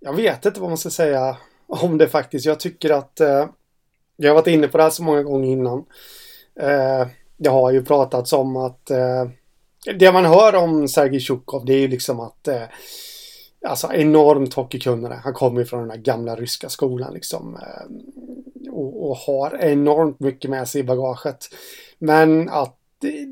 Jag 0.00 0.12
vet 0.12 0.46
inte 0.46 0.60
vad 0.60 0.70
man 0.70 0.78
ska 0.78 0.90
säga 0.90 1.36
om 1.66 1.98
det 1.98 2.08
faktiskt. 2.08 2.46
Jag 2.46 2.60
tycker 2.60 2.90
att 2.90 3.20
eh, 3.20 3.46
jag 4.16 4.30
har 4.30 4.34
varit 4.34 4.46
inne 4.46 4.68
på 4.68 4.76
det 4.76 4.82
här 4.82 4.90
så 4.90 5.02
många 5.02 5.22
gånger 5.22 5.48
innan. 5.48 5.84
Eh, 6.60 7.06
det 7.36 7.48
har 7.48 7.72
ju 7.72 7.84
pratats 7.84 8.32
om 8.32 8.56
att 8.56 8.90
eh, 8.90 9.24
det 9.98 10.12
man 10.12 10.24
hör 10.24 10.54
om 10.54 10.88
Sergej 10.88 11.20
Tjukov 11.20 11.64
det 11.64 11.74
är 11.74 11.78
ju 11.78 11.88
liksom 11.88 12.20
att 12.20 12.48
eh, 12.48 12.62
alltså 13.66 13.92
enormt 13.92 14.54
hockeykunnare. 14.54 15.20
Han 15.24 15.34
kommer 15.34 15.60
ju 15.60 15.66
från 15.66 15.80
den 15.80 15.90
här 15.90 15.98
gamla 15.98 16.36
ryska 16.36 16.68
skolan 16.68 17.14
liksom. 17.14 17.54
Eh, 17.54 18.72
och, 18.72 19.10
och, 19.10 19.16
har 19.16 19.58
enormt 19.60 20.20
mycket 20.20 20.50
med 20.50 20.68
sig 20.68 20.80
i 20.80 20.84
bagaget. 20.84 21.44
Men 21.98 22.48
att 22.48 22.76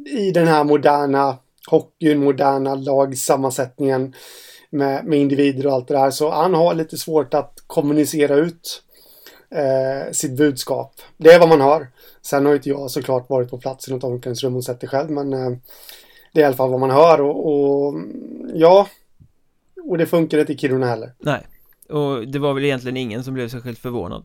i 0.07 0.31
den 0.31 0.47
här 0.47 0.65
moderna 0.65 1.37
hockeyn, 1.71 2.25
moderna 2.25 2.75
lagsammansättningen 2.75 4.15
med, 4.75 5.05
med 5.05 5.19
individer 5.19 5.67
och 5.67 5.73
allt 5.73 5.89
det 5.89 5.95
där. 5.95 6.11
Så 6.11 6.31
han 6.31 6.55
har 6.55 6.75
lite 6.75 6.99
svårt 6.99 7.35
att 7.35 7.63
kommunicera 7.67 8.35
ut 8.35 8.83
eh, 9.51 10.13
sitt 10.13 10.37
budskap. 10.37 10.93
Det 11.17 11.33
är 11.33 11.41
vad 11.41 11.49
man 11.49 11.61
har. 11.61 11.87
Sen 12.23 12.47
har 12.47 12.55
inte 12.55 12.69
jag 12.69 12.91
såklart 12.91 13.31
varit 13.31 13.51
på 13.51 13.59
plats 13.59 13.89
i 13.89 13.93
något 13.93 14.05
omklädningsrum 14.05 14.57
och 14.57 14.65
sett 14.65 14.81
det 14.81 14.87
själv, 14.87 15.11
men 15.11 15.33
eh, 15.33 15.51
det 16.33 16.41
är 16.41 16.43
i 16.43 16.47
alla 16.47 16.57
fall 16.57 16.71
vad 16.71 16.81
man 16.81 16.91
hör 16.91 17.21
och, 17.21 17.47
och 17.47 17.95
ja, 18.55 18.89
och 19.85 19.99
det 19.99 20.07
funkar 20.07 20.39
inte 20.39 20.53
i 20.53 20.59
Kiruna 20.59 20.87
heller. 20.87 21.13
Nej, 21.19 21.47
och 21.89 22.29
det 22.29 22.39
var 22.39 22.55
väl 22.55 22.65
egentligen 22.65 22.97
ingen 22.97 23.25
som 23.25 23.35
blev 23.35 23.49
särskilt 23.49 23.79
förvånad. 23.79 24.25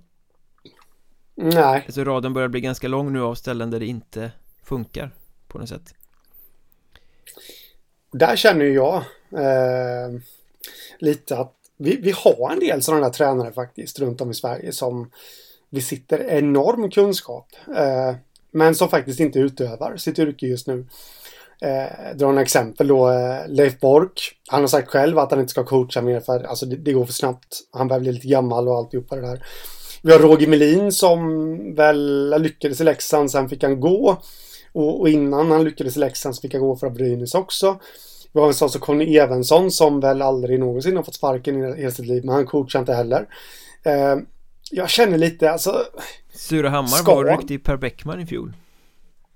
Nej. 1.36 1.84
Alltså 1.86 2.04
raden 2.04 2.34
börjar 2.34 2.48
bli 2.48 2.62
ganska 2.62 2.88
lång 2.88 3.14
nu 3.14 3.22
av 3.22 3.36
ställen 3.36 3.72
där 3.72 3.80
det 3.80 3.86
inte 3.86 4.32
funkar 4.64 5.12
på 5.48 5.58
något 5.58 5.70
sätt. 5.70 5.94
Där 8.12 8.36
känner 8.36 8.66
ju 8.66 8.74
jag 8.74 8.96
eh, 9.32 10.20
lite 11.00 11.38
att 11.38 11.56
vi, 11.78 11.96
vi 11.96 12.12
har 12.12 12.52
en 12.52 12.60
del 12.60 12.82
sådana 12.82 13.04
där 13.04 13.14
tränare 13.14 13.52
faktiskt 13.54 14.00
runt 14.00 14.22
om 14.22 14.32
i 14.32 14.34
Sverige 14.34 14.72
som 14.72 15.12
vi 15.70 15.82
sitter 15.82 16.20
enorm 16.20 16.92
kunskap. 16.92 17.48
Eh, 17.78 18.16
men 18.52 18.76
som 18.76 18.90
faktiskt 18.90 19.20
inte 19.20 19.40
utövar 19.40 19.98
sitt 19.98 20.20
yrke 20.20 20.46
just 20.46 20.68
nu. 20.68 20.86
Eh, 21.62 22.16
dra 22.16 22.28
några 22.28 22.42
exempel 22.42 22.88
då. 22.88 23.10
Eh, 23.10 23.48
Leif 23.48 23.80
Bork. 23.80 24.32
Han 24.48 24.62
har 24.62 24.68
sagt 24.68 24.90
själv 24.90 25.20
att 25.20 25.32
han 25.32 25.40
inte 25.40 25.52
ska 25.52 25.64
coacha 25.64 26.02
mer 26.02 26.20
för 26.20 26.44
alltså 26.44 26.66
det, 26.66 26.76
det 26.76 26.94
går 26.94 27.06
för 27.06 27.14
snabbt. 27.14 27.60
Han 27.72 27.88
börjar 27.88 28.00
bli 28.00 28.12
lite 28.12 28.28
gammal 28.28 28.68
och 28.68 28.78
alltihopa 28.78 29.16
det 29.16 29.22
där. 29.22 29.46
Vi 30.04 30.12
har 30.12 30.20
Roger 30.20 30.48
Melin 30.48 30.92
som 30.92 31.76
väl 31.76 32.36
lyckades 32.42 32.82
i 32.82 32.84
Leksand. 32.84 33.32
Sen 33.32 33.50
fick 33.50 33.64
han 33.64 33.80
gå. 33.80 34.22
Och, 34.74 35.00
och 35.00 35.10
innan 35.10 35.52
han 35.52 35.64
lyckades 35.64 35.98
i 35.98 36.00
Leksand 36.00 36.36
så 36.36 36.42
fick 36.42 36.54
han 36.54 36.62
gå 36.62 36.76
för 36.76 36.90
Brynäs 36.90 37.36
också. 37.36 37.80
Vi 38.34 38.40
har 38.40 38.48
en 38.48 38.54
sån 38.54 38.70
som 38.70 38.82
Conny 38.82 39.18
Evensson 39.18 39.72
som 39.72 40.00
väl 40.00 40.22
aldrig 40.22 40.60
någonsin 40.60 40.96
har 40.96 41.04
fått 41.04 41.16
sparken 41.16 41.64
i 41.64 41.82
hela 41.82 41.92
sitt 41.92 42.06
liv. 42.06 42.26
Men 42.26 42.36
han 42.36 42.46
coachar 42.46 42.80
inte 42.80 42.94
heller. 42.94 43.28
Eh, 43.84 44.16
jag 44.72 44.90
känner 44.90 45.18
lite 45.18 45.52
alltså... 45.52 45.86
Surahammar 46.34 46.88
ska... 46.88 47.16
var 47.16 47.26
riktig 47.26 47.64
Per 47.64 47.78
Bäckman 47.78 48.20
i 48.20 48.26
fjol. 48.26 48.54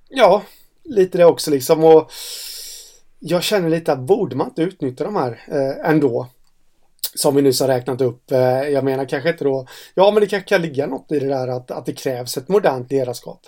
Ja, 0.10 0.44
lite 0.84 1.18
det 1.18 1.26
också 1.26 1.52
liksom. 1.52 1.84
Och 1.84 2.12
jag 3.20 3.44
känner 3.44 3.70
lite 3.70 3.94
att 3.94 4.00
borde 4.00 4.36
man 4.36 4.48
inte 4.48 4.62
utnyttja 4.62 5.04
de 5.04 5.16
här 5.16 5.42
eh, 5.48 5.90
ändå? 5.90 6.28
Som 7.16 7.36
vi 7.36 7.42
nyss 7.42 7.62
har 7.62 7.68
räknat 7.68 8.02
upp. 8.02 8.32
Eh, 8.32 8.40
jag 8.70 8.84
menar 8.84 9.06
kanske 9.06 9.30
inte 9.30 9.44
då. 9.44 9.68
Ja, 9.96 10.12
men 10.12 10.22
det 10.22 10.28
kanske 10.28 10.50
kan 10.50 10.62
ligga 10.62 10.88
något 10.88 11.12
i 11.12 11.20
det 11.20 11.28
där 11.28 11.48
att, 11.48 11.72
att 11.72 11.86
det 11.86 11.94
krävs 11.94 12.38
ett 12.38 12.48
modernt 12.48 12.92
ledarskap. 12.92 13.40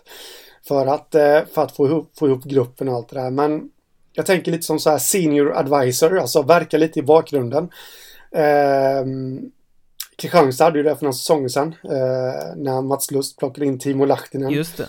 För 0.68 0.86
att, 0.86 1.16
eh, 1.16 1.42
för 1.54 1.64
att 1.64 1.76
få, 1.76 1.88
ihop, 1.88 2.12
få 2.18 2.28
ihop 2.28 2.44
gruppen 2.44 2.90
och 2.90 2.96
allt 2.96 3.10
det 3.10 3.22
där. 3.22 3.30
Men 3.30 3.70
jag 4.16 4.26
tänker 4.26 4.52
lite 4.52 4.64
som 4.64 4.80
så 4.80 4.90
här 4.90 4.98
senior 4.98 5.58
advisor, 5.58 6.20
alltså 6.20 6.42
verka 6.42 6.78
lite 6.78 7.00
i 7.00 7.04
bakgrunden. 7.04 7.70
Eh, 8.32 9.06
Kristianstad 10.18 10.64
hade 10.64 10.78
ju 10.78 10.84
det 10.84 10.96
för 10.96 11.04
några 11.04 11.14
säsonger 11.14 11.48
sedan. 11.48 11.76
Eh, 11.84 12.56
när 12.56 12.82
Mats 12.82 13.12
Lust 13.12 13.38
plockade 13.38 13.66
in 13.66 13.80
Timo 13.80 14.06
Lahtinen. 14.06 14.52
Just 14.52 14.78
det. 14.78 14.88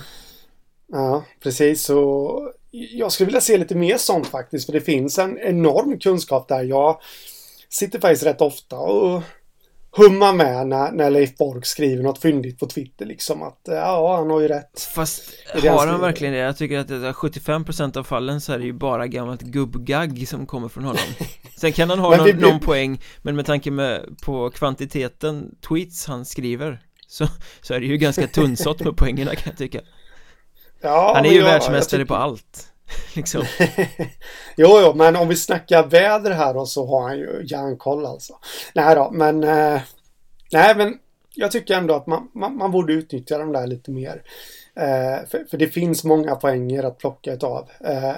Ja, 0.92 1.24
precis. 1.42 1.84
Så 1.84 2.52
jag 2.70 3.12
skulle 3.12 3.26
vilja 3.26 3.40
se 3.40 3.58
lite 3.58 3.74
mer 3.74 3.96
sånt 3.96 4.26
faktiskt. 4.26 4.66
För 4.66 4.72
det 4.72 4.80
finns 4.80 5.18
en 5.18 5.38
enorm 5.38 5.98
kunskap 5.98 6.48
där. 6.48 6.62
Jag 6.62 7.00
sitter 7.68 8.00
faktiskt 8.00 8.26
rätt 8.26 8.40
ofta 8.40 8.76
och 8.76 9.22
hummar 9.96 10.32
med 10.32 10.66
när, 10.66 10.92
när 10.92 11.11
Leif 11.11 11.37
Borg 11.37 11.62
skriver 11.64 12.02
något 12.02 12.22
fyndigt 12.22 12.59
på 12.59 12.66
Twitter 12.66 13.06
liksom 13.06 13.42
att 13.42 13.61
ja, 13.64 14.16
han 14.16 14.30
har 14.30 14.40
ju 14.40 14.48
rätt. 14.48 14.80
Fast 14.94 15.22
har 15.54 15.87
han 15.87 16.00
verkligen 16.00 16.35
det? 16.35 16.40
Jag 16.40 16.56
tycker 16.56 16.78
att 16.78 16.88
75% 16.88 17.98
av 17.98 18.04
fallen 18.04 18.40
så 18.40 18.52
är 18.52 18.59
det 18.59 18.64
ju 18.64 18.72
bara 18.72 19.06
gammalt 19.06 19.42
gubbgagg 19.42 20.28
som 20.28 20.46
kommer 20.46 20.68
från 20.68 20.85
honom. 20.85 21.02
Sen 21.56 21.72
kan 21.72 21.90
han 21.90 21.98
ha 21.98 22.16
någon, 22.16 22.24
blir... 22.24 22.35
någon 22.35 22.61
poäng 22.61 23.00
Men 23.22 23.37
med 23.37 23.46
tanke 23.46 23.70
med, 23.70 24.18
på 24.22 24.50
kvantiteten 24.50 25.54
tweets 25.68 26.06
han 26.06 26.24
skriver 26.24 26.80
så, 27.09 27.26
så 27.61 27.74
är 27.74 27.80
det 27.80 27.87
ju 27.87 27.96
ganska 27.96 28.26
tunnsått 28.26 28.80
med 28.80 28.96
poängerna 28.96 29.35
kan 29.35 29.50
jag 29.50 29.59
tycka. 29.59 29.80
Ja, 30.80 31.12
Han 31.16 31.24
är 31.24 31.30
ju 31.30 31.37
jag, 31.37 31.44
världsmästare 31.44 32.00
tycker... 32.00 32.14
på 32.14 32.14
allt 32.14 32.72
liksom. 33.16 33.44
jo, 34.57 34.81
jo, 34.83 34.94
men 34.94 35.16
om 35.16 35.29
vi 35.29 35.37
snackar 35.37 35.87
väder 35.87 36.31
här 36.31 36.55
då 36.55 36.66
så 36.66 36.87
har 36.87 37.03
han 37.03 37.18
ju 37.18 37.44
järnkoll 37.46 38.07
alltså. 38.07 38.38
Nej 38.75 38.94
då, 38.94 39.11
men 39.12 39.44
eh, 39.44 39.81
nej, 40.53 40.77
men 40.77 40.99
jag 41.35 41.51
tycker 41.51 41.75
ändå 41.75 41.94
att 41.94 42.07
man, 42.07 42.31
man, 42.35 42.57
man 42.57 42.70
borde 42.70 42.92
utnyttja 42.92 43.38
de 43.38 43.53
där 43.53 43.66
lite 43.66 43.90
mer. 43.90 44.22
Eh, 44.77 45.29
för, 45.29 45.44
för, 45.51 45.59
det 45.59 45.68
finns 45.68 46.05
många 46.05 46.37
poänger 46.37 46.83
att 46.83 46.99
plocka 46.99 47.33
utav. 47.33 47.70
Eh, 47.81 48.14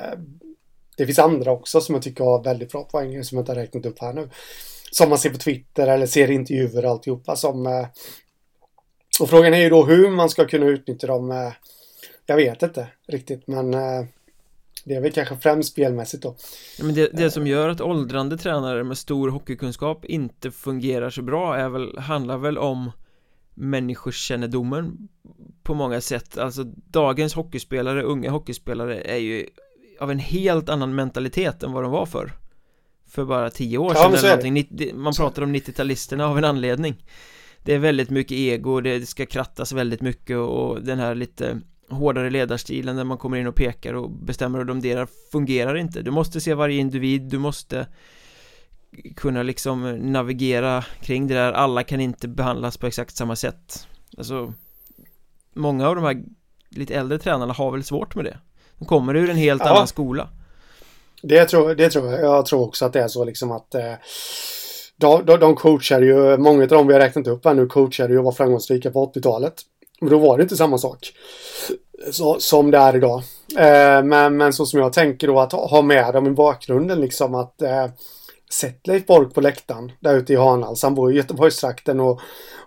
det 0.96 1.06
finns 1.06 1.18
andra 1.18 1.52
också 1.52 1.80
som 1.80 1.94
jag 1.94 2.04
tycker 2.04 2.24
har 2.24 2.42
väldigt 2.42 2.72
bra 2.72 2.84
poänger 2.84 3.22
som 3.22 3.36
jag 3.36 3.42
inte 3.42 3.52
har 3.52 3.56
räknat 3.56 3.86
upp 3.86 4.00
här 4.00 4.12
nu. 4.12 4.28
Som 4.90 5.08
man 5.08 5.18
ser 5.18 5.30
på 5.30 5.38
Twitter 5.38 5.86
eller 5.86 6.06
ser 6.06 6.30
intervjuer 6.30 6.84
och 6.84 6.90
alltihopa 6.90 7.36
som 7.36 7.66
eh, 7.66 7.86
och 9.20 9.30
frågan 9.30 9.54
är 9.54 9.58
ju 9.58 9.70
då 9.70 9.84
hur 9.84 10.10
man 10.10 10.30
ska 10.30 10.46
kunna 10.46 10.66
utnyttja 10.66 11.06
dem. 11.06 11.30
Eh, 11.30 11.52
jag 12.26 12.36
vet 12.36 12.62
inte 12.62 12.86
riktigt 13.06 13.46
men 13.46 13.74
eh, 13.74 14.04
det 14.88 14.94
är 14.94 15.00
väl 15.00 15.12
kanske 15.12 15.36
främst 15.36 15.72
spelmässigt 15.72 16.22
då. 16.22 16.36
Ja, 16.78 16.84
men 16.84 16.94
det, 16.94 17.10
det 17.12 17.30
som 17.30 17.46
gör 17.46 17.68
att 17.68 17.80
åldrande 17.80 18.38
tränare 18.38 18.84
med 18.84 18.98
stor 18.98 19.28
hockeykunskap 19.28 20.04
inte 20.04 20.50
fungerar 20.50 21.10
så 21.10 21.22
bra 21.22 21.56
är 21.56 21.68
väl, 21.68 21.98
handlar 21.98 22.38
väl 22.38 22.58
om 22.58 22.90
människokännedomen 23.54 25.08
på 25.62 25.74
många 25.74 26.00
sätt. 26.00 26.38
Alltså 26.38 26.64
dagens 26.90 27.34
hockeyspelare, 27.34 28.02
unga 28.02 28.30
hockeyspelare 28.30 29.00
är 29.00 29.18
ju 29.18 29.46
av 30.00 30.10
en 30.10 30.18
helt 30.18 30.68
annan 30.68 30.94
mentalitet 30.94 31.62
än 31.62 31.72
vad 31.72 31.82
de 31.82 31.92
var 31.92 32.06
för 32.06 32.32
För 33.06 33.24
bara 33.24 33.50
tio 33.50 33.78
år 33.78 33.94
sedan 33.94 34.12
ja, 34.12 34.18
eller 34.18 34.52
någonting. 34.52 34.98
Man 35.00 35.12
pratar 35.12 35.42
om 35.42 35.54
90-talisterna 35.54 36.22
av 36.22 36.38
en 36.38 36.44
anledning. 36.44 37.04
Det 37.64 37.74
är 37.74 37.78
väldigt 37.78 38.10
mycket 38.10 38.32
ego, 38.32 38.80
det 38.80 39.08
ska 39.08 39.26
krattas 39.26 39.72
väldigt 39.72 40.00
mycket 40.00 40.36
och 40.36 40.82
den 40.82 40.98
här 40.98 41.14
lite 41.14 41.60
hårdare 41.90 42.30
ledarstilen 42.30 42.96
där 42.96 43.04
man 43.04 43.18
kommer 43.18 43.36
in 43.36 43.46
och 43.46 43.54
pekar 43.54 43.94
och 43.94 44.10
bestämmer 44.10 44.58
och 44.58 44.66
domderar 44.66 45.08
fungerar 45.32 45.74
inte. 45.74 46.02
Du 46.02 46.10
måste 46.10 46.40
se 46.40 46.54
varje 46.54 46.80
individ, 46.80 47.22
du 47.22 47.38
måste 47.38 47.86
kunna 49.16 49.42
liksom 49.42 49.96
navigera 49.96 50.84
kring 51.00 51.26
det 51.26 51.34
där. 51.34 51.52
Alla 51.52 51.82
kan 51.82 52.00
inte 52.00 52.28
behandlas 52.28 52.76
på 52.76 52.86
exakt 52.86 53.16
samma 53.16 53.36
sätt. 53.36 53.86
Alltså 54.18 54.54
Många 55.58 55.88
av 55.88 55.94
de 55.94 56.04
här 56.04 56.22
lite 56.70 56.94
äldre 56.94 57.18
tränarna 57.18 57.52
har 57.52 57.70
väl 57.70 57.84
svårt 57.84 58.14
med 58.14 58.24
det. 58.24 58.38
De 58.78 58.84
kommer 58.84 59.16
ur 59.16 59.30
en 59.30 59.36
helt 59.36 59.62
ja. 59.64 59.70
annan 59.70 59.86
skola. 59.86 60.28
Det 61.22 61.44
tror, 61.44 61.74
det 61.74 61.90
tror 61.90 62.12
jag, 62.12 62.20
jag 62.20 62.46
tror 62.46 62.66
också 62.66 62.84
att 62.84 62.92
det 62.92 63.00
är 63.00 63.08
så 63.08 63.24
liksom 63.24 63.50
att 63.50 63.74
eh, 63.74 63.92
de, 64.96 65.24
de, 65.24 65.40
de 65.40 65.56
coachar 65.56 66.02
ju, 66.02 66.36
många 66.36 66.62
av 66.62 66.68
dem 66.68 66.86
vi 66.86 66.92
har 66.92 67.00
räknat 67.00 67.26
upp 67.26 67.44
här 67.44 67.54
nu 67.54 67.66
coachade 67.66 68.12
ju 68.12 68.18
och 68.18 68.24
var 68.24 68.32
framgångsrika 68.32 68.90
på 68.90 69.12
80-talet 69.12 69.54
men 70.00 70.10
då 70.10 70.18
var 70.18 70.36
det 70.36 70.42
inte 70.42 70.56
samma 70.56 70.78
sak 70.78 71.12
så, 72.10 72.40
som 72.40 72.70
det 72.70 72.78
är 72.78 72.96
idag. 72.96 73.22
Eh, 73.58 74.02
men, 74.02 74.36
men 74.36 74.52
så 74.52 74.66
som 74.66 74.80
jag 74.80 74.92
tänker 74.92 75.26
då 75.26 75.40
att 75.40 75.52
ha 75.52 75.82
med 75.82 76.14
dem 76.14 76.26
i 76.26 76.30
bakgrunden 76.30 77.00
liksom 77.00 77.34
att 77.34 77.62
eh, 77.62 77.86
Sätt 78.52 78.86
Leif 78.86 79.06
Borg 79.06 79.30
på 79.30 79.40
läktaren 79.40 79.92
där 80.00 80.16
ute 80.16 80.32
i 80.32 80.36
Hanhals. 80.36 80.82
Han 80.82 80.94
bor 80.94 81.12
i 81.12 81.16
Göteborgstrakten 81.16 82.00
och, 82.00 82.20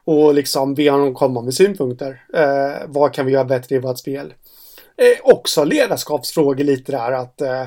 och 0.03 0.33
liksom 0.33 0.75
be 0.75 0.91
honom 0.91 1.13
komma 1.13 1.41
med 1.41 1.53
synpunkter. 1.53 2.25
Eh, 2.33 2.87
vad 2.87 3.13
kan 3.13 3.25
vi 3.25 3.31
göra 3.31 3.45
bättre 3.45 3.75
i 3.75 3.79
vårt 3.79 3.99
spel? 3.99 4.33
Eh, 4.97 5.33
också 5.33 5.63
ledarskapsfrågor 5.63 6.63
lite 6.63 6.91
där 6.91 7.11
att 7.11 7.41
eh, 7.41 7.65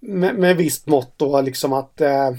med, 0.00 0.34
med 0.34 0.56
visst 0.56 0.86
mått 0.86 1.12
då 1.16 1.40
liksom 1.40 1.72
att 1.72 2.00
eh, 2.00 2.30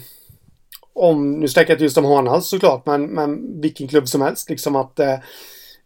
om, 0.94 1.40
nu 1.40 1.48
snackar 1.48 1.70
jag 1.70 1.76
inte 1.76 1.84
just 1.84 1.98
om 1.98 2.06
Hanhals 2.06 2.50
såklart, 2.50 2.86
men, 2.86 3.06
men 3.06 3.62
vilken 3.62 3.88
klubb 3.88 4.08
som 4.08 4.22
helst 4.22 4.50
liksom 4.50 4.76
att 4.76 5.00
eh, 5.00 5.16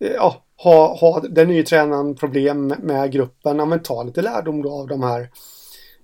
ja, 0.02 0.43
har, 0.56 0.97
har 0.97 1.28
den 1.30 1.47
nya 1.47 1.64
tränaren 1.64 2.16
problem 2.16 2.68
med 2.68 3.12
gruppen, 3.12 3.58
ja 3.58 3.66
men 3.66 3.84
ta 3.84 4.04
lite 4.04 4.22
lärdom 4.22 4.62
då 4.62 4.72
av 4.72 4.88
de 4.88 5.04
här 5.04 5.30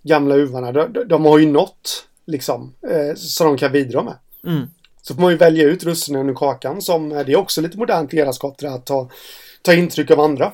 gamla 0.04 0.36
uvarna. 0.36 0.72
De, 0.72 1.08
de 1.08 1.26
har 1.26 1.40
ju 1.40 1.52
nått 1.52 2.08
liksom 2.26 2.74
eh, 2.90 3.16
så 3.16 3.44
de 3.44 3.58
kan 3.58 3.72
bidra 3.72 4.04
med. 4.04 4.16
Mm. 4.46 4.68
Så 5.02 5.16
får 5.16 5.22
man 5.22 5.32
ju 5.32 5.38
välja 5.38 5.68
ut 5.68 5.84
russinen 5.84 6.30
ur 6.30 6.34
kakan 6.34 6.82
som 6.82 7.10
det 7.10 7.32
är 7.32 7.36
också 7.36 7.62
lite 7.62 7.78
modernt 7.78 8.14
ledarskap 8.14 8.64
att 8.64 8.86
ta, 8.86 9.10
ta 9.62 9.74
intryck 9.74 10.12
av 10.12 10.20
andra. 10.20 10.52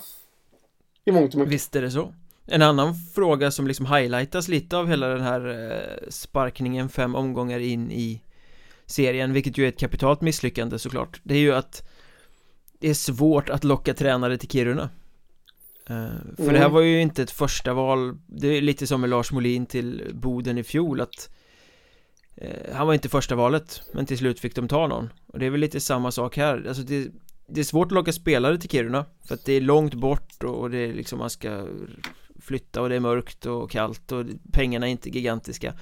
I 1.05 1.11
mångt 1.11 1.33
och 1.33 1.39
mycket. 1.39 1.53
Visst 1.53 1.75
är 1.75 1.81
det 1.81 1.91
så. 1.91 2.13
En 2.45 2.61
annan 2.61 2.95
fråga 3.15 3.51
som 3.51 3.67
liksom 3.67 3.85
highlightas 3.85 4.47
lite 4.47 4.77
av 4.77 4.87
hela 4.87 5.07
den 5.07 5.21
här 5.21 5.71
eh, 5.71 6.09
sparkningen 6.09 6.89
fem 6.89 7.15
omgångar 7.15 7.59
in 7.59 7.91
i 7.91 8.21
serien, 8.85 9.33
vilket 9.33 9.57
ju 9.57 9.65
är 9.65 9.69
ett 9.69 9.79
kapitalt 9.79 10.21
misslyckande 10.21 10.79
såklart 10.79 11.19
Det 11.23 11.33
är 11.33 11.39
ju 11.39 11.55
att 11.55 11.83
det 12.83 12.89
är 12.89 12.93
svårt 12.93 13.49
att 13.49 13.63
locka 13.63 13.93
tränare 13.93 14.37
till 14.37 14.49
Kiruna. 14.49 14.83
Uh, 14.83 16.07
För 16.35 16.43
mm. 16.43 16.53
det 16.53 16.59
här 16.59 16.69
var 16.69 16.81
ju 16.81 17.01
inte 17.01 17.23
ett 17.23 17.31
första 17.31 17.73
val. 17.73 18.17
Det 18.27 18.47
är 18.47 18.61
lite 18.61 18.87
som 18.87 19.01
med 19.01 19.09
Lars 19.09 19.31
Molin 19.31 19.65
till 19.65 20.11
Boden 20.13 20.57
i 20.57 20.63
fjol 20.63 21.01
att 21.01 21.29
uh, 22.41 22.75
Han 22.75 22.87
var 22.87 22.93
inte 22.93 23.09
första 23.09 23.35
valet 23.35 23.81
Men 23.93 24.05
till 24.05 24.17
slut 24.17 24.39
fick 24.39 24.55
de 24.55 24.67
ta 24.67 24.87
någon. 24.87 25.09
Och 25.27 25.39
det 25.39 25.45
är 25.45 25.49
väl 25.49 25.59
lite 25.59 25.79
samma 25.79 26.11
sak 26.11 26.37
här. 26.37 26.65
Alltså 26.67 26.83
det, 26.83 27.07
det 27.47 27.59
är 27.59 27.63
svårt 27.63 27.85
att 27.87 27.91
locka 27.91 28.13
spelare 28.13 28.57
till 28.57 28.69
Kiruna 28.69 29.05
För 29.27 29.35
att 29.35 29.45
det 29.45 29.53
är 29.53 29.61
långt 29.61 29.93
bort 29.93 30.43
och 30.43 30.69
det 30.69 30.77
är 30.77 30.93
liksom 30.93 31.19
man 31.19 31.29
ska 31.29 31.67
flytta 32.41 32.81
och 32.81 32.89
det 32.89 32.95
är 32.95 32.99
mörkt 32.99 33.45
och 33.45 33.71
kallt 33.71 34.11
och 34.11 34.25
pengarna 34.51 34.87
är 34.87 34.91
inte 34.91 35.09
gigantiska. 35.09 35.73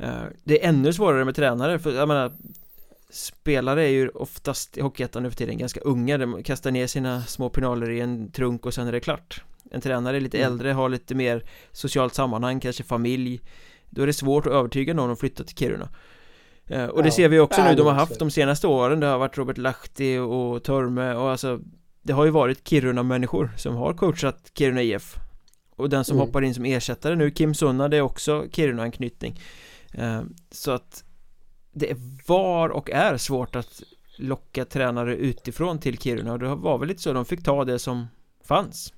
Uh, 0.00 0.24
Det 0.44 0.64
är 0.64 0.68
ännu 0.68 0.92
svårare 0.92 1.24
med 1.24 1.36
tränare 1.36 1.78
för 1.78 1.92
jag 1.92 2.08
menar 2.08 2.32
Spelare 3.14 3.84
är 3.84 3.88
ju 3.88 4.08
oftast 4.08 4.76
i 4.76 4.80
Hockeyettan 4.80 5.22
nu 5.22 5.30
för 5.30 5.36
tiden 5.36 5.58
ganska 5.58 5.80
unga. 5.80 6.18
De 6.18 6.42
kastar 6.42 6.70
ner 6.70 6.86
sina 6.86 7.22
små 7.22 7.50
pinaler 7.50 7.90
i 7.90 8.00
en 8.00 8.32
trunk 8.32 8.66
och 8.66 8.74
sen 8.74 8.88
är 8.88 8.92
det 8.92 9.00
klart. 9.00 9.42
En 9.70 9.80
tränare 9.80 10.16
är 10.16 10.20
lite 10.20 10.38
mm. 10.38 10.52
äldre, 10.52 10.72
har 10.72 10.88
lite 10.88 11.14
mer 11.14 11.44
socialt 11.72 12.14
sammanhang, 12.14 12.60
kanske 12.60 12.84
familj. 12.84 13.40
Då 13.90 14.02
är 14.02 14.06
det 14.06 14.12
svårt 14.12 14.46
att 14.46 14.52
övertyga 14.52 14.94
någon 14.94 15.10
att 15.10 15.20
flytta 15.20 15.44
till 15.44 15.56
Kiruna. 15.56 15.88
Eh, 16.66 16.84
Och 16.84 17.02
det 17.02 17.08
ja, 17.08 17.12
ser 17.12 17.28
vi 17.28 17.38
också 17.38 17.64
nu, 17.64 17.74
de 17.74 17.86
har 17.86 17.92
haft 17.92 18.18
de 18.18 18.30
senaste 18.30 18.66
åren. 18.66 19.00
Det 19.00 19.06
har 19.06 19.18
varit 19.18 19.38
Robert 19.38 19.58
Lahti 19.58 20.18
och 20.18 20.64
Törme 20.64 21.14
och 21.14 21.30
alltså 21.30 21.60
Det 22.02 22.12
har 22.12 22.24
ju 22.24 22.30
varit 22.30 22.68
Kiruna-människor 22.68 23.50
som 23.56 23.76
har 23.76 23.94
coachat 23.94 24.50
Kiruna 24.54 24.82
IF 24.82 25.16
Och 25.76 25.90
den 25.90 26.04
som 26.04 26.16
mm. 26.16 26.26
hoppar 26.26 26.42
in 26.42 26.54
som 26.54 26.64
ersättare 26.64 27.16
nu, 27.16 27.30
Kim 27.30 27.54
Sunna, 27.54 27.88
det 27.88 27.96
är 27.96 28.02
också 28.02 28.46
Kiruna-anknytning. 28.50 29.40
Eh, 29.92 30.22
Så 30.50 30.70
att 30.70 31.04
det 31.74 31.96
var 32.26 32.68
och 32.68 32.90
är 32.90 33.16
svårt 33.16 33.56
att 33.56 33.82
locka 34.18 34.64
tränare 34.64 35.16
utifrån 35.16 35.78
till 35.78 35.98
Kiruna 35.98 36.32
och 36.32 36.38
det 36.38 36.54
var 36.54 36.78
väl 36.78 36.88
lite 36.88 37.02
så 37.02 37.12
de 37.12 37.24
fick 37.24 37.44
ta 37.44 37.64
det 37.64 37.78
som 37.78 38.06
fanns 38.44 38.92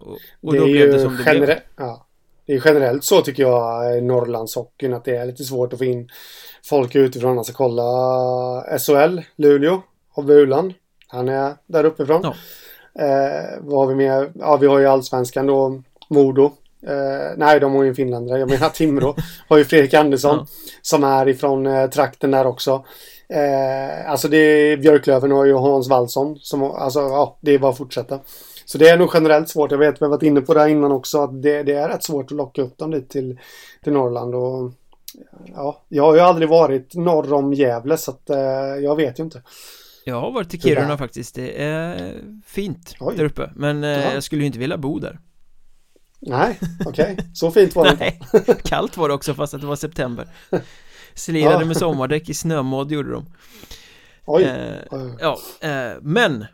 och, 0.00 0.18
och 0.40 0.54
då 0.54 0.64
blev 0.64 0.92
det 0.92 1.00
som 1.00 1.16
det 1.16 1.38
blev 1.38 1.58
ja. 1.76 2.06
Det 2.46 2.52
är 2.52 2.62
generellt 2.64 3.04
så 3.04 3.22
tycker 3.22 3.42
jag 3.42 3.98
i 3.98 4.00
Norrlandshockeyn 4.00 4.94
att 4.94 5.04
det 5.04 5.16
är 5.16 5.26
lite 5.26 5.44
svårt 5.44 5.72
att 5.72 5.78
få 5.78 5.84
in 5.84 6.08
folk 6.64 6.94
utifrån. 6.94 7.38
Alltså 7.38 7.52
kolla 7.52 7.82
SHL, 8.78 9.20
Luleå 9.36 9.82
och 10.14 10.24
Vulan. 10.24 10.72
Han 11.08 11.28
är 11.28 11.54
där 11.66 11.84
uppifrån. 11.84 12.20
Ja. 12.22 12.34
Eh, 13.04 13.58
vad 13.60 13.78
har 13.78 13.86
vi 13.86 13.94
med? 13.94 14.32
Ja, 14.34 14.56
vi 14.56 14.66
har 14.66 14.78
ju 14.78 14.86
allsvenskan 14.86 15.46
då. 15.46 15.82
Modo 16.08 16.52
Uh, 16.88 17.36
nej, 17.36 17.60
de 17.60 17.74
har 17.74 17.82
ju 17.82 17.88
en 17.88 17.94
finländare. 17.94 18.38
Jag 18.38 18.50
menar 18.50 18.68
Timrå 18.74 19.16
har 19.48 19.58
ju 19.58 19.64
Fredrik 19.64 19.94
Andersson 19.94 20.36
ja. 20.36 20.46
som 20.82 21.04
är 21.04 21.28
ifrån 21.28 21.66
uh, 21.66 21.90
trakten 21.90 22.30
där 22.30 22.46
också. 22.46 22.84
Uh, 23.34 24.10
alltså 24.10 24.28
det 24.28 24.36
är 24.36 24.76
Björklöven 24.76 25.32
och 25.32 25.46
ju 25.46 25.54
Hans 25.54 25.88
Wallson 25.88 26.38
som, 26.38 26.62
alltså 26.62 27.00
ja, 27.00 27.38
det 27.40 27.54
är 27.54 27.58
bara 27.58 27.70
att 27.70 27.78
fortsätta. 27.78 28.20
Så 28.64 28.78
det 28.78 28.88
är 28.88 28.98
nog 28.98 29.10
generellt 29.14 29.48
svårt. 29.48 29.70
Jag 29.70 29.78
vet, 29.78 30.02
vi 30.02 30.04
har 30.04 30.10
varit 30.10 30.22
inne 30.22 30.40
på 30.40 30.54
det 30.54 30.70
innan 30.70 30.92
också, 30.92 31.22
att 31.22 31.42
det, 31.42 31.62
det 31.62 31.72
är 31.72 31.88
rätt 31.88 32.04
svårt 32.04 32.24
att 32.24 32.36
locka 32.36 32.62
upp 32.62 32.78
dem 32.78 32.90
dit 32.90 33.10
till, 33.10 33.38
till 33.84 33.92
Norrland 33.92 34.34
och 34.34 34.72
ja, 35.54 35.82
jag 35.88 36.02
har 36.02 36.14
ju 36.14 36.20
aldrig 36.20 36.48
varit 36.48 36.94
norr 36.94 37.32
om 37.32 37.54
Gävle 37.54 37.96
så 37.96 38.10
att 38.10 38.22
jag 38.82 38.96
vet 38.96 39.18
ju 39.18 39.24
inte. 39.24 39.42
Jag 40.04 40.20
har 40.20 40.32
varit 40.32 40.54
i 40.54 40.58
Kiruna 40.58 40.98
faktiskt, 40.98 41.34
det 41.34 41.62
är 41.62 42.14
fint 42.46 42.94
Oj. 43.00 43.14
där 43.16 43.24
uppe 43.24 43.50
Men 43.56 43.82
jag 43.82 44.22
skulle 44.22 44.42
ju 44.42 44.46
inte 44.46 44.58
vilja 44.58 44.78
bo 44.78 44.98
där 44.98 45.18
Nej, 46.20 46.58
okej. 46.86 47.12
Okay. 47.12 47.26
Så 47.34 47.50
fint 47.50 47.74
var 47.74 47.84
det 47.84 47.96
Nej, 48.00 48.20
kallt 48.64 48.96
var 48.96 49.08
det 49.08 49.14
också 49.14 49.34
fast 49.34 49.54
att 49.54 49.60
det 49.60 49.66
var 49.66 49.76
september 49.76 50.28
Slirade 51.14 51.60
ja. 51.60 51.64
med 51.64 51.76
sommardäck 51.76 52.28
i 52.28 52.34
snömodd 52.34 52.92
gjorde 52.92 53.12
de 53.12 53.26
Oj. 54.26 54.42
Eh, 54.42 54.98
ja, 55.20 55.38
eh, 55.60 55.92
men 56.02 56.46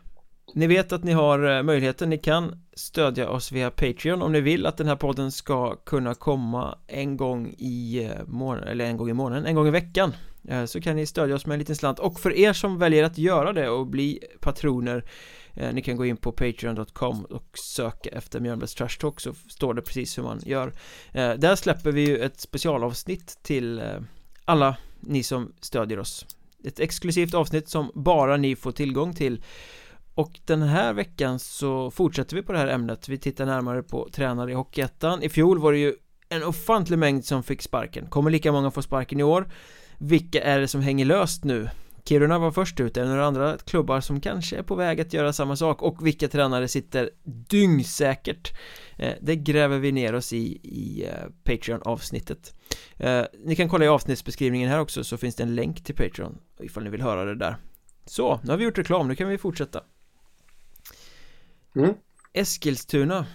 Ni 0.53 0.67
vet 0.67 0.91
att 0.91 1.03
ni 1.03 1.11
har 1.11 1.57
eh, 1.57 1.63
möjligheten, 1.63 2.09
ni 2.09 2.17
kan 2.17 2.61
stödja 2.75 3.29
oss 3.29 3.51
via 3.51 3.71
Patreon 3.71 4.21
om 4.21 4.31
ni 4.31 4.41
vill 4.41 4.65
att 4.65 4.77
den 4.77 4.87
här 4.87 4.95
podden 4.95 5.31
ska 5.31 5.75
kunna 5.75 6.13
komma 6.13 6.77
en 6.87 7.17
gång 7.17 7.55
i 7.57 8.03
eh, 8.03 8.25
månaden, 8.27 8.67
eller 8.69 8.85
en 8.85 8.97
gång 8.97 9.09
i 9.09 9.13
månaden, 9.13 9.45
en 9.45 9.55
gång 9.55 9.67
i 9.67 9.71
veckan 9.71 10.13
eh, 10.49 10.65
Så 10.65 10.81
kan 10.81 10.95
ni 10.95 11.05
stödja 11.05 11.35
oss 11.35 11.45
med 11.45 11.53
en 11.53 11.59
liten 11.59 11.75
slant 11.75 11.99
och 11.99 12.19
för 12.19 12.37
er 12.37 12.53
som 12.53 12.79
väljer 12.79 13.03
att 13.03 13.17
göra 13.17 13.53
det 13.53 13.69
och 13.69 13.87
bli 13.87 14.19
patroner 14.39 15.03
Eh, 15.57 15.73
ni 15.73 15.81
kan 15.81 15.97
gå 15.97 16.05
in 16.05 16.17
på 16.17 16.31
patreon.com 16.31 17.25
och 17.25 17.57
söka 17.57 18.09
efter 18.09 18.39
Mjölnbergs 18.39 18.75
Trash 18.75 18.97
Talk 18.99 19.19
så 19.19 19.33
står 19.33 19.73
det 19.73 19.81
precis 19.81 20.17
hur 20.17 20.23
man 20.23 20.41
gör. 20.45 20.67
Eh, 21.13 21.33
Där 21.33 21.55
släpper 21.55 21.91
vi 21.91 22.07
ju 22.07 22.17
ett 22.17 22.39
specialavsnitt 22.39 23.39
till 23.43 23.79
eh, 23.79 23.85
alla 24.45 24.77
ni 24.99 25.23
som 25.23 25.53
stödjer 25.61 25.99
oss. 25.99 26.25
Ett 26.63 26.79
exklusivt 26.79 27.33
avsnitt 27.33 27.69
som 27.69 27.91
bara 27.95 28.37
ni 28.37 28.55
får 28.55 28.71
tillgång 28.71 29.13
till. 29.13 29.43
Och 30.13 30.39
den 30.45 30.61
här 30.61 30.93
veckan 30.93 31.39
så 31.39 31.91
fortsätter 31.91 32.35
vi 32.35 32.41
på 32.41 32.51
det 32.51 32.57
här 32.57 32.67
ämnet. 32.67 33.09
Vi 33.09 33.17
tittar 33.17 33.45
närmare 33.45 33.83
på 33.83 34.09
tränare 34.11 34.51
i 34.51 34.53
Hockeyettan. 34.53 35.23
I 35.23 35.29
fjol 35.29 35.59
var 35.59 35.71
det 35.71 35.77
ju 35.77 35.93
en 36.29 36.43
ofantlig 36.43 36.99
mängd 36.99 37.25
som 37.25 37.43
fick 37.43 37.61
sparken. 37.61 38.07
Kommer 38.09 38.31
lika 38.31 38.51
många 38.51 38.71
få 38.71 38.81
sparken 38.81 39.19
i 39.19 39.23
år? 39.23 39.51
Vilka 39.97 40.41
är 40.43 40.59
det 40.59 40.67
som 40.67 40.81
hänger 40.81 41.05
löst 41.05 41.43
nu? 41.43 41.69
Kiruna 42.07 42.39
var 42.39 42.51
först 42.51 42.79
ut, 42.79 42.97
är 42.97 43.01
det 43.03 43.09
några 43.09 43.25
andra 43.25 43.57
klubbar 43.57 44.01
som 44.01 44.21
kanske 44.21 44.57
är 44.57 44.63
på 44.63 44.75
väg 44.75 45.01
att 45.01 45.13
göra 45.13 45.33
samma 45.33 45.55
sak? 45.55 45.81
Och 45.81 46.05
vilka 46.07 46.27
tränare 46.27 46.67
sitter 46.67 47.09
dyngsäkert? 47.23 48.53
Eh, 48.97 49.13
Det 49.21 49.35
gräver 49.35 49.79
vi 49.79 49.91
ner 49.91 50.15
oss 50.15 50.33
i 50.33 50.37
i 50.63 51.05
eh, 51.05 51.29
Patreon-avsnittet. 51.43 52.55
Eh, 52.97 53.23
Ni 53.45 53.55
kan 53.55 53.69
kolla 53.69 53.85
i 53.85 53.87
avsnittsbeskrivningen 53.87 54.69
här 54.69 54.79
också 54.79 55.03
så 55.03 55.17
finns 55.17 55.35
det 55.35 55.43
en 55.43 55.55
länk 55.55 55.83
till 55.83 55.95
Patreon 55.95 56.37
ifall 56.59 56.83
ni 56.83 56.89
vill 56.89 57.01
höra 57.01 57.25
det 57.25 57.35
där. 57.35 57.57
Så, 58.05 58.39
nu 58.43 58.51
har 58.51 58.57
vi 58.57 58.63
gjort 58.63 58.77
reklam, 58.77 59.07
nu 59.07 59.15
kan 59.15 59.27
vi 59.29 59.37
fortsätta. 59.37 59.83
Mm. 61.75 61.93
Eskilstuna. 62.33 63.25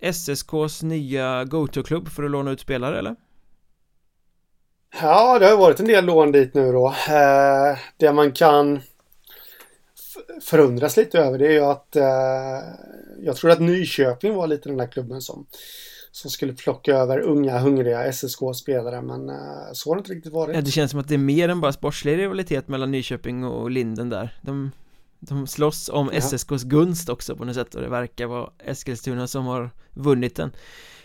SSKs 0.00 0.82
nya 0.82 1.44
go-to-klubb 1.44 2.08
för 2.08 2.22
att 2.22 2.30
låna 2.30 2.50
ut 2.50 2.60
spelare 2.60 2.98
eller? 2.98 3.16
Ja, 4.92 5.38
det 5.38 5.46
har 5.46 5.56
varit 5.56 5.80
en 5.80 5.86
del 5.86 6.04
lån 6.04 6.32
dit 6.32 6.54
nu 6.54 6.72
då. 6.72 6.86
Eh, 6.88 7.78
det 7.96 8.12
man 8.12 8.32
kan 8.32 8.80
förundras 10.42 10.96
lite 10.96 11.18
över 11.18 11.38
det 11.38 11.46
är 11.46 11.52
ju 11.52 11.64
att 11.64 11.96
eh, 11.96 12.04
jag 13.22 13.36
tror 13.36 13.50
att 13.50 13.60
Nyköping 13.60 14.34
var 14.34 14.46
lite 14.46 14.68
den 14.68 14.78
där 14.78 14.86
klubben 14.86 15.20
som, 15.20 15.46
som 16.12 16.30
skulle 16.30 16.52
plocka 16.52 16.96
över 16.96 17.20
unga 17.20 17.58
hungriga 17.58 18.12
SSK-spelare 18.12 19.02
men 19.02 19.28
eh, 19.28 19.36
så 19.72 19.90
har 19.90 19.96
det 19.96 19.98
inte 19.98 20.12
riktigt 20.12 20.32
varit. 20.32 20.56
Ja, 20.56 20.62
det 20.62 20.70
känns 20.70 20.90
som 20.90 21.00
att 21.00 21.08
det 21.08 21.14
är 21.14 21.18
mer 21.18 21.48
än 21.48 21.60
bara 21.60 21.72
sportslig 21.72 22.18
rivalitet 22.18 22.68
mellan 22.68 22.90
Nyköping 22.90 23.44
och 23.44 23.70
Linden 23.70 24.08
där. 24.08 24.38
De, 24.42 24.70
de 25.20 25.46
slåss 25.46 25.88
om 25.88 26.10
ja. 26.12 26.18
SSKs 26.18 26.64
gunst 26.64 27.08
också 27.08 27.36
på 27.36 27.44
något 27.44 27.54
sätt 27.54 27.74
och 27.74 27.80
det 27.80 27.88
verkar 27.88 28.26
vara 28.26 28.50
Eskilstuna 28.58 29.26
som 29.26 29.46
har 29.46 29.70
vunnit 29.94 30.36
den. 30.36 30.52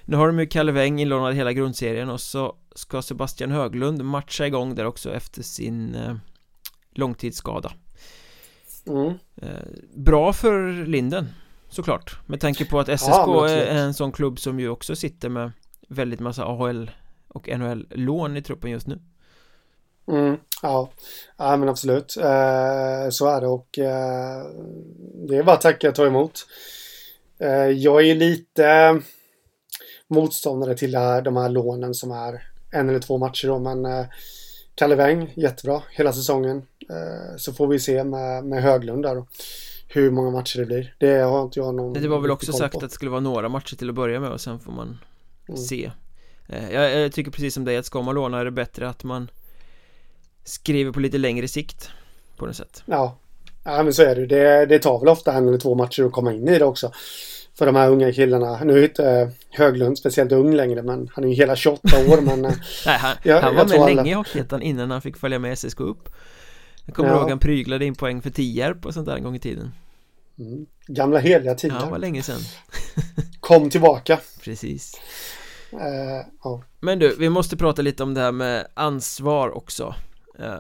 Nu 0.06 0.18
har 0.18 0.28
de 0.28 0.39
ju 0.39 0.45
Kalle 0.45 0.72
Weng 0.72 0.99
inlånad 0.99 1.36
hela 1.36 1.53
grundserien 1.53 2.10
och 2.10 2.22
så 2.22 2.56
ska 2.76 3.01
Sebastian 3.01 3.51
Höglund 3.51 4.06
matcha 4.06 4.47
igång 4.47 4.76
där 4.76 4.86
också 4.86 5.14
efter 5.14 5.43
sin 5.43 5.95
eh, 5.95 6.16
långtidsskada 6.91 7.72
mm. 8.88 9.14
eh, 9.41 9.49
Bra 9.95 10.34
för 10.34 10.86
Linden 10.86 11.28
såklart 11.70 12.20
med 12.26 12.39
tanke 12.39 12.66
på 12.66 12.80
att 12.80 12.99
SSK 12.99 13.10
ja, 13.10 13.49
är 13.49 13.66
en 13.66 13.93
sån 13.93 14.12
klubb 14.12 14.39
som 14.39 14.60
ju 14.60 14.70
också 14.70 14.95
sitter 14.95 15.30
med 15.30 15.51
väldigt 15.88 16.20
massa 16.20 16.45
AHL 16.45 16.91
och 17.28 17.47
NHL-lån 17.47 18.38
i 18.38 18.41
truppen 18.41 18.72
just 18.72 18.88
nu 18.88 18.99
Mm, 20.08 20.38
ja. 20.62 20.89
ja, 21.38 21.58
men 21.58 21.70
absolut. 21.70 22.18
Eh, 22.18 23.10
så 23.10 23.28
är 23.28 23.41
det 23.41 23.47
och 23.47 23.80
eh, 23.80 24.45
det 25.28 25.38
är 25.38 25.43
bara 25.43 25.56
att 25.56 25.62
tacka 25.62 25.89
och 25.89 25.95
ta 25.95 26.06
emot. 26.06 26.47
Eh, 27.39 27.70
jag 27.70 28.08
är 28.08 28.16
lite 28.16 29.01
motståndare 30.08 30.76
till 30.76 30.91
de 31.24 31.38
här 31.38 31.49
lånen 31.49 31.93
som 31.93 32.12
är 32.12 32.43
en 32.72 32.89
eller 32.89 32.99
två 32.99 33.18
matcher 33.18 33.47
då, 33.47 33.60
men 33.60 33.86
eh, 33.86 34.06
Kalle 34.76 34.95
Weng, 34.95 35.34
jättebra 35.36 35.82
hela 35.91 36.14
säsongen. 36.14 36.58
Eh, 36.89 37.38
så 37.38 37.53
får 37.53 37.68
vi 37.68 37.80
se 37.80 38.03
med, 38.03 38.45
med 38.45 38.64
Höglund 38.64 39.03
där 39.03 39.16
då, 39.16 39.28
hur 39.88 40.12
många 40.12 40.32
matcher 40.32 40.60
det 40.60 40.66
blir. 40.66 40.95
Det 40.97 41.18
har 41.18 41.43
inte 41.43 41.60
jag 41.60 41.76
någon 41.76 41.93
Det 41.93 42.08
var 42.08 42.20
väl 42.20 42.32
också 42.32 42.53
sagt 42.53 42.74
på. 42.74 42.78
att 42.78 42.89
det 42.89 42.93
skulle 42.93 43.12
vara 43.12 43.22
några 43.22 43.49
matcher 43.49 43.76
till 43.76 43.89
att 43.89 43.95
börja 43.95 44.20
med 44.20 44.32
och 44.32 44.41
sen 44.41 44.60
får 44.60 44.72
man 44.72 44.97
mm. 45.47 45.58
se. 45.58 45.91
Eh, 46.47 46.72
jag, 46.72 47.01
jag, 47.01 47.12
tycker 47.12 47.32
precis 47.32 47.53
som 47.53 47.66
dig 47.66 47.78
att 47.78 47.86
ska 47.86 48.01
man 48.01 48.16
låna 48.16 48.39
är 48.39 48.45
det 48.45 48.51
bättre 48.51 48.89
att 48.89 49.03
man 49.03 49.32
skriver 50.43 50.91
på 50.91 50.99
lite 50.99 51.18
längre 51.18 51.47
sikt 51.47 51.89
på 52.38 52.45
något 52.45 52.56
sätt. 52.56 52.84
Ja, 52.86 53.18
ja 53.64 53.84
men 53.84 53.93
så 53.93 54.03
är 54.03 54.16
det. 54.16 54.26
det. 54.26 54.66
Det 54.66 54.80
tar 54.80 54.99
väl 54.99 55.10
ofta 55.10 55.34
en 55.34 55.47
eller 55.47 55.58
två 55.58 55.76
matcher 55.76 56.03
att 56.03 56.12
komma 56.12 56.34
in 56.34 56.47
i 56.47 56.60
det 56.60 56.66
också 56.66 56.91
för 57.58 57.66
de 57.66 57.76
här 57.76 57.89
unga 57.89 58.12
killarna. 58.12 58.64
Nu 58.64 58.80
är 58.80 58.84
inte 58.84 59.32
Höglund 59.49 59.97
speciellt 59.97 60.32
ung 60.32 60.53
längre 60.53 60.84
men 60.84 61.10
han 61.14 61.24
är 61.24 61.28
ju 61.28 61.34
hela 61.34 61.56
28 61.56 61.82
år 62.08 62.22
men... 62.22 62.45
Eh, 62.45 62.51
Nej, 62.86 62.97
han, 62.97 63.16
jag, 63.24 63.41
han 63.41 63.56
var 63.56 63.66
med 63.66 63.80
alla... 63.80 63.93
länge 63.93 64.12
i 64.12 64.14
Hockeyettan 64.14 64.62
innan 64.62 64.91
han 64.91 65.01
fick 65.01 65.18
följa 65.18 65.39
med 65.39 65.60
SSK 65.60 65.80
upp. 65.80 66.10
Jag 66.86 66.95
kommer 66.95 67.10
ja. 67.10 67.20
ihåg 67.20 67.30
han 67.30 67.39
pryglade 67.39 67.86
in 67.86 67.95
poäng 67.95 68.22
för 68.22 68.30
Tierp 68.30 68.86
och 68.86 68.93
sånt 68.93 69.06
där 69.06 69.16
en 69.16 69.24
gång 69.24 69.36
i 69.36 69.39
tiden. 69.39 69.72
Mm. 70.39 70.66
Gamla 70.88 71.20
heliga 71.20 71.56
tider. 71.56 71.78
Ja, 71.82 71.89
var 71.89 71.97
länge 71.97 72.24
sedan. 72.24 72.39
kom 73.39 73.70
tillbaka. 73.70 74.20
Precis. 74.43 75.01
Uh, 75.74 75.80
ja. 76.43 76.64
Men 76.80 76.99
du, 76.99 77.16
vi 77.20 77.30
måste 77.30 77.58
prata 77.58 77.82
lite 77.82 78.03
om 78.03 78.14
det 78.14 78.22
här 78.22 78.32
med 78.32 78.68
ansvar 78.74 79.58
också. 79.58 79.95
Uh, 80.39 80.60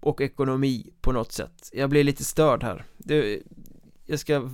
och 0.00 0.20
ekonomi 0.20 0.86
på 1.00 1.12
något 1.12 1.32
sätt. 1.32 1.70
Jag 1.72 1.90
blir 1.90 2.04
lite 2.04 2.24
störd 2.24 2.62
här. 2.62 2.84
Det, 2.98 3.40
jag 4.06 4.18
ska 4.18 4.50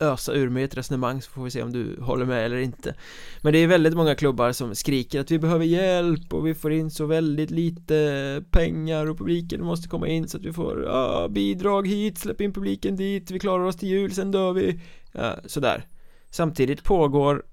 ösa 0.00 0.32
ur 0.32 0.48
mig 0.48 0.64
ett 0.64 0.76
resonemang 0.76 1.22
så 1.22 1.30
får 1.30 1.44
vi 1.44 1.50
se 1.50 1.62
om 1.62 1.72
du 1.72 2.00
håller 2.00 2.24
med 2.24 2.46
eller 2.46 2.56
inte. 2.56 2.94
Men 3.42 3.52
det 3.52 3.58
är 3.58 3.66
väldigt 3.66 3.94
många 3.94 4.14
klubbar 4.14 4.52
som 4.52 4.74
skriker 4.74 5.20
att 5.20 5.30
vi 5.30 5.38
behöver 5.38 5.64
hjälp 5.64 6.34
och 6.34 6.46
vi 6.46 6.54
får 6.54 6.72
in 6.72 6.90
så 6.90 7.06
väldigt 7.06 7.50
lite 7.50 8.44
pengar 8.50 9.06
och 9.06 9.18
publiken 9.18 9.64
måste 9.64 9.88
komma 9.88 10.08
in 10.08 10.28
så 10.28 10.36
att 10.36 10.44
vi 10.44 10.52
får 10.52 10.86
ah, 10.88 11.28
bidrag 11.28 11.88
hit, 11.88 12.18
släpp 12.18 12.40
in 12.40 12.52
publiken 12.52 12.96
dit, 12.96 13.30
vi 13.30 13.38
klarar 13.38 13.64
oss 13.64 13.76
till 13.76 13.88
jul, 13.88 14.12
sen 14.12 14.30
dör 14.30 14.52
vi. 14.52 14.80
Ja, 15.12 15.36
Sådär. 15.46 15.86
Samtidigt 16.30 16.84
pågår 16.84 17.44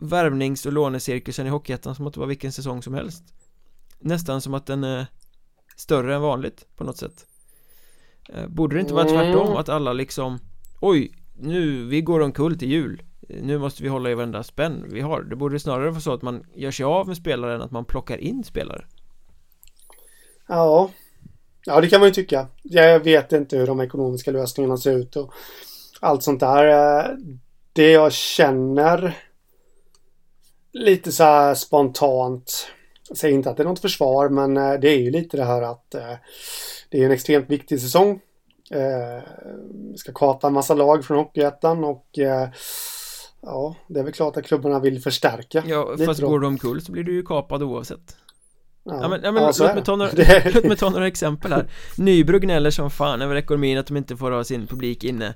värvnings 0.00 0.66
och 0.66 0.72
lånecirkusen 0.72 1.46
i 1.46 1.50
Hockeyettan 1.50 1.94
som 1.94 2.06
att 2.06 2.14
det 2.14 2.20
var 2.20 2.26
vilken 2.26 2.52
säsong 2.52 2.82
som 2.82 2.94
helst. 2.94 3.24
Nästan 3.98 4.40
som 4.40 4.54
att 4.54 4.66
den 4.66 4.84
är 4.84 5.06
större 5.76 6.14
än 6.14 6.22
vanligt 6.22 6.66
på 6.76 6.84
något 6.84 6.96
sätt. 6.96 7.26
Eh, 8.28 8.46
Borde 8.46 8.76
det 8.76 8.80
inte 8.80 8.94
vara 8.94 9.04
tvärtom? 9.04 9.46
Mm. 9.46 9.58
att 9.58 9.68
alla 9.68 9.92
liksom 9.92 10.38
Oj, 10.80 11.12
nu, 11.40 11.84
vi 11.84 12.00
går 12.00 12.20
omkull 12.20 12.58
till 12.58 12.70
jul. 12.70 13.02
Nu 13.28 13.58
måste 13.58 13.82
vi 13.82 13.88
hålla 13.88 14.10
i 14.10 14.14
varenda 14.14 14.42
spänn 14.42 14.84
vi 14.90 15.00
har. 15.00 15.22
Det 15.22 15.36
borde 15.36 15.60
snarare 15.60 15.90
vara 15.90 16.00
så 16.00 16.12
att 16.12 16.22
man 16.22 16.44
gör 16.54 16.70
sig 16.70 16.84
av 16.84 17.06
med 17.08 17.16
spelare 17.16 17.54
än 17.54 17.62
att 17.62 17.70
man 17.70 17.84
plockar 17.84 18.18
in 18.18 18.44
spelare. 18.44 18.84
Ja. 20.48 20.90
Ja, 21.64 21.80
det 21.80 21.88
kan 21.88 22.00
man 22.00 22.08
ju 22.08 22.14
tycka. 22.14 22.46
Jag 22.62 23.00
vet 23.00 23.32
inte 23.32 23.56
hur 23.56 23.66
de 23.66 23.80
ekonomiska 23.80 24.30
lösningarna 24.30 24.76
ser 24.76 24.98
ut 24.98 25.16
och 25.16 25.32
allt 26.00 26.22
sånt 26.22 26.40
där. 26.40 27.16
Det 27.72 27.90
jag 27.90 28.12
känner 28.12 29.16
lite 30.72 31.12
så 31.12 31.24
här 31.24 31.54
spontant 31.54 32.68
jag 33.08 33.18
säger 33.18 33.34
inte 33.34 33.50
att 33.50 33.56
det 33.56 33.62
är 33.62 33.68
något 33.68 33.80
försvar 33.80 34.28
men 34.28 34.56
eh, 34.56 34.72
det 34.72 34.88
är 34.88 34.98
ju 34.98 35.10
lite 35.10 35.36
det 35.36 35.44
här 35.44 35.62
att 35.62 35.94
eh, 35.94 36.14
det 36.88 37.00
är 37.00 37.04
en 37.04 37.10
extremt 37.10 37.50
viktig 37.50 37.80
säsong 37.80 38.20
ska 39.96 40.12
kapa 40.14 40.46
en 40.46 40.52
massa 40.52 40.74
lag 40.74 41.04
från 41.04 41.16
Hockeyettan 41.16 41.84
och 41.84 42.18
eh, 42.18 42.48
ja, 43.42 43.76
det 43.88 44.00
är 44.00 44.04
väl 44.04 44.12
klart 44.12 44.36
att 44.36 44.44
klubbarna 44.44 44.80
vill 44.80 45.02
förstärka. 45.02 45.62
Ja, 45.66 45.96
fast 46.06 46.20
går 46.20 46.40
de 46.40 46.46
omkull 46.46 46.80
så 46.80 46.92
blir 46.92 47.04
du 47.04 47.14
ju 47.14 47.22
kapad 47.22 47.62
oavsett. 47.62 48.16
Ja, 48.84 49.02
ja 49.02 49.08
men, 49.08 49.20
ja, 49.22 49.32
men 49.32 49.42
ja, 49.42 49.52
låt, 49.58 49.74
mig 49.74 49.84
ta 49.84 49.96
några, 49.96 50.12
låt 50.54 50.64
mig 50.64 50.76
ta 50.76 50.90
några 50.90 51.06
exempel 51.06 51.52
här 51.52 51.70
Nybro 51.96 52.38
gnäller 52.38 52.70
som 52.70 52.90
fan 52.90 53.22
över 53.22 53.36
ekonomin 53.36 53.78
att 53.78 53.86
de 53.86 53.96
inte 53.96 54.16
får 54.16 54.30
ha 54.30 54.44
sin 54.44 54.66
publik 54.66 55.04
inne 55.04 55.34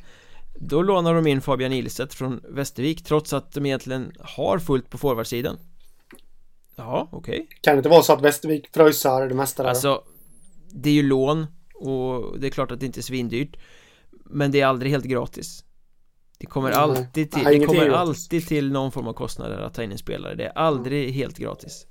Då 0.55 0.83
lånar 0.83 1.15
de 1.15 1.27
in 1.27 1.41
Fabian 1.41 1.73
Ilstedt 1.73 2.15
från 2.15 2.41
Västervik 2.49 3.05
trots 3.05 3.33
att 3.33 3.53
de 3.53 3.67
egentligen 3.67 4.13
har 4.21 4.59
fullt 4.59 4.91
på 4.91 4.99
forwardsidan 4.99 5.59
Ja, 6.77 7.09
okej 7.13 7.35
okay. 7.35 7.47
Kan 7.61 7.75
det 7.75 7.77
inte 7.77 7.89
vara 7.89 8.03
så 8.03 8.13
att 8.13 8.23
Västervik 8.23 8.73
pröjsar 8.73 9.29
det 9.29 9.35
mesta 9.35 9.63
där? 9.63 9.71
Alltså 9.71 10.03
Det 10.71 10.91
är 10.91 10.95
ju 10.95 11.03
lån 11.03 11.47
och 11.75 12.41
det 12.41 12.47
är 12.47 12.51
klart 12.51 12.71
att 12.71 12.81
det 12.81 12.87
inte 12.87 13.01
är 13.01 13.03
svindyrt 13.03 13.57
Men 14.25 14.51
det 14.51 14.61
är 14.61 14.67
aldrig 14.67 14.93
helt 14.93 15.05
gratis 15.05 15.65
Det 16.39 16.47
kommer 16.47 16.69
mm. 16.71 16.83
alltid 16.83 17.31
till, 17.31 17.45
det 17.45 17.67
kommer 17.67 17.89
alltid 17.89 18.47
till 18.47 18.73
någon 18.73 18.93
form 18.93 19.07
av 19.07 19.13
kostnader 19.13 19.59
att 19.59 19.75
ta 19.75 19.83
in 19.83 19.93
en 19.93 19.99
spelare 19.99 20.35
Det 20.35 20.45
är 20.45 20.59
aldrig 20.59 21.03
mm. 21.03 21.15
helt 21.15 21.39
gratis 21.39 21.87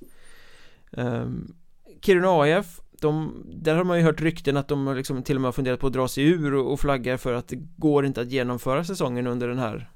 um, 0.91 1.55
Kiruna 2.01 2.29
AF 2.29 2.81
de, 3.01 3.43
där 3.53 3.75
har 3.75 3.83
man 3.83 3.97
ju 3.97 4.03
hört 4.03 4.21
rykten 4.21 4.57
att 4.57 4.67
de 4.67 4.95
liksom 4.95 5.23
till 5.23 5.35
och 5.35 5.41
med 5.41 5.47
har 5.47 5.53
funderat 5.53 5.79
på 5.79 5.87
att 5.87 5.93
dra 5.93 6.07
sig 6.07 6.23
ur 6.23 6.53
och, 6.53 6.73
och 6.73 6.79
flaggar 6.79 7.17
för 7.17 7.33
att 7.33 7.47
det 7.47 7.55
går 7.77 8.05
inte 8.05 8.21
att 8.21 8.31
genomföra 8.31 8.83
säsongen 8.83 9.27
under 9.27 9.47
den 9.47 9.59
här 9.59 9.91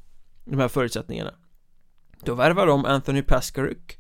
De 0.46 0.60
här 0.60 0.68
förutsättningarna 0.68 1.34
Då 2.24 2.34
värvar 2.34 2.68
de 2.68 2.86
Anthony 2.86 3.22
Paskaruk 3.22 4.00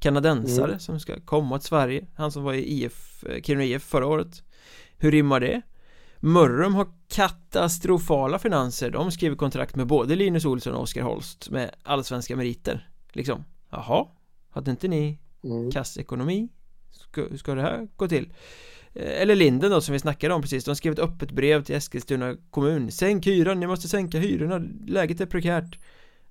Kanadensare 0.00 0.68
mm. 0.68 0.80
som 0.80 1.00
ska 1.00 1.20
komma 1.20 1.58
till 1.58 1.68
Sverige 1.68 2.06
Han 2.14 2.32
som 2.32 2.42
var 2.42 2.52
i 2.52 2.84
IF, 2.84 3.24
eh, 3.24 3.42
Kiruna 3.42 3.64
IF 3.64 3.82
förra 3.82 4.06
året 4.06 4.42
hur 5.02 5.10
rimmar 5.10 5.40
det? 5.40 5.62
Mörrum 6.20 6.74
har 6.74 6.86
katastrofala 7.08 8.38
finanser 8.38 8.90
De 8.90 9.12
skriver 9.12 9.36
kontrakt 9.36 9.76
med 9.76 9.86
både 9.86 10.16
Linus 10.16 10.44
Olsson 10.44 10.74
och 10.74 10.82
Oskar 10.82 11.02
Holst 11.02 11.50
med 11.50 11.70
allsvenska 11.82 12.36
meriter 12.36 12.88
Liksom 13.12 13.44
Jaha 13.70 14.06
Hade 14.50 14.70
inte 14.70 14.88
ni 14.88 15.18
mm. 15.44 15.70
kassekonomi? 15.70 16.48
Ska, 16.90 17.26
ska 17.36 17.54
det 17.54 17.62
här 17.62 17.88
gå 17.96 18.08
till? 18.08 18.32
Eh, 18.94 19.22
eller 19.22 19.34
Linden 19.34 19.70
då 19.70 19.80
som 19.80 19.92
vi 19.92 19.98
snackade 19.98 20.34
om 20.34 20.42
precis 20.42 20.64
De 20.64 20.76
skrev 20.76 20.92
ett 20.92 20.98
öppet 20.98 21.30
brev 21.30 21.64
till 21.64 21.74
Eskilstuna 21.74 22.36
kommun 22.50 22.90
Sänk 22.90 23.26
hyran, 23.26 23.60
ni 23.60 23.66
måste 23.66 23.88
sänka 23.88 24.18
hyrorna 24.18 24.62
Läget 24.86 25.20
är 25.20 25.26
prekärt 25.26 25.78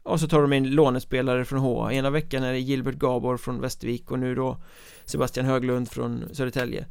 Och 0.03 0.19
så 0.19 0.27
tar 0.27 0.41
de 0.41 0.53
in 0.53 0.69
lånespelare 0.69 1.45
från 1.45 1.59
HA 1.59 1.93
Ena 1.93 2.09
veckan 2.09 2.43
är 2.43 2.51
det 2.51 2.59
Gilbert 2.59 2.95
Gabor 2.95 3.37
från 3.37 3.61
Västervik 3.61 4.11
och 4.11 4.19
nu 4.19 4.35
då 4.35 4.57
Sebastian 5.05 5.45
Höglund 5.45 5.91
från 5.91 6.35
Södertälje 6.35 6.85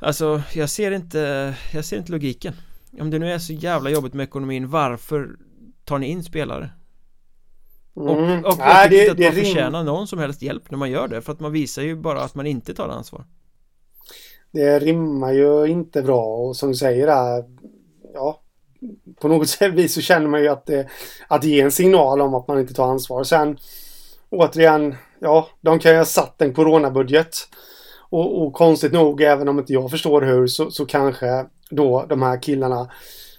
Alltså, 0.00 0.42
jag 0.54 0.70
ser 0.70 0.90
inte, 0.90 1.54
jag 1.74 1.84
ser 1.84 1.98
inte 1.98 2.12
logiken 2.12 2.54
Om 3.00 3.10
det 3.10 3.18
nu 3.18 3.32
är 3.32 3.38
så 3.38 3.52
jävla 3.52 3.90
jobbigt 3.90 4.14
med 4.14 4.24
ekonomin, 4.24 4.70
varför 4.70 5.36
tar 5.84 5.98
ni 5.98 6.06
in 6.06 6.24
spelare? 6.24 6.70
Och, 7.94 8.18
mm. 8.18 8.44
och, 8.44 8.52
och 8.52 8.58
Nej, 8.58 8.88
det, 8.90 9.10
att 9.10 9.16
det 9.16 9.24
man 9.24 9.32
förtjänar 9.32 9.84
någon 9.84 10.06
som 10.06 10.18
helst 10.18 10.42
hjälp 10.42 10.70
när 10.70 10.78
man 10.78 10.90
gör 10.90 11.08
det 11.08 11.20
För 11.20 11.32
att 11.32 11.40
man 11.40 11.52
visar 11.52 11.82
ju 11.82 11.96
bara 11.96 12.20
att 12.20 12.34
man 12.34 12.46
inte 12.46 12.74
tar 12.74 12.88
ansvar 12.88 13.24
Det 14.50 14.78
rimmar 14.78 15.32
ju 15.32 15.66
inte 15.66 16.02
bra 16.02 16.24
och 16.26 16.56
som 16.56 16.68
du 16.68 16.74
säger 16.74 17.06
där 17.06 17.44
Ja 18.14 18.42
På 19.20 19.28
något 19.28 19.48
sätt 19.48 19.74
vis 19.74 19.94
så 19.94 20.00
känner 20.00 20.28
man 20.28 20.42
ju 20.42 20.48
att 20.48 20.66
det 20.66 20.88
Att 21.28 21.42
det 21.42 21.48
ger 21.48 21.64
en 21.64 21.72
signal 21.72 22.20
om 22.20 22.34
att 22.34 22.48
man 22.48 22.60
inte 22.60 22.74
tar 22.74 22.90
ansvar 22.90 23.24
Sen 23.24 23.58
Återigen 24.30 24.94
Ja, 25.20 25.48
de 25.60 25.78
kan 25.78 25.92
ju 25.92 25.98
ha 25.98 26.04
satt 26.04 26.42
en 26.42 26.54
coronabudget 26.54 27.36
och, 28.10 28.42
och, 28.42 28.52
konstigt 28.52 28.92
nog, 28.92 29.22
även 29.22 29.48
om 29.48 29.58
inte 29.58 29.72
jag 29.72 29.90
förstår 29.90 30.22
hur, 30.22 30.46
så, 30.46 30.70
så 30.70 30.86
kanske 30.86 31.46
då 31.70 32.06
de 32.08 32.22
här 32.22 32.42
killarna 32.42 32.90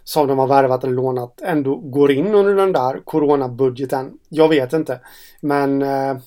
som 0.04 0.28
de 0.28 0.38
har 0.38 0.48
värvat 0.48 0.84
eller 0.84 0.94
lånat 0.94 1.42
ändå 1.42 1.76
går 1.76 2.12
in 2.12 2.36
under 2.36 2.56
den 2.56 2.72
där 2.72 3.02
coronabudgeten. 3.06 4.18
Jag 4.30 4.50
vet 4.50 4.74
inte. 4.74 5.00
Men 5.42 5.82
eh, 5.82 6.18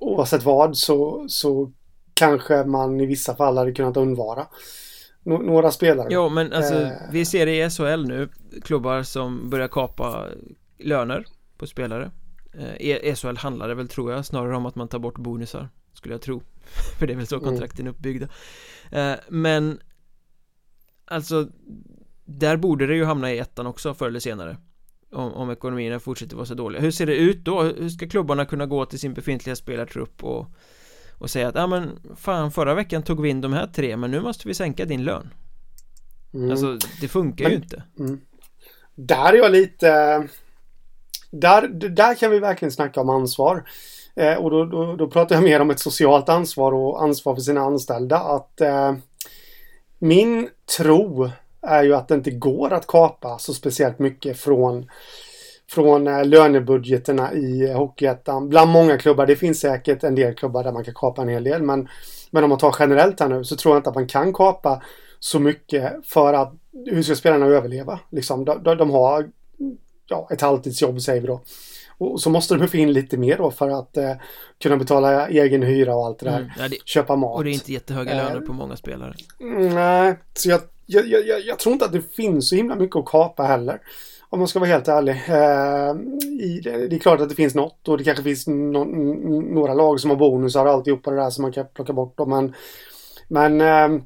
oavsett 0.00 0.42
vad 0.42 0.76
så, 0.76 1.26
så 1.28 1.72
kanske 2.14 2.64
man 2.64 3.00
i 3.00 3.06
vissa 3.06 3.36
fall 3.36 3.58
hade 3.58 3.72
kunnat 3.72 3.96
undvara 3.96 4.46
några 5.22 5.70
spelare. 5.70 6.08
Jo, 6.10 6.28
men 6.28 6.52
alltså 6.52 6.74
eh. 6.74 6.90
vi 7.12 7.24
ser 7.24 7.46
det 7.46 7.64
i 7.64 7.70
SHL 7.70 8.06
nu 8.06 8.28
klubbar 8.62 9.02
som 9.02 9.50
börjar 9.50 9.68
kapa 9.68 10.24
löner 10.78 11.24
på 11.58 11.66
spelare. 11.66 12.10
Eh, 12.78 13.14
SHL 13.14 13.36
handlar 13.36 13.68
det 13.68 13.74
väl 13.74 13.88
tror 13.88 14.12
jag 14.12 14.26
snarare 14.26 14.56
om 14.56 14.66
att 14.66 14.74
man 14.74 14.88
tar 14.88 14.98
bort 14.98 15.18
bonusar 15.18 15.68
skulle 15.96 16.14
jag 16.14 16.22
tro 16.22 16.42
För 16.98 17.06
det 17.06 17.12
är 17.12 17.16
väl 17.16 17.26
så 17.26 17.36
mm. 17.36 17.48
kontrakten 17.48 17.86
är 17.86 17.90
uppbyggda 17.90 18.28
eh, 18.90 19.14
Men 19.28 19.80
Alltså 21.04 21.48
Där 22.24 22.56
borde 22.56 22.86
det 22.86 22.94
ju 22.94 23.04
hamna 23.04 23.32
i 23.32 23.38
ettan 23.38 23.66
också 23.66 23.94
förr 23.94 24.08
eller 24.08 24.20
senare 24.20 24.56
om, 25.12 25.32
om 25.32 25.50
ekonomierna 25.50 26.00
fortsätter 26.00 26.36
vara 26.36 26.46
så 26.46 26.54
dåliga 26.54 26.82
Hur 26.82 26.90
ser 26.90 27.06
det 27.06 27.16
ut 27.16 27.44
då? 27.44 27.62
Hur 27.62 27.88
ska 27.88 28.08
klubbarna 28.08 28.44
kunna 28.44 28.66
gå 28.66 28.86
till 28.86 28.98
sin 28.98 29.14
befintliga 29.14 29.56
spelartrupp 29.56 30.24
och 30.24 30.46
och 31.18 31.30
säga 31.30 31.48
att 31.48 31.54
ja 31.54 31.66
men 31.66 32.00
fan 32.16 32.50
förra 32.50 32.74
veckan 32.74 33.02
tog 33.02 33.22
vi 33.22 33.28
in 33.28 33.40
de 33.40 33.52
här 33.52 33.66
tre 33.66 33.96
men 33.96 34.10
nu 34.10 34.20
måste 34.20 34.48
vi 34.48 34.54
sänka 34.54 34.84
din 34.84 35.04
lön 35.04 35.30
mm. 36.34 36.50
Alltså 36.50 36.78
det 37.00 37.08
funkar 37.08 37.44
men, 37.44 37.52
ju 37.52 37.58
inte 37.58 37.82
mm. 37.98 38.20
Där 38.94 39.32
är 39.32 39.36
jag 39.36 39.52
lite 39.52 39.88
där, 41.30 41.68
där 41.68 42.14
kan 42.14 42.30
vi 42.30 42.38
verkligen 42.38 42.72
snacka 42.72 43.00
om 43.00 43.10
ansvar 43.10 43.68
Eh, 44.16 44.34
och 44.34 44.50
då, 44.50 44.64
då, 44.64 44.96
då, 44.96 45.06
pratar 45.06 45.34
jag 45.34 45.44
mer 45.44 45.60
om 45.60 45.70
ett 45.70 45.80
socialt 45.80 46.28
ansvar 46.28 46.72
och 46.72 47.02
ansvar 47.02 47.34
för 47.34 47.42
sina 47.42 47.60
anställda. 47.60 48.16
Att 48.16 48.60
eh, 48.60 48.94
min 49.98 50.48
tro 50.78 51.30
är 51.62 51.82
ju 51.82 51.94
att 51.94 52.08
det 52.08 52.14
inte 52.14 52.30
går 52.30 52.72
att 52.72 52.86
kapa 52.86 53.38
så 53.38 53.54
speciellt 53.54 53.98
mycket 53.98 54.38
från 54.38 54.86
från 55.70 56.06
eh, 56.06 56.24
lönebudgeterna 56.24 57.32
i 57.32 57.70
eh, 57.70 57.76
Hockeyettan. 57.76 58.48
Bland 58.48 58.70
många 58.70 58.98
klubbar. 58.98 59.26
Det 59.26 59.36
finns 59.36 59.60
säkert 59.60 60.04
en 60.04 60.14
del 60.14 60.34
klubbar 60.34 60.64
där 60.64 60.72
man 60.72 60.84
kan 60.84 60.94
kapa 60.94 61.22
en 61.22 61.28
hel 61.28 61.44
del. 61.44 61.62
Men, 61.62 61.88
men 62.30 62.44
om 62.44 62.50
man 62.50 62.58
tar 62.58 62.76
generellt 62.78 63.20
här 63.20 63.28
nu 63.28 63.44
så 63.44 63.56
tror 63.56 63.74
jag 63.74 63.78
inte 63.78 63.88
att 63.88 63.94
man 63.94 64.06
kan 64.06 64.32
kapa 64.32 64.82
så 65.18 65.38
mycket 65.38 66.06
för 66.06 66.34
att 66.34 66.52
hur 66.86 67.02
ska 67.02 67.14
spelarna 67.14 67.46
överleva? 67.46 68.00
Liksom, 68.10 68.44
de, 68.44 68.62
de, 68.62 68.76
de 68.76 68.90
har 68.90 69.30
ja, 70.08 70.28
ett 70.30 70.40
halvtidsjobb 70.40 71.00
säger 71.00 71.20
vi 71.20 71.26
då. 71.26 71.40
Och 71.98 72.20
så 72.20 72.30
måste 72.30 72.54
de 72.54 72.68
få 72.68 72.76
in 72.76 72.92
lite 72.92 73.16
mer 73.16 73.36
då 73.36 73.50
för 73.50 73.70
att 73.70 73.96
eh, 73.96 74.12
kunna 74.62 74.76
betala 74.76 75.28
egen 75.28 75.62
hyra 75.62 75.94
och 75.94 76.06
allt 76.06 76.18
det 76.18 76.26
där. 76.26 76.38
Mm, 76.38 76.50
ja, 76.58 76.68
det, 76.68 76.76
Köpa 76.84 77.16
mat. 77.16 77.36
Och 77.36 77.44
det 77.44 77.50
är 77.50 77.52
inte 77.52 77.72
jättehöga 77.72 78.10
eh, 78.10 78.16
löner 78.16 78.40
på 78.40 78.52
många 78.52 78.76
spelare. 78.76 79.14
Nej, 79.74 80.18
så 80.34 80.48
jag, 80.48 80.60
jag, 80.86 81.06
jag, 81.08 81.40
jag, 81.40 81.58
tror 81.58 81.72
inte 81.72 81.84
att 81.84 81.92
det 81.92 82.14
finns 82.14 82.48
så 82.48 82.56
himla 82.56 82.76
mycket 82.76 82.96
att 82.96 83.04
kapa 83.06 83.42
heller. 83.42 83.80
Om 84.28 84.38
man 84.38 84.48
ska 84.48 84.58
vara 84.58 84.70
helt 84.70 84.88
ärlig. 84.88 85.12
Eh, 85.12 85.94
det, 86.62 86.88
det 86.88 86.96
är 86.96 86.98
klart 86.98 87.20
att 87.20 87.28
det 87.28 87.34
finns 87.34 87.54
något 87.54 87.88
och 87.88 87.98
det 87.98 88.04
kanske 88.04 88.22
finns 88.24 88.46
no, 88.46 88.84
några 89.54 89.74
lag 89.74 90.00
som 90.00 90.10
har 90.10 90.16
bonusar 90.16 90.66
och 90.66 90.72
alltihopa 90.72 91.10
det 91.10 91.16
där 91.16 91.30
som 91.30 91.42
man 91.42 91.52
kan 91.52 91.66
plocka 91.74 91.92
bort. 91.92 92.14
Då, 92.16 92.26
men 92.26 92.54
men 93.28 93.60
eh, 93.60 94.02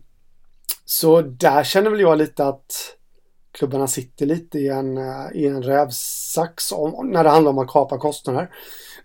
så 0.84 1.22
där 1.22 1.64
känner 1.64 1.90
väl 1.90 2.00
jag 2.00 2.18
lite 2.18 2.44
att 2.44 2.96
toppklubbarna 3.52 3.86
sitter 3.86 4.26
lite 4.26 4.58
i 4.58 4.68
en, 4.68 4.98
eh, 4.98 5.32
i 5.34 5.46
en 5.46 5.62
rävsax 5.62 6.72
om, 6.72 7.10
när 7.10 7.24
det 7.24 7.30
handlar 7.30 7.50
om 7.50 7.58
att 7.58 7.68
kapa 7.68 7.98
kostnader. 7.98 8.50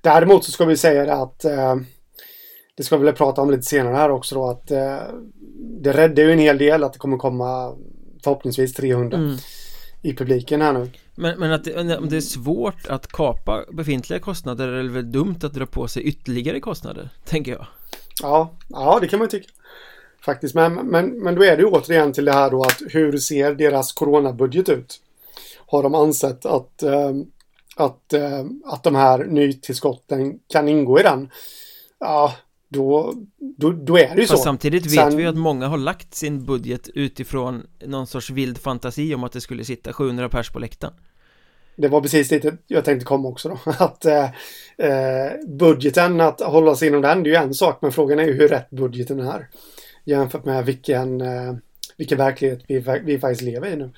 Däremot 0.02 0.44
så 0.44 0.52
ska 0.52 0.66
vi 0.66 0.78
säga 0.78 1.06
det 1.06 1.14
att 1.14 1.46
eh, 1.46 1.76
det 2.78 2.84
ska 2.84 2.98
vi 2.98 3.06
väl 3.06 3.16
prata 3.16 3.42
om 3.42 3.52
lite 3.52 3.64
senare 3.64 3.96
här 3.96 4.12
också 4.12 4.36
då 4.36 4.50
att 4.50 4.72
eh, 4.72 4.98
det 5.82 5.94
räddar 5.94 6.24
ju 6.24 6.32
en 6.32 6.40
hel 6.40 6.58
del 6.58 6.84
att 6.84 6.94
det 6.94 7.00
kommer 7.00 7.18
komma 7.18 7.76
förhoppningsvis 8.24 8.74
300 8.74 9.18
mm. 9.18 9.38
i 10.02 10.14
publiken 10.14 10.62
här 10.62 10.74
nu. 10.74 10.92
Men, 11.16 11.40
men 11.40 11.52
att 11.52 11.64
det, 11.64 11.98
om 11.98 12.10
det 12.10 12.18
är 12.18 12.22
svårt 12.22 12.88
att 12.88 13.08
kapa 13.08 13.66
befintliga 13.72 14.20
kostnader 14.20 14.68
är 14.68 14.84
det 14.84 14.90
väl 14.90 15.12
dumt 15.12 15.40
att 15.44 15.54
dra 15.54 15.66
på 15.66 15.88
sig 15.88 16.04
ytterligare 16.04 16.60
kostnader, 16.60 17.10
tänker 17.26 17.52
jag. 17.52 17.68
Ja, 18.22 18.52
ja 18.68 18.98
det 19.02 19.08
kan 19.08 19.20
man 19.20 19.28
tycka. 19.28 19.50
Faktiskt, 20.26 20.56
men, 20.56 20.74
men, 20.74 21.10
men 21.10 21.36
då 21.36 21.44
är 21.44 21.56
det 21.56 21.62
ju 21.62 21.68
återigen 21.68 22.14
till 22.14 22.26
det 22.26 22.34
här 22.34 22.52
då 22.52 22.62
att 22.62 22.82
hur 22.90 23.18
ser 23.18 23.56
deras 23.56 23.94
coronabudget 23.94 24.70
ut? 24.70 25.02
Har 25.68 25.84
de 25.84 25.96
ansett 25.96 26.46
att, 26.46 26.84
äh, 26.84 27.12
att, 27.76 28.14
äh, 28.14 28.46
att 28.66 28.84
de 28.84 28.96
här 28.96 29.26
nytillskotten 29.26 30.40
kan 30.48 30.68
ingå 30.68 31.00
i 31.00 31.04
den? 31.04 31.30
Ja, 32.00 32.34
då, 32.70 33.14
då, 33.58 33.72
då 33.72 33.98
är 33.98 34.16
det 34.16 34.22
ju 34.22 34.28
Fast 34.28 34.38
så. 34.38 34.44
samtidigt 34.44 34.86
vet 34.86 34.92
Sen... 34.92 35.18
vi 35.18 35.26
att 35.26 35.38
många 35.38 35.68
har 35.68 35.78
lagt 35.78 36.16
sin 36.16 36.46
budget 36.46 36.90
utifrån 36.94 37.68
någon 37.86 38.08
sorts 38.08 38.30
vild 38.30 38.58
fantasi 38.58 39.16
om 39.16 39.24
att 39.24 39.32
det 39.32 39.42
skulle 39.42 39.66
sitta 39.66 39.94
700 39.94 40.30
pers 40.30 40.50
på 40.50 40.60
läktaren. 40.60 40.94
Det 41.78 41.88
var 41.88 42.02
precis 42.02 42.30
det 42.30 42.58
jag 42.68 42.86
tänkte 42.86 43.06
komma 43.06 43.28
också 43.28 43.50
då. 43.50 43.72
Att 43.80 44.06
eh, 44.06 44.24
eh, 44.78 45.32
budgeten, 45.48 46.22
att 46.22 46.42
hålla 46.42 46.76
sig 46.76 46.88
inom 46.88 47.02
den, 47.02 47.24
det 47.24 47.30
är 47.30 47.32
ju 47.32 47.48
en 47.48 47.54
sak, 47.54 47.80
men 47.82 47.92
frågan 47.92 48.20
är 48.20 48.24
ju 48.24 48.34
hur 48.34 48.48
rätt 48.48 48.70
budgeten 48.70 49.20
är. 49.20 49.48
Jämfört 50.06 50.46
med 50.46 50.66
vilken, 50.66 51.22
eh, 51.22 51.56
vilken 51.98 52.18
verklighet 52.18 52.60
vi, 52.68 52.80
vi 53.04 53.20
faktiskt 53.20 53.42
lever 53.42 53.68
i 53.68 53.76
nu. 53.76 53.92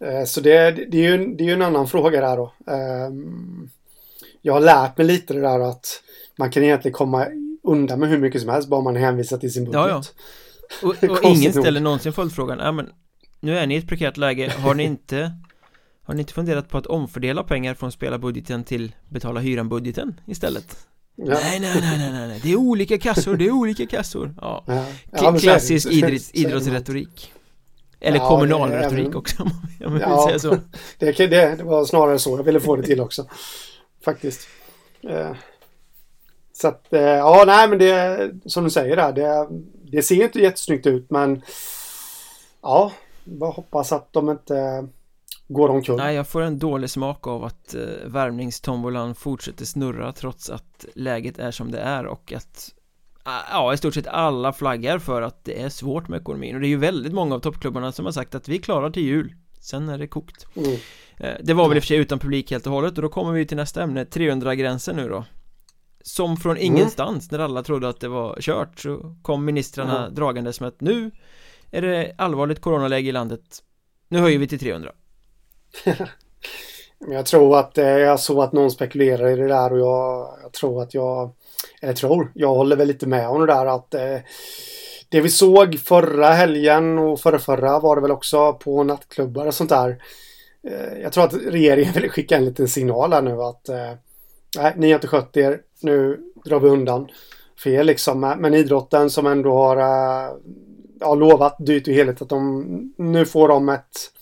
Eh, 0.00 0.24
så 0.24 0.40
det, 0.40 0.70
det, 0.70 1.06
är 1.06 1.16
ju, 1.16 1.34
det 1.34 1.44
är 1.44 1.46
ju 1.46 1.52
en 1.52 1.62
annan 1.62 1.88
fråga 1.88 2.20
där 2.20 2.36
då. 2.36 2.52
Ehm, 2.72 3.70
jag 4.42 4.52
har 4.52 4.60
lärt 4.60 4.98
mig 4.98 5.06
lite 5.06 5.34
det 5.34 5.40
där 5.40 5.60
att 5.60 6.02
man 6.38 6.50
kan 6.50 6.62
egentligen 6.62 6.94
komma 6.94 7.26
undan 7.62 8.00
med 8.00 8.08
hur 8.08 8.18
mycket 8.18 8.40
som 8.40 8.50
helst 8.50 8.68
bara 8.68 8.80
man 8.80 8.96
hänvisar 8.96 9.38
till 9.38 9.52
sin 9.52 9.64
budget. 9.64 9.80
Ja, 9.80 9.88
ja. 9.88 10.02
Och, 10.88 11.10
och 11.10 11.24
ingen 11.36 11.52
ställer 11.52 11.80
någonsin 11.80 12.12
följdfrågan, 12.12 12.58
ja 12.58 12.72
men 12.72 12.88
nu 13.40 13.58
är 13.58 13.66
ni 13.66 13.74
i 13.74 13.78
ett 13.78 13.88
prekärt 13.88 14.16
läge, 14.16 14.52
har 14.58 14.74
ni 14.74 14.82
inte 14.84 15.32
Har 16.02 16.14
ni 16.14 16.20
inte 16.20 16.32
funderat 16.32 16.68
på 16.68 16.78
att 16.78 16.86
omfördela 16.86 17.42
pengar 17.42 17.74
från 17.74 17.92
spelarbudgeten 17.92 18.64
till 18.64 18.94
betala 19.08 19.40
hyran-budgeten 19.40 20.20
istället? 20.26 20.86
Ja. 21.16 21.24
Nej, 21.42 21.60
nej, 21.60 21.80
nej, 21.80 21.98
nej, 21.98 22.28
nej, 22.28 22.40
det 22.42 22.52
är 22.52 22.56
olika 22.56 22.98
kassor, 22.98 23.36
det 23.36 23.46
är 23.46 23.50
olika 23.50 23.86
kassor. 23.86 24.34
Ja, 24.40 24.64
ja. 25.12 25.38
Klassisk 25.38 25.86
idrotts, 25.90 26.30
idrottsretorik. 26.32 27.32
Eller 28.00 28.18
ja, 28.18 28.28
kommunalretorik 28.28 29.06
även... 29.06 29.16
också 29.16 29.42
om 29.42 29.50
jag 29.78 29.90
vill 29.90 30.02
ja, 30.02 30.26
säga 30.26 30.38
så. 30.38 30.58
det, 30.98 31.12
det, 31.12 31.26
det 31.26 31.62
var 31.62 31.84
snarare 31.84 32.18
så 32.18 32.36
jag 32.36 32.42
ville 32.42 32.60
få 32.60 32.76
det 32.76 32.82
till 32.82 33.00
också 33.00 33.26
Faktiskt. 34.04 34.48
Eh, 35.02 35.32
så 36.52 36.68
att, 36.68 36.92
eh, 36.92 37.00
ja, 37.00 37.44
nej, 37.46 37.68
men 37.68 37.78
det 37.78 38.30
som 38.46 38.64
du 38.64 38.70
säger 38.70 38.96
där, 38.96 39.12
det, 39.12 39.48
det 39.90 40.02
ser 40.02 40.24
inte 40.24 40.40
jättesnyggt 40.40 40.86
ut, 40.86 41.10
men 41.10 41.42
ja, 42.62 42.92
bara 43.24 43.50
hoppas 43.50 43.92
att 43.92 44.12
de 44.12 44.30
inte 44.30 44.88
går 45.52 45.68
omkull. 45.68 45.96
Nej, 45.96 46.14
jag 46.14 46.28
får 46.28 46.42
en 46.42 46.58
dålig 46.58 46.90
smak 46.90 47.26
av 47.26 47.44
att 47.44 47.74
eh, 47.74 47.80
värvningstombolan 48.06 49.14
fortsätter 49.14 49.64
snurra 49.64 50.12
trots 50.12 50.50
att 50.50 50.84
läget 50.94 51.38
är 51.38 51.50
som 51.50 51.70
det 51.70 51.80
är 51.80 52.06
och 52.06 52.32
att 52.32 52.74
Ja, 53.24 53.74
i 53.74 53.76
stort 53.76 53.94
sett 53.94 54.06
alla 54.06 54.52
flaggar 54.52 54.98
för 54.98 55.22
att 55.22 55.44
det 55.44 55.62
är 55.62 55.68
svårt 55.68 56.08
med 56.08 56.20
ekonomin 56.20 56.54
och 56.54 56.60
det 56.60 56.66
är 56.66 56.68
ju 56.68 56.76
väldigt 56.76 57.12
många 57.12 57.34
av 57.34 57.40
toppklubbarna 57.40 57.92
som 57.92 58.04
har 58.04 58.12
sagt 58.12 58.34
att 58.34 58.48
vi 58.48 58.58
klarar 58.58 58.90
till 58.90 59.02
jul 59.02 59.34
Sen 59.60 59.88
är 59.88 59.98
det 59.98 60.06
kokt 60.06 60.46
mm. 60.56 60.76
Eh, 61.16 61.34
det 61.42 61.54
var 61.54 61.68
väl 61.68 61.76
i 61.76 61.80
och 61.80 61.82
för 61.82 61.88
sig 61.88 61.96
utan 61.96 62.18
publik 62.18 62.50
helt 62.50 62.66
och 62.66 62.72
hållet 62.72 62.96
och 62.96 63.02
då 63.02 63.08
kommer 63.08 63.32
vi 63.32 63.46
till 63.46 63.56
nästa 63.56 63.82
ämne 63.82 64.04
300-gränsen 64.04 64.96
nu 64.96 65.08
då 65.08 65.24
som 66.02 66.36
från 66.36 66.56
mm. 66.56 66.66
ingenstans 66.66 67.30
mm. 67.30 67.38
när 67.38 67.44
alla 67.44 67.62
trodde 67.62 67.88
att 67.88 68.00
det 68.00 68.08
var 68.08 68.36
kört 68.40 68.80
så 68.80 69.16
kom 69.22 69.44
ministrarna 69.44 69.98
mm. 69.98 70.14
dragandes 70.14 70.60
med 70.60 70.68
att 70.68 70.80
nu 70.80 71.10
är 71.70 71.82
det 71.82 72.14
allvarligt 72.18 72.60
coronaläge 72.60 73.08
i 73.08 73.12
landet 73.12 73.62
Nu 74.08 74.18
höjer 74.18 74.38
vi 74.38 74.48
till 74.48 74.58
300 74.58 74.92
Jag 77.08 77.26
tror 77.26 77.58
att 77.58 77.78
eh, 77.78 77.84
jag 77.84 78.20
såg 78.20 78.42
att 78.42 78.52
någon 78.52 78.70
spekulerar 78.70 79.28
i 79.28 79.36
det 79.36 79.48
där 79.48 79.72
och 79.72 79.78
jag, 79.78 80.38
jag 80.42 80.52
tror 80.52 80.82
att 80.82 80.94
jag 80.94 81.30
Eller 81.82 81.92
tror, 81.92 82.32
jag 82.34 82.54
håller 82.54 82.76
väl 82.76 82.88
lite 82.88 83.06
med 83.06 83.28
om 83.28 83.40
det 83.40 83.46
där 83.46 83.66
att 83.66 83.94
eh, 83.94 84.18
Det 85.08 85.20
vi 85.20 85.28
såg 85.28 85.78
förra 85.78 86.28
helgen 86.28 86.98
och 86.98 87.20
förra, 87.20 87.38
förra 87.38 87.78
var 87.78 87.96
det 87.96 88.02
väl 88.02 88.10
också 88.10 88.52
på 88.52 88.84
nattklubbar 88.84 89.46
och 89.46 89.54
sånt 89.54 89.70
där 89.70 90.02
eh, 90.68 91.02
Jag 91.02 91.12
tror 91.12 91.24
att 91.24 91.34
regeringen 91.34 91.92
vill 91.94 92.10
skicka 92.10 92.36
en 92.36 92.44
liten 92.44 92.68
signal 92.68 93.12
här 93.12 93.22
nu 93.22 93.42
att 93.42 93.68
eh, 93.68 93.92
Nej, 94.56 94.74
ni 94.76 94.86
har 94.86 94.94
inte 94.94 95.08
skött 95.08 95.36
er. 95.36 95.60
Nu 95.80 96.20
drar 96.44 96.60
vi 96.60 96.68
undan 96.68 97.08
fel 97.64 97.86
liksom. 97.86 98.20
Men 98.20 98.54
idrotten 98.54 99.10
som 99.10 99.26
ändå 99.26 99.54
har 99.54 99.76
eh, 99.76 100.32
ja, 101.00 101.14
lovat 101.14 101.56
dyrt 101.58 101.88
och 101.88 101.94
heligt 101.94 102.22
att 102.22 102.28
de 102.28 102.94
nu 102.98 103.26
får 103.26 103.48
de 103.48 103.68
ett 103.68 104.12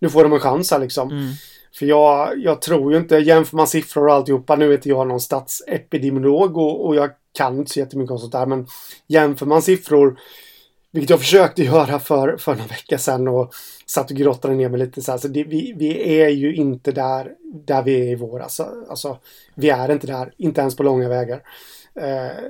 nu 0.00 0.10
får 0.10 0.22
de 0.22 0.32
en 0.32 0.40
chans 0.40 0.70
här 0.70 0.78
liksom. 0.78 1.10
Mm. 1.10 1.32
För 1.78 1.86
jag, 1.86 2.38
jag 2.38 2.62
tror 2.62 2.92
ju 2.92 2.98
inte, 2.98 3.16
jämför 3.16 3.56
man 3.56 3.66
siffror 3.66 4.08
och 4.08 4.14
alltihopa, 4.14 4.56
nu 4.56 4.70
är 4.70 4.74
inte 4.74 4.88
jag 4.88 5.08
någon 5.08 5.20
statsepidemiolog 5.20 6.56
och, 6.56 6.86
och 6.86 6.96
jag 6.96 7.10
kan 7.32 7.58
inte 7.58 7.70
så 7.70 7.78
jättemycket 7.78 8.10
om 8.10 8.18
sånt 8.18 8.32
där, 8.32 8.46
men 8.46 8.66
jämför 9.06 9.46
man 9.46 9.62
siffror 9.62 10.18
vilket 10.92 11.10
jag 11.10 11.20
försökte 11.20 11.62
göra 11.62 11.98
för, 11.98 12.36
för 12.36 12.52
några 12.52 12.66
vecka 12.66 12.98
sedan 12.98 13.28
och 13.28 13.54
satt 13.86 14.10
och 14.10 14.16
grottade 14.16 14.54
ner 14.54 14.68
mig 14.68 14.80
lite 14.80 15.02
så 15.02 15.10
här. 15.10 15.18
Så 15.18 15.28
det, 15.28 15.44
vi, 15.44 15.74
vi 15.76 16.20
är 16.20 16.28
ju 16.28 16.54
inte 16.54 16.92
där, 16.92 17.32
där 17.66 17.82
vi 17.82 18.00
är 18.00 18.12
i 18.12 18.14
vår. 18.14 18.40
Alltså, 18.40 18.68
alltså, 18.88 19.18
vi 19.54 19.70
är 19.70 19.92
inte 19.92 20.06
där, 20.06 20.32
inte 20.36 20.60
ens 20.60 20.76
på 20.76 20.82
långa 20.82 21.08
vägar. 21.08 21.42
Eh, 21.94 22.44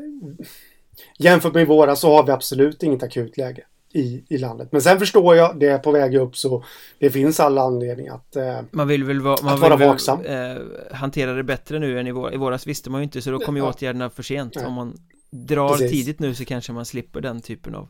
jämfört 1.19 1.55
med 1.55 1.63
i 1.63 1.67
våra 1.67 1.97
så 1.97 2.17
har 2.17 2.27
vi 2.27 2.33
absolut 2.33 2.83
inget 2.83 3.03
akut 3.03 3.37
läge 3.37 3.65
i, 3.93 4.25
i 4.29 4.39
landet. 4.39 4.69
Men 4.73 4.83
sen 4.83 4.99
förstår 4.99 5.37
jag, 5.37 5.59
det 5.59 5.67
är 5.67 5.79
på 5.79 5.93
väg 5.93 6.15
upp 6.15 6.37
så 6.37 6.65
det 6.99 7.11
finns 7.11 7.41
alla 7.41 7.63
anledning 7.63 8.09
att 8.09 8.37
eh, 8.37 8.61
Man 8.71 8.89
vill 8.89 9.05
väl 9.05 9.21
va 9.21 9.37
man 9.43 9.61
vara 9.61 9.77
vaksam. 9.77 10.23
Väl, 10.23 10.57
eh, 10.57 10.63
hantera 10.93 11.33
det 11.33 11.43
bättre 11.43 11.79
nu 11.79 12.01
än 12.01 12.07
i, 12.07 12.13
vår, 12.13 12.35
i 12.35 12.37
våras 12.37 12.67
visste 12.67 12.91
man 12.91 13.01
ju 13.01 13.05
inte 13.05 13.23
så 13.23 13.31
då 13.31 13.39
kommer 13.39 13.61
ju 13.61 13.67
ja. 13.67 13.71
åtgärderna 13.71 14.11
för 14.11 14.23
sent. 14.23 14.53
Ja. 14.57 14.67
Om 14.67 14.73
man 14.73 14.97
drar 15.31 15.69
Precis. 15.69 15.91
tidigt 15.91 16.21
nu 16.21 16.35
så 16.35 16.45
kanske 16.45 16.73
man 16.73 16.85
slipper 16.85 17.21
den 17.21 17.41
typen 17.41 17.75
av 17.75 17.89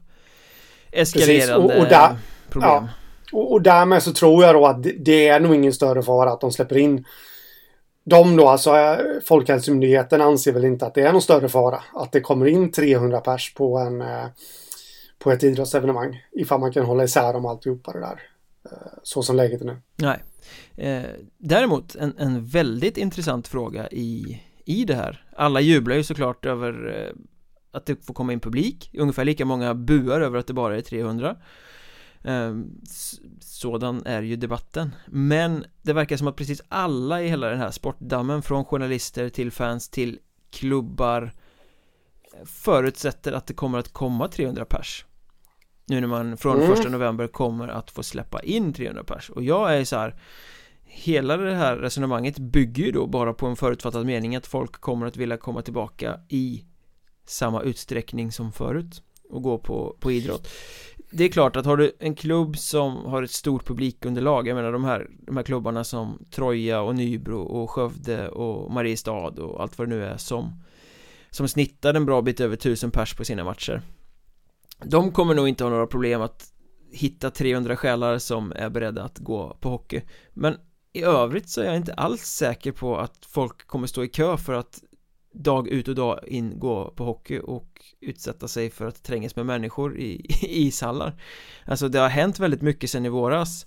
eskalerande 0.93 1.75
och, 1.75 1.83
och 1.83 1.89
där, 1.89 2.17
problem. 2.51 2.71
Ja, 2.71 2.89
och, 3.33 3.53
och 3.53 3.63
därmed 3.63 4.03
så 4.03 4.13
tror 4.13 4.45
jag 4.45 4.55
då 4.55 4.67
att 4.67 4.83
det, 4.83 4.93
det 4.99 5.29
är 5.29 5.41
nog 5.41 5.55
ingen 5.55 5.73
större 5.73 6.03
fara 6.03 6.33
att 6.33 6.41
de 6.41 6.53
släpper 6.53 6.79
in 6.79 7.05
de 8.05 8.37
då, 8.37 8.49
alltså 8.49 8.77
eh, 8.77 8.99
Folkhälsomyndigheten 9.25 10.21
anser 10.21 10.53
väl 10.53 10.65
inte 10.65 10.87
att 10.87 10.95
det 10.95 11.03
är 11.03 11.13
någon 11.13 11.23
större 11.23 11.49
fara 11.49 11.83
att 11.95 12.13
det 12.13 12.21
kommer 12.21 12.47
in 12.47 12.73
300 12.73 13.21
pers 13.21 13.55
på 13.55 13.79
en 13.79 14.01
eh, 14.01 14.27
på 15.21 15.33
ett 15.33 15.43
idrottsevenemang 15.43 16.27
ifall 16.33 16.61
man 16.61 16.73
kan 16.73 16.85
hålla 16.85 17.05
isär 17.05 17.33
dem 17.33 17.47
alltihopa 17.47 17.93
det 17.93 18.01
där 18.01 18.23
eh, 18.65 18.93
så 19.03 19.23
som 19.23 19.37
läget 19.37 19.61
är 19.61 19.65
nu. 19.65 19.77
Nej. 19.97 20.23
Eh, 20.77 21.11
däremot 21.39 21.95
en, 21.95 22.19
en 22.19 22.47
väldigt 22.47 22.97
intressant 22.97 23.49
fråga 23.49 23.89
i, 23.89 24.43
i 24.65 24.85
det 24.85 24.95
här. 24.95 25.25
Alla 25.37 25.61
jublar 25.61 25.97
ju 25.97 26.05
såklart 26.05 26.47
över 26.47 26.97
eh, 26.97 27.17
att 27.73 27.87
det 27.87 28.07
får 28.07 28.15
komma 28.15 28.33
in 28.33 28.41
publik 28.41 28.91
Ungefär 28.99 29.25
lika 29.25 29.45
många 29.45 29.75
buar 29.75 30.21
över 30.21 30.39
att 30.39 30.47
det 30.47 30.53
bara 30.53 30.77
är 30.77 30.81
300 30.81 31.37
Eh, 32.25 32.55
Sådan 33.41 34.07
är 34.07 34.23
ju 34.23 34.37
debatten 34.37 34.95
Men 35.07 35.65
det 35.83 35.93
verkar 35.93 36.17
som 36.17 36.27
att 36.27 36.37
precis 36.37 36.63
alla 36.69 37.23
i 37.23 37.29
hela 37.29 37.49
den 37.49 37.59
här 37.59 37.71
sportdammen 37.71 38.43
Från 38.43 38.65
journalister 38.65 39.29
till 39.29 39.51
fans 39.51 39.89
till 39.89 40.19
klubbar 40.51 41.33
Förutsätter 42.45 43.33
att 43.33 43.47
det 43.47 43.55
kommer 43.55 43.79
att 43.79 43.93
komma 43.93 44.29
300 44.29 44.65
pers 44.65 45.05
nu 45.91 46.01
när 46.01 46.09
man 46.09 46.37
från 46.37 46.57
mm. 46.57 46.69
första 46.69 46.89
november 46.89 47.27
kommer 47.27 47.69
att 47.69 47.91
få 47.91 48.03
släppa 48.03 48.43
in 48.43 48.73
300 48.73 49.05
pers. 49.05 49.31
Och 49.31 49.43
jag 49.43 49.77
är 49.77 49.85
så 49.85 49.97
här 49.97 50.15
Hela 50.83 51.37
det 51.37 51.55
här 51.55 51.77
resonemanget 51.77 52.39
bygger 52.39 52.85
ju 52.85 52.93
då 52.93 53.07
bara 53.07 53.35
på 53.35 53.47
en 53.47 53.57
förutfattad 53.57 54.07
mening 54.07 54.37
att 54.37 54.47
folk 54.47 54.73
kommer 54.73 55.07
att 55.07 55.17
vilja 55.17 55.37
komma 55.37 55.63
tillbaka 55.63 56.21
i 56.29 56.65
samma 57.27 57.63
utsträckning 57.63 58.33
som 58.33 58.53
förut 58.53 59.03
och 59.31 59.43
gå 59.43 59.59
på, 59.59 59.97
på 60.01 60.13
idrott. 60.13 60.49
Det 61.11 61.25
är 61.25 61.29
klart 61.29 61.57
att 61.57 61.67
har 61.67 61.77
du 61.77 61.93
en 61.99 62.15
klubb 62.15 62.59
som 62.59 62.97
har 62.97 63.23
ett 63.23 63.31
stort 63.31 63.67
publikunderlag 63.67 64.49
Jag 64.49 64.55
menar 64.55 64.73
de 64.73 64.85
här, 64.85 65.11
de 65.27 65.37
här 65.37 65.45
klubbarna 65.45 65.85
som 65.85 66.19
Troja 66.31 66.81
och 66.81 66.95
Nybro 66.95 67.41
och 67.41 67.71
Skövde 67.71 68.29
och 68.29 68.71
Mariestad 68.71 69.29
och 69.29 69.63
allt 69.63 69.79
vad 69.79 69.89
det 69.89 69.97
nu 69.97 70.05
är 70.05 70.17
som 70.17 70.63
Som 71.31 71.49
snittar 71.49 71.95
en 71.95 72.07
bra 72.07 72.23
bit 72.23 72.41
över 72.41 72.57
tusen 72.57 72.91
pers 72.91 73.15
på 73.15 73.25
sina 73.25 73.45
matcher 73.45 73.83
de 74.85 75.13
kommer 75.13 75.35
nog 75.35 75.49
inte 75.49 75.65
ha 75.65 75.71
några 75.71 75.87
problem 75.87 76.23
att 76.23 76.53
hitta 76.93 77.31
300 77.31 77.77
själar 77.77 78.19
som 78.19 78.53
är 78.57 78.71
beredda 78.71 79.03
att 79.03 79.19
gå 79.19 79.57
på 79.61 79.69
hockey. 79.69 80.03
Men 80.35 80.57
i 80.93 81.03
övrigt 81.03 81.49
så 81.49 81.61
är 81.61 81.65
jag 81.65 81.77
inte 81.77 81.95
alls 81.95 82.23
säker 82.23 82.73
på 82.73 82.99
att 82.99 83.27
folk 83.27 83.67
kommer 83.67 83.87
stå 83.87 84.05
i 84.05 84.09
kö 84.09 84.37
för 84.37 84.53
att 84.53 84.83
dag 85.33 85.69
ut 85.69 85.89
och 85.89 85.95
dag 85.95 86.29
in 86.29 86.59
gå 86.59 86.91
på 86.91 87.05
hockey 87.05 87.39
och 87.39 87.83
utsätta 88.01 88.49
sig 88.49 88.71
för 88.71 88.87
att 88.87 89.03
trängas 89.03 89.37
med 89.37 89.47
människor 89.47 89.99
i, 89.99 90.15
i 90.43 90.67
ishallar. 90.67 91.23
Alltså 91.67 91.89
det 91.89 91.99
har 91.99 92.09
hänt 92.09 92.39
väldigt 92.39 92.63
mycket 92.63 92.91
sen 92.91 93.07
i 93.07 93.09
våras. 93.09 93.67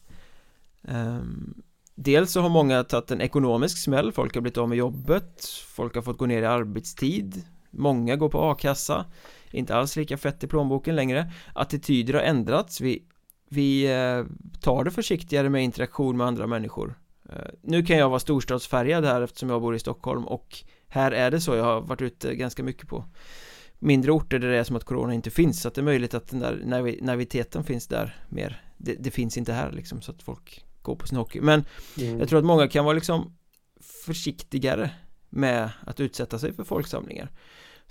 Um, 0.81 1.63
Dels 1.95 2.31
så 2.31 2.41
har 2.41 2.49
många 2.49 2.83
tagit 2.83 3.11
en 3.11 3.21
ekonomisk 3.21 3.77
smäll, 3.77 4.11
folk 4.11 4.35
har 4.35 4.41
blivit 4.41 4.57
av 4.57 4.69
med 4.69 4.77
jobbet. 4.77 5.45
Folk 5.67 5.95
har 5.95 6.01
fått 6.01 6.17
gå 6.17 6.25
ner 6.25 6.41
i 6.41 6.45
arbetstid. 6.45 7.41
Många 7.71 8.15
går 8.15 8.29
på 8.29 8.41
a-kassa. 8.41 9.05
Inte 9.53 9.75
alls 9.75 9.95
lika 9.95 10.17
fett 10.17 10.43
i 10.43 10.47
plånboken 10.47 10.95
längre. 10.95 11.31
Attityder 11.53 12.13
har 12.13 12.21
ändrats, 12.21 12.81
vi, 12.81 13.03
vi 13.49 13.83
eh, 13.93 14.25
tar 14.61 14.83
det 14.83 14.91
försiktigare 14.91 15.49
med 15.49 15.63
interaktion 15.63 16.17
med 16.17 16.27
andra 16.27 16.47
människor. 16.47 16.99
Eh, 17.29 17.37
Nu 17.61 17.83
kan 17.83 17.97
jag 17.97 18.09
vara 18.09 18.19
storstadsfärgad 18.19 19.05
här 19.05 19.21
eftersom 19.21 19.49
jag 19.49 19.61
bor 19.61 19.75
i 19.75 19.79
Stockholm 19.79 20.27
och 20.27 20.57
här 20.87 21.11
är 21.11 21.31
det 21.31 21.41
så, 21.41 21.55
jag 21.55 21.63
har 21.63 21.81
varit 21.81 22.01
ute 22.01 22.35
ganska 22.35 22.63
mycket 22.63 22.87
på 22.87 23.05
mindre 23.79 24.11
orter 24.11 24.39
där 24.39 24.47
det 24.47 24.57
är 24.57 24.63
som 24.63 24.75
att 24.75 24.83
corona 24.83 25.13
inte 25.13 25.29
finns. 25.29 25.61
Så 25.61 25.67
att 25.67 25.75
det 25.75 25.81
är 25.81 25.83
möjligt 25.83 26.13
att 26.13 26.27
den 26.27 26.39
där 26.39 26.61
navi 26.65 26.99
naiviteten 27.01 27.63
finns 27.63 27.87
där 27.87 28.17
mer. 28.29 28.61
Det, 28.77 28.95
det, 28.95 29.11
finns 29.11 29.37
inte 29.37 29.53
här 29.53 29.71
liksom 29.71 30.01
så 30.01 30.11
att 30.11 30.23
folk 30.23 30.65
går 30.81 30.95
på 30.95 31.07
sin 31.07 31.17
hockey. 31.17 31.41
Men 31.41 31.65
mm. 31.97 32.19
jag 32.19 32.29
tror 32.29 32.39
att 32.39 32.45
många 32.45 32.67
kan 32.67 32.85
vara 32.85 32.95
liksom 32.95 33.37
försiktigare 34.05 34.91
med 35.29 35.69
att 35.85 35.99
utsätta 35.99 36.39
sig 36.39 36.53
för 36.53 36.63
folksamlingar 36.63 37.29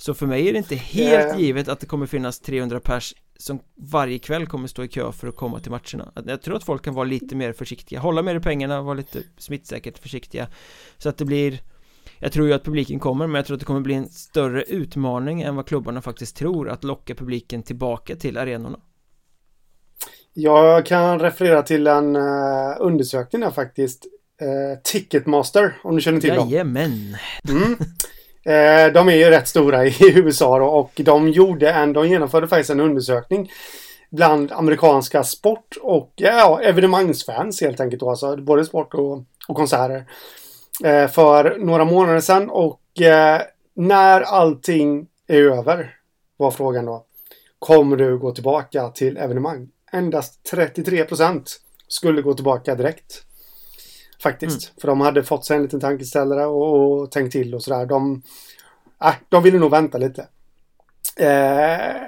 så 0.03 0.15
för 0.15 0.27
mig 0.27 0.49
är 0.49 0.53
det 0.53 0.59
inte 0.59 0.77
helt 0.77 1.27
yeah. 1.27 1.41
givet 1.41 1.69
att 1.69 1.81
det 1.81 1.87
kommer 1.87 2.07
finnas 2.07 2.41
300 2.41 2.81
pers 2.81 3.15
som 3.37 3.61
varje 3.75 4.19
kväll 4.19 4.47
kommer 4.47 4.69
stå 4.69 4.85
i 4.85 4.89
kö 4.89 5.13
för 5.13 5.29
att 5.29 5.37
komma 5.37 5.61
till 5.61 5.71
matcherna. 5.71 6.13
Jag 6.27 6.43
tror 6.43 6.57
att 6.57 6.65
folk 6.65 6.85
kan 6.85 6.95
vara 6.95 7.05
lite 7.05 7.37
mer 7.37 7.53
försiktiga, 7.53 8.01
hålla 8.01 8.23
mer 8.23 8.35
i 8.35 8.41
pengarna, 8.41 8.83
vara 8.83 8.95
lite 8.95 9.23
smittsäkert 9.39 9.99
försiktiga. 9.99 10.49
Så 10.99 11.09
att 11.09 11.19
det 11.19 11.25
blir 11.25 11.61
Jag 12.19 12.33
tror 12.33 12.47
ju 12.47 12.53
att 12.53 12.65
publiken 12.65 13.01
kommer 13.01 13.27
men 13.27 13.35
jag 13.35 13.47
tror 13.47 13.55
att 13.55 13.61
det 13.61 13.67
kommer 13.67 13.81
bli 13.81 13.95
en 13.95 14.09
större 14.09 14.63
utmaning 14.63 15.43
än 15.43 15.57
vad 15.57 15.67
klubbarna 15.67 16.03
faktiskt 16.03 16.37
tror 16.37 16.69
att 16.71 16.85
locka 16.85 17.15
publiken 17.15 17.63
tillbaka 17.63 18.17
till 18.17 18.37
arenorna. 18.37 18.81
Jag 20.33 20.87
kan 20.87 21.19
referera 21.19 21.63
till 21.63 21.87
en 21.87 22.17
uh, 22.17 22.77
undersökning 22.81 23.41
där 23.41 23.51
faktiskt 23.51 24.07
uh, 24.43 24.81
Ticketmaster, 24.85 25.77
om 25.83 25.97
du 25.97 26.03
känner 26.03 26.21
till 26.21 26.35
dem. 26.35 26.49
Jajamän. 26.49 27.17
Mm. 27.49 27.77
Eh, 28.45 28.93
de 28.93 29.09
är 29.09 29.17
ju 29.17 29.25
rätt 29.25 29.49
stora 29.49 29.87
i 29.87 29.95
USA 30.01 30.59
då, 30.59 30.65
och 30.65 30.93
de 30.95 31.29
gjorde 31.29 31.71
en, 31.71 31.93
de 31.93 32.09
genomförde 32.09 32.49
faktiskt 32.49 32.71
en 32.71 32.81
undersökning 32.81 33.51
bland 34.11 34.53
amerikanska 34.53 35.25
sport 35.25 35.77
och 35.83 36.13
ja, 36.17 36.61
evenemangsfans 36.63 37.61
helt 37.61 37.81
enkelt 37.81 38.01
då, 38.01 38.11
alltså 38.11 38.37
både 38.37 38.65
sport 38.65 38.95
och, 38.95 39.25
och 39.49 39.57
konserter. 39.57 40.07
Eh, 40.85 41.09
för 41.09 41.59
några 41.59 41.85
månader 41.85 42.21
sedan 42.21 42.51
och 42.51 43.01
eh, 43.01 43.41
när 43.75 44.21
allting 44.21 45.07
är 45.27 45.43
över 45.43 45.95
var 46.37 46.51
frågan 46.51 46.87
då. 46.87 47.05
Kommer 47.59 47.97
du 47.97 48.19
gå 48.19 48.33
tillbaka 48.33 48.89
till 48.89 49.17
evenemang? 49.17 49.69
Endast 49.93 50.45
33 50.51 51.05
procent 51.05 51.61
skulle 51.89 52.23
gå 52.23 52.35
tillbaka 52.35 52.75
direkt. 52.75 53.23
Faktiskt. 54.23 54.69
Mm. 54.69 54.81
För 54.81 54.89
de 54.89 55.01
hade 55.01 55.25
fått 55.25 55.45
sig 55.45 55.57
en 55.57 55.63
liten 55.63 55.81
tankeställare 55.81 56.47
och, 56.47 57.01
och 57.01 57.11
tänkt 57.11 57.33
till 57.33 57.55
och 57.55 57.63
sådär. 57.63 57.87
De, 57.87 58.23
äh, 59.05 59.15
de 59.29 59.43
ville 59.43 59.59
nog 59.59 59.71
vänta 59.71 59.99
lite. 59.99 60.27
Eh, 61.17 62.03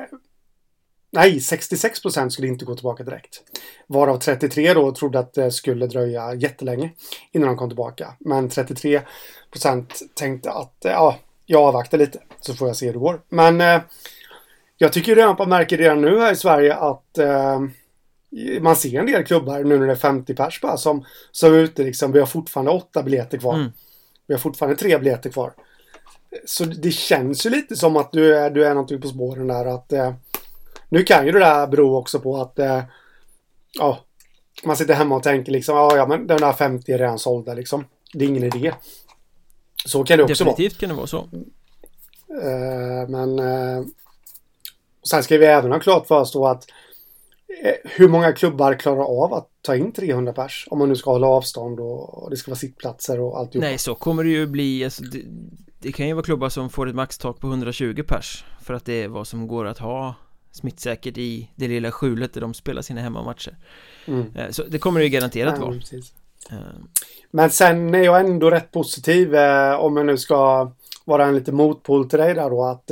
nej, 1.11 1.41
66 1.41 2.03
procent 2.03 2.33
skulle 2.33 2.49
inte 2.49 2.65
gå 2.65 2.75
tillbaka 2.75 3.05
direkt. 3.05 3.43
Varav 3.87 4.19
33 4.19 4.75
då 4.75 4.93
trodde 4.93 5.19
att 5.19 5.35
det 5.35 5.51
skulle 5.51 5.87
dröja 5.87 6.35
jättelänge 6.35 6.91
innan 7.33 7.49
de 7.49 7.57
kom 7.57 7.69
tillbaka. 7.69 8.15
Men 8.21 8.49
33 8.49 9.01
procent 9.51 10.03
tänkte 10.15 10.51
att 10.51 10.77
ja, 10.81 11.19
jag 11.47 11.63
avvaktar 11.63 11.99
lite 11.99 12.19
så 12.41 12.55
får 12.55 12.69
jag 12.69 12.77
se 12.77 12.87
hur 12.87 12.93
det 12.93 12.99
går. 12.99 13.21
Men 13.29 13.61
eh, 13.61 13.81
jag 14.77 14.93
tycker 14.93 15.17
redan 15.17 15.37
på 15.37 15.47
märker 15.47 15.79
redan 15.79 16.01
nu 16.01 16.21
här 16.21 16.33
i 16.33 16.37
Sverige 16.37 16.75
att 16.75 17.19
eh, 17.19 17.61
man 18.61 18.77
ser 18.77 19.01
en 19.01 19.07
del 19.07 19.25
klubbar 19.25 19.65
nu 19.65 19.79
när 19.79 19.87
det 19.87 19.93
är 19.93 19.97
50 19.97 20.35
pers 20.35 20.61
bara 20.61 20.77
som, 20.77 21.05
som 21.31 21.55
är 21.55 21.59
ute 21.59 21.83
liksom. 21.83 22.13
Vi 22.13 22.19
har 22.19 22.27
fortfarande 22.27 22.71
åtta 22.71 23.03
biljetter 23.03 23.39
kvar. 23.39 23.55
Mm. 23.55 23.73
Vi 24.27 24.35
har 24.35 24.39
fortfarande 24.39 24.77
tre 24.77 24.99
biljetter 24.99 25.31
kvar. 25.31 25.53
Så 26.45 26.65
det 26.65 26.91
känns 26.91 27.47
ju 27.47 27.51
lite 27.51 27.77
som 27.77 27.97
att 27.97 28.13
du 28.13 28.37
är, 28.37 28.51
du 28.51 28.67
är 28.67 28.75
någonting 28.75 29.01
på 29.01 29.09
spåren 29.09 29.47
där 29.47 29.67
att 29.67 29.93
eh, 29.93 30.15
nu 30.89 31.03
kan 31.03 31.27
ju 31.27 31.33
det 31.33 31.39
där 31.39 31.67
bero 31.67 31.97
också 31.97 32.21
på 32.21 32.37
att 32.37 32.59
eh, 32.59 32.83
ja, 33.73 33.99
man 34.65 34.77
sitter 34.77 34.95
hemma 34.95 35.17
och 35.17 35.23
tänker 35.23 35.53
liksom 35.53 35.77
ja, 35.77 35.97
ja 35.97 36.07
men 36.07 36.27
den 36.27 36.39
där 36.39 36.53
50 36.53 36.93
är 36.93 36.99
redan 36.99 37.19
sålda 37.19 37.55
liksom. 37.55 37.85
Det 38.13 38.25
är 38.25 38.29
ingen 38.29 38.45
idé. 38.45 38.75
Så 39.87 40.05
kan 40.05 40.19
det 40.19 40.25
också 40.25 40.45
Definitivt 40.45 40.73
vara. 40.73 40.81
kan 40.81 40.89
det 40.89 40.95
vara 40.95 41.07
så. 41.07 41.29
Eh, 42.43 43.09
men 43.09 43.39
eh, 43.39 43.85
sen 45.11 45.23
ska 45.23 45.39
vi 45.39 45.47
även 45.47 45.73
ha 45.73 45.81
klart 45.81 46.07
för 46.07 46.21
oss 46.21 46.33
då 46.33 46.47
att 46.47 46.67
hur 47.85 48.09
många 48.09 48.33
klubbar 48.33 48.75
klarar 48.75 49.25
av 49.25 49.35
att 49.35 49.49
ta 49.63 49.77
in 49.77 49.93
300 49.93 50.33
pers? 50.33 50.67
Om 50.71 50.79
man 50.79 50.89
nu 50.89 50.97
ska 50.97 51.11
hålla 51.11 51.27
avstånd 51.27 51.81
och 51.81 52.31
det 52.31 52.37
ska 52.37 52.51
vara 52.51 52.59
sittplatser 52.59 53.21
och 53.21 53.39
alltihop. 53.39 53.63
Nej, 53.63 53.79
så 53.79 53.95
kommer 53.95 54.25
det 54.25 54.31
ju 54.31 54.47
bli. 54.47 54.85
Alltså, 54.85 55.03
det, 55.03 55.23
det, 55.79 55.93
kan 55.93 56.09
ju 56.09 56.15
vara 56.15 56.25
klubbar 56.25 56.49
som 56.49 56.71
får 56.71 56.89
ett 56.89 56.95
maxtak 56.95 57.41
på 57.41 57.47
120 57.47 58.03
pers. 58.09 58.45
För 58.63 58.75
att 58.75 58.85
det 58.85 59.03
är 59.03 59.09
vad 59.09 59.27
som 59.27 59.47
går 59.47 59.65
att 59.65 59.79
ha 59.79 60.15
smittsäkert 60.53 61.19
i 61.19 61.51
det 61.55 61.69
lilla 61.69 61.93
skjulet 61.93 62.35
där 62.35 62.41
de 62.41 62.55
spelar 62.55 62.83
sina 62.83 63.01
hemmamatcher. 63.01 63.57
Mm. 64.07 64.37
Eh, 64.37 64.51
så 64.51 64.63
det 64.63 64.79
kommer 64.79 65.01
det 65.01 65.05
ju 65.05 65.11
garanterat 65.11 65.59
vara. 65.59 65.75
Eh. 66.51 66.59
Men 67.31 67.51
sen 67.51 67.95
är 67.95 68.03
jag 68.03 68.21
ändå 68.21 68.51
rätt 68.51 68.73
positiv 68.73 69.35
om 69.79 69.97
jag 69.97 70.07
nu 70.07 70.17
ska 70.17 70.73
vara 71.05 71.27
en 71.27 71.35
lite 71.35 71.53
motpol 71.53 72.09
till 72.09 72.19
dig 72.19 72.35
där 72.35 72.51
då 72.51 72.65
att 72.65 72.91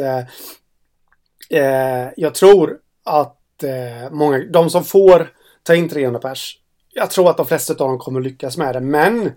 eh, 1.53 2.09
jag 2.17 2.35
tror 2.35 2.79
att 3.05 3.42
eh, 3.65 4.11
många, 4.11 4.39
de 4.39 4.71
som 4.71 4.85
får 4.85 5.29
ta 5.63 5.75
in 5.75 5.89
300 5.89 6.21
pers, 6.21 6.59
jag 6.95 7.11
tror 7.11 7.31
att 7.31 7.37
de 7.37 7.47
flesta 7.47 7.73
av 7.73 7.89
dem 7.89 7.99
kommer 7.99 8.21
lyckas 8.21 8.57
med 8.57 8.75
det. 8.75 8.81
Men, 8.81 9.33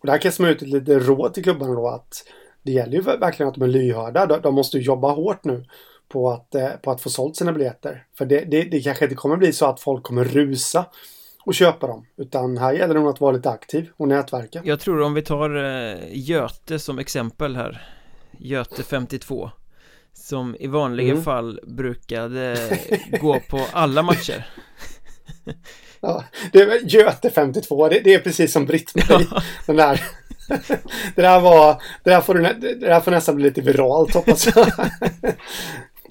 och 0.00 0.06
där 0.06 0.18
kan 0.18 0.32
jag 0.38 0.50
ut 0.50 0.62
ett 0.62 0.68
litet 0.68 1.06
råd 1.06 1.34
till 1.34 1.42
klubbarna 1.42 1.74
då 1.74 1.88
att 1.88 2.24
det 2.62 2.72
gäller 2.72 2.92
ju 2.92 3.00
verkligen 3.00 3.48
att 3.48 3.54
de 3.54 3.62
är 3.62 3.68
lyhörda. 3.68 4.26
De, 4.26 4.40
de 4.40 4.54
måste 4.54 4.78
jobba 4.78 5.12
hårt 5.12 5.44
nu 5.44 5.64
på 6.08 6.30
att, 6.30 6.54
eh, 6.54 6.68
på 6.68 6.90
att 6.90 7.00
få 7.00 7.10
sålt 7.10 7.36
sina 7.36 7.52
biljetter. 7.52 8.06
För 8.18 8.26
det, 8.26 8.44
det, 8.44 8.62
det 8.62 8.80
kanske 8.80 9.04
inte 9.04 9.16
kommer 9.16 9.36
bli 9.36 9.52
så 9.52 9.66
att 9.66 9.80
folk 9.80 10.02
kommer 10.02 10.24
rusa 10.24 10.86
och 11.44 11.54
köpa 11.54 11.86
dem. 11.86 12.06
Utan 12.16 12.58
här 12.58 12.72
gäller 12.72 12.94
det 12.94 13.00
nog 13.00 13.08
att 13.08 13.20
vara 13.20 13.32
lite 13.32 13.50
aktiv 13.50 13.90
och 13.96 14.08
nätverka. 14.08 14.62
Jag 14.64 14.80
tror 14.80 15.02
om 15.02 15.14
vi 15.14 15.22
tar 15.22 15.56
eh, 15.64 15.98
Göte 16.10 16.78
som 16.78 16.98
exempel 16.98 17.56
här 17.56 17.88
Göte 18.38 18.82
52 18.82 19.50
som 20.14 20.56
i 20.60 20.66
vanliga 20.66 21.12
mm. 21.12 21.24
fall 21.24 21.60
brukade 21.66 22.78
gå 23.20 23.40
på 23.40 23.60
alla 23.72 24.02
matcher. 24.02 24.46
Ja, 26.06 26.24
det 26.52 26.64
var 26.64 26.74
Göte 26.74 27.30
52, 27.30 27.88
det, 27.88 28.00
det 28.04 28.14
är 28.14 28.18
precis 28.18 28.52
som 28.52 28.66
Britt-Marie 28.66 29.26
ja. 29.30 29.42
Den 29.66 29.76
där. 29.76 30.00
Det 31.14 31.22
där 31.22 31.40
var 31.40 31.82
Det 32.04 32.10
där 32.10 32.20
får, 32.20 32.34
du, 32.34 32.42
det 32.60 32.74
där 32.74 33.00
får 33.00 33.10
nästan 33.10 33.36
bli 33.36 33.44
lite 33.44 33.60
viralt 33.60 34.14
hoppas 34.14 34.46
jag. 34.46 34.66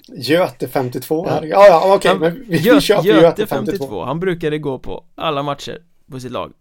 Göte 0.16 0.68
52 0.68 1.26
Ja, 1.28 1.40
ja, 1.44 1.66
ja 1.66 1.94
okej, 1.94 2.12
okay, 2.12 2.30
men 2.30 2.44
vi, 2.48 2.58
Gö, 2.58 2.80
köper 2.80 3.08
Göte, 3.08 3.22
Göte 3.22 3.46
52. 3.46 3.72
52 3.78 4.04
Han 4.04 4.20
brukade 4.20 4.58
gå 4.58 4.78
på 4.78 5.04
alla 5.14 5.42
matcher 5.42 5.78
på 6.10 6.20
sitt 6.20 6.32
lag 6.32 6.52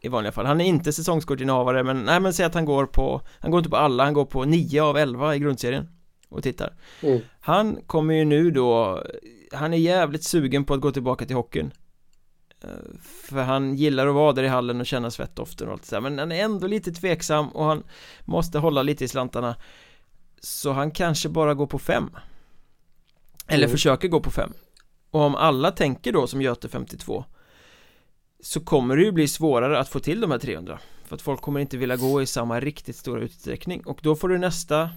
i 0.00 0.08
vanliga 0.08 0.32
fall, 0.32 0.46
han 0.46 0.60
är 0.60 0.64
inte 0.64 0.92
säsongskortinnehavare 0.92 1.84
men 1.84 2.02
nej 2.02 2.20
men 2.20 2.32
säg 2.32 2.46
att 2.46 2.54
han 2.54 2.64
går 2.64 2.86
på 2.86 3.20
Han 3.40 3.50
går 3.50 3.58
inte 3.58 3.70
på 3.70 3.76
alla, 3.76 4.04
han 4.04 4.14
går 4.14 4.24
på 4.24 4.44
9 4.44 4.82
av 4.82 4.96
11 4.96 5.34
i 5.34 5.38
grundserien 5.38 5.88
och 6.28 6.42
tittar. 6.42 6.74
Mm. 7.00 7.20
Han 7.40 7.80
kommer 7.86 8.14
ju 8.14 8.24
nu 8.24 8.50
då 8.50 9.02
Han 9.52 9.74
är 9.74 9.78
jävligt 9.78 10.24
sugen 10.24 10.64
på 10.64 10.74
att 10.74 10.80
gå 10.80 10.92
tillbaka 10.92 11.26
till 11.26 11.36
hockeyn. 11.36 11.72
Eh, 12.60 12.68
För 13.02 13.42
han 13.42 13.74
gillar 13.74 14.06
att 14.06 14.14
vara 14.14 14.32
där 14.32 14.42
i 14.42 14.48
hallen 14.48 14.80
och 14.80 14.86
känna 14.86 15.10
svettdoften 15.10 15.66
och 15.66 15.72
allt 15.72 15.84
sådär 15.84 16.00
Men 16.00 16.18
han 16.18 16.32
är 16.32 16.44
ändå 16.44 16.66
lite 16.66 16.92
tveksam 16.92 17.48
och 17.48 17.64
han 17.64 17.82
Måste 18.24 18.58
hålla 18.58 18.82
lite 18.82 19.04
i 19.04 19.08
slantarna. 19.08 19.56
Så 20.40 20.72
han 20.72 20.90
kanske 20.90 21.28
bara 21.28 21.54
går 21.54 21.66
på 21.66 21.78
fem. 21.78 22.10
Eller 23.46 23.64
mm. 23.64 23.70
försöker 23.70 24.08
gå 24.08 24.20
på 24.20 24.30
fem. 24.30 24.52
Och 25.10 25.20
om 25.20 25.34
alla 25.34 25.70
tänker 25.70 26.12
då 26.12 26.26
som 26.26 26.42
Göte 26.42 26.68
52 26.68 27.24
Så 28.40 28.60
kommer 28.60 28.96
det 28.96 29.02
ju 29.02 29.12
bli 29.12 29.28
svårare 29.28 29.78
att 29.78 29.88
få 29.88 30.00
till 30.00 30.20
de 30.20 30.30
här 30.30 30.38
300 30.38 30.78
För 31.04 31.14
att 31.14 31.22
folk 31.22 31.40
kommer 31.40 31.60
inte 31.60 31.76
vilja 31.76 31.96
gå 31.96 32.22
i 32.22 32.26
samma 32.26 32.60
riktigt 32.60 32.96
stora 32.96 33.20
utsträckning. 33.20 33.86
Och 33.86 34.00
då 34.02 34.16
får 34.16 34.28
du 34.28 34.38
nästa 34.38 34.90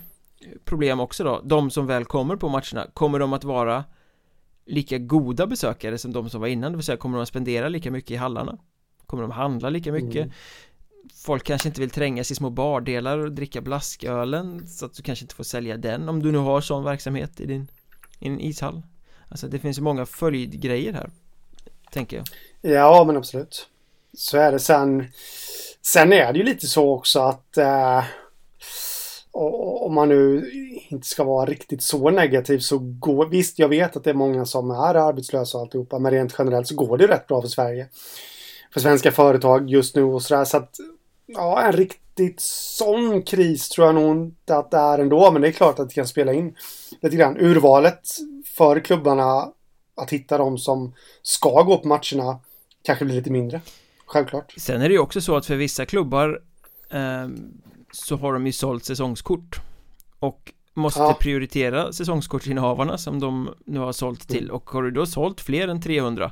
problem 0.66 1.00
också 1.00 1.24
då 1.24 1.42
De 1.44 1.72
som 1.72 1.88
väl 1.88 2.06
kommer 2.06 2.36
på 2.36 2.50
matcherna 2.50 2.88
Kommer 2.94 3.20
de 3.20 3.34
att 3.34 3.44
vara 3.44 3.84
Lika 4.66 4.98
goda 4.98 5.48
besökare 5.48 5.98
som 5.98 6.14
de 6.14 6.30
som 6.30 6.42
var 6.42 6.48
innan? 6.48 6.72
Det 6.72 6.78
vill 6.78 6.86
säga 6.86 6.98
kommer 6.98 7.18
de 7.18 7.22
att 7.22 7.30
spendera 7.30 7.70
lika 7.70 7.92
mycket 7.92 8.12
i 8.12 8.16
hallarna? 8.16 8.58
Kommer 9.06 9.24
de 9.24 9.32
att 9.32 9.38
handla 9.38 9.70
lika 9.70 9.92
mycket? 9.92 10.16
Mm. 10.16 10.32
Folk 11.16 11.44
kanske 11.44 11.68
inte 11.68 11.82
vill 11.82 11.90
trängas 11.90 12.32
i 12.32 12.36
små 12.36 12.50
bardelar 12.50 13.18
och 13.18 13.32
dricka 13.32 13.62
blaskölen 13.62 14.68
Så 14.68 14.86
att 14.86 14.94
du 14.94 15.04
kanske 15.04 15.24
inte 15.24 15.36
får 15.36 15.44
sälja 15.44 15.78
den 15.78 16.10
Om 16.10 16.24
du 16.24 16.32
nu 16.32 16.38
har 16.38 16.62
sån 16.62 16.84
verksamhet 16.84 17.40
i 17.40 17.46
din, 17.46 17.68
i 18.20 18.30
din 18.30 18.40
ishall. 18.40 18.82
Alltså 19.30 19.48
det 19.48 19.60
finns 19.60 19.78
ju 19.78 19.82
många 19.82 20.06
följdgrejer 20.06 20.94
här 20.94 21.10
Tänker 21.92 22.18
jag. 22.18 22.26
Ja 22.74 23.04
men 23.08 23.18
absolut. 23.18 23.68
Så 24.14 24.38
är 24.38 24.52
det. 24.52 24.60
Sen 24.60 25.08
Sen 25.82 26.14
är 26.14 26.34
det 26.34 26.40
ju 26.40 26.46
lite 26.46 26.68
så 26.68 26.94
också 26.94 27.20
att 27.20 27.58
äh 27.58 28.04
och 29.32 29.86
om 29.86 29.94
man 29.94 30.10
nu 30.10 30.52
inte 30.90 31.08
ska 31.08 31.24
vara 31.24 31.46
riktigt 31.46 31.84
så 31.84 32.10
negativ 32.10 32.60
så 32.60 32.78
går, 32.80 33.26
visst 33.26 33.60
jag 33.60 33.70
vet 33.70 33.98
att 33.98 34.04
det 34.04 34.10
är 34.10 34.14
många 34.14 34.46
som 34.46 34.72
är 34.72 34.96
arbetslösa 34.96 35.58
och 35.58 35.62
alltihopa, 35.64 36.00
men 36.00 36.12
rent 36.12 36.36
generellt 36.38 36.68
så 36.68 36.76
går 36.76 36.98
det 36.98 37.08
rätt 37.08 37.28
bra 37.28 37.42
för 37.42 37.50
Sverige. 37.50 37.88
för 38.74 38.80
svenska 38.80 39.12
företag 39.12 39.70
just 39.70 39.96
nu 39.96 40.04
och 40.04 40.22
sådär. 40.22 40.46
Så 40.46 40.58
att 40.58 40.76
ja, 41.26 41.62
en 41.62 41.72
riktigt 41.72 42.40
sån 42.42 43.22
kris 43.22 43.70
tror 43.70 43.88
jag 43.88 43.96
nog 43.96 44.18
inte 44.18 44.58
att 44.58 44.72
det 44.72 44.78
är 44.78 45.00
ändå. 45.00 45.32
Men 45.32 45.42
det 45.42 45.48
är 45.48 45.52
klart 45.52 45.80
att 45.80 45.90
det 45.90 45.96
kan 45.96 46.08
spela 46.08 46.34
in 46.34 46.56
lite 47.02 47.16
grann. 47.16 47.38
Urvalet 47.38 48.02
för 48.46 48.80
klubbarna 48.80 49.52
att 49.96 50.10
hitta 50.10 50.38
de 50.38 50.58
som 50.58 50.94
ska 51.22 51.64
gå 51.64 51.78
på 51.78 51.88
matcherna 51.88 52.40
kanske 52.84 53.06
blir 53.06 53.16
lite 53.16 53.32
mindre. 53.32 53.62
Självklart. 54.06 54.54
Sen 54.58 54.82
är 54.82 54.90
det 54.90 54.94
ju 54.94 55.00
också 55.00 55.22
så 55.22 55.36
att 55.36 55.46
för 55.46 55.56
vissa 55.56 55.86
klubbar 55.86 56.42
eh, 56.90 57.28
så 57.92 58.16
har 58.16 58.34
de 58.34 58.46
ju 58.46 58.52
sålt 58.52 58.86
säsongskort 58.86 59.62
och 60.20 60.54
måste 60.74 61.00
ja. 61.00 61.18
prioritera 61.20 61.94
säsongskortsinnehavarna 61.94 62.98
som 62.98 63.20
de 63.20 63.50
nu 63.66 63.80
har 63.80 63.92
sålt 63.92 64.28
till 64.28 64.44
mm. 64.44 64.56
och 64.56 64.70
har 64.70 64.84
du 64.84 64.92
då 64.92 65.06
sålt 65.06 65.42
fler 65.42 65.68
än 65.68 65.82
300 65.82 66.32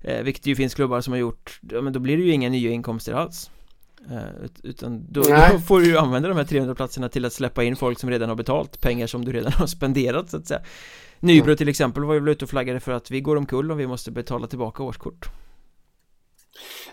eh, 0.00 0.22
vilket 0.22 0.46
ju 0.46 0.56
finns 0.56 0.74
klubbar 0.74 1.00
som 1.00 1.12
har 1.12 1.18
gjort 1.18 1.60
ja, 1.70 1.80
men 1.80 1.92
då 1.92 2.00
blir 2.00 2.16
det 2.16 2.22
ju 2.22 2.32
inga 2.32 2.48
nya 2.48 2.70
inkomster 2.70 3.12
alls 3.12 3.50
eh, 4.10 4.48
utan 4.62 5.12
då, 5.12 5.22
då, 5.22 5.58
får 5.58 5.80
du 5.80 5.86
ju 5.86 5.98
använda 5.98 6.28
de 6.28 6.36
här 6.36 6.44
300 6.44 6.74
platserna 6.74 7.08
till 7.08 7.24
att 7.24 7.32
släppa 7.32 7.64
in 7.64 7.76
folk 7.76 7.98
som 7.98 8.10
redan 8.10 8.28
har 8.28 8.36
betalt 8.36 8.80
pengar 8.80 9.06
som 9.06 9.24
du 9.24 9.32
redan 9.32 9.52
har 9.52 9.66
spenderat 9.76 10.30
så 10.30 10.36
att 10.36 10.46
säga 10.46 10.60
Nybro 11.20 11.44
mm. 11.44 11.56
till 11.56 11.68
exempel 11.68 12.04
var 12.04 12.14
ju 12.14 12.20
väl 12.20 12.28
ute 12.28 12.44
och 12.44 12.50
flaggade 12.50 12.80
för 12.80 12.92
att 12.92 13.10
vi 13.10 13.20
går 13.20 13.36
omkull 13.36 13.70
och 13.70 13.80
vi 13.80 13.86
måste 13.86 14.10
betala 14.10 14.46
tillbaka 14.46 14.82
årskort 14.82 15.30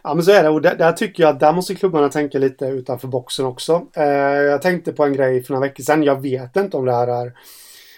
Ja 0.04 0.14
men 0.14 0.24
så 0.24 0.32
är 0.32 0.44
det 0.44 0.50
och 0.50 0.62
där, 0.62 0.76
där, 0.76 0.92
tycker 0.92 1.24
jag 1.24 1.30
att 1.30 1.40
där 1.40 1.54
måste 1.54 1.76
klubbarna 1.76 2.10
tänka 2.10 2.40
lite 2.40 2.66
utanför 2.66 3.08
boxen 3.08 3.46
också. 3.46 3.88
Eh, 3.96 4.04
jag 4.04 4.62
tänkte 4.62 4.94
på 4.94 5.06
en 5.06 5.14
grej 5.14 5.44
för 5.44 5.54
några 5.54 5.68
veckor 5.68 5.84
sedan. 5.84 6.04
Jag 6.04 6.22
vet 6.22 6.56
inte 6.56 6.78
om 6.78 6.86
det 6.86 6.96
här 6.96 7.08
är 7.08 7.34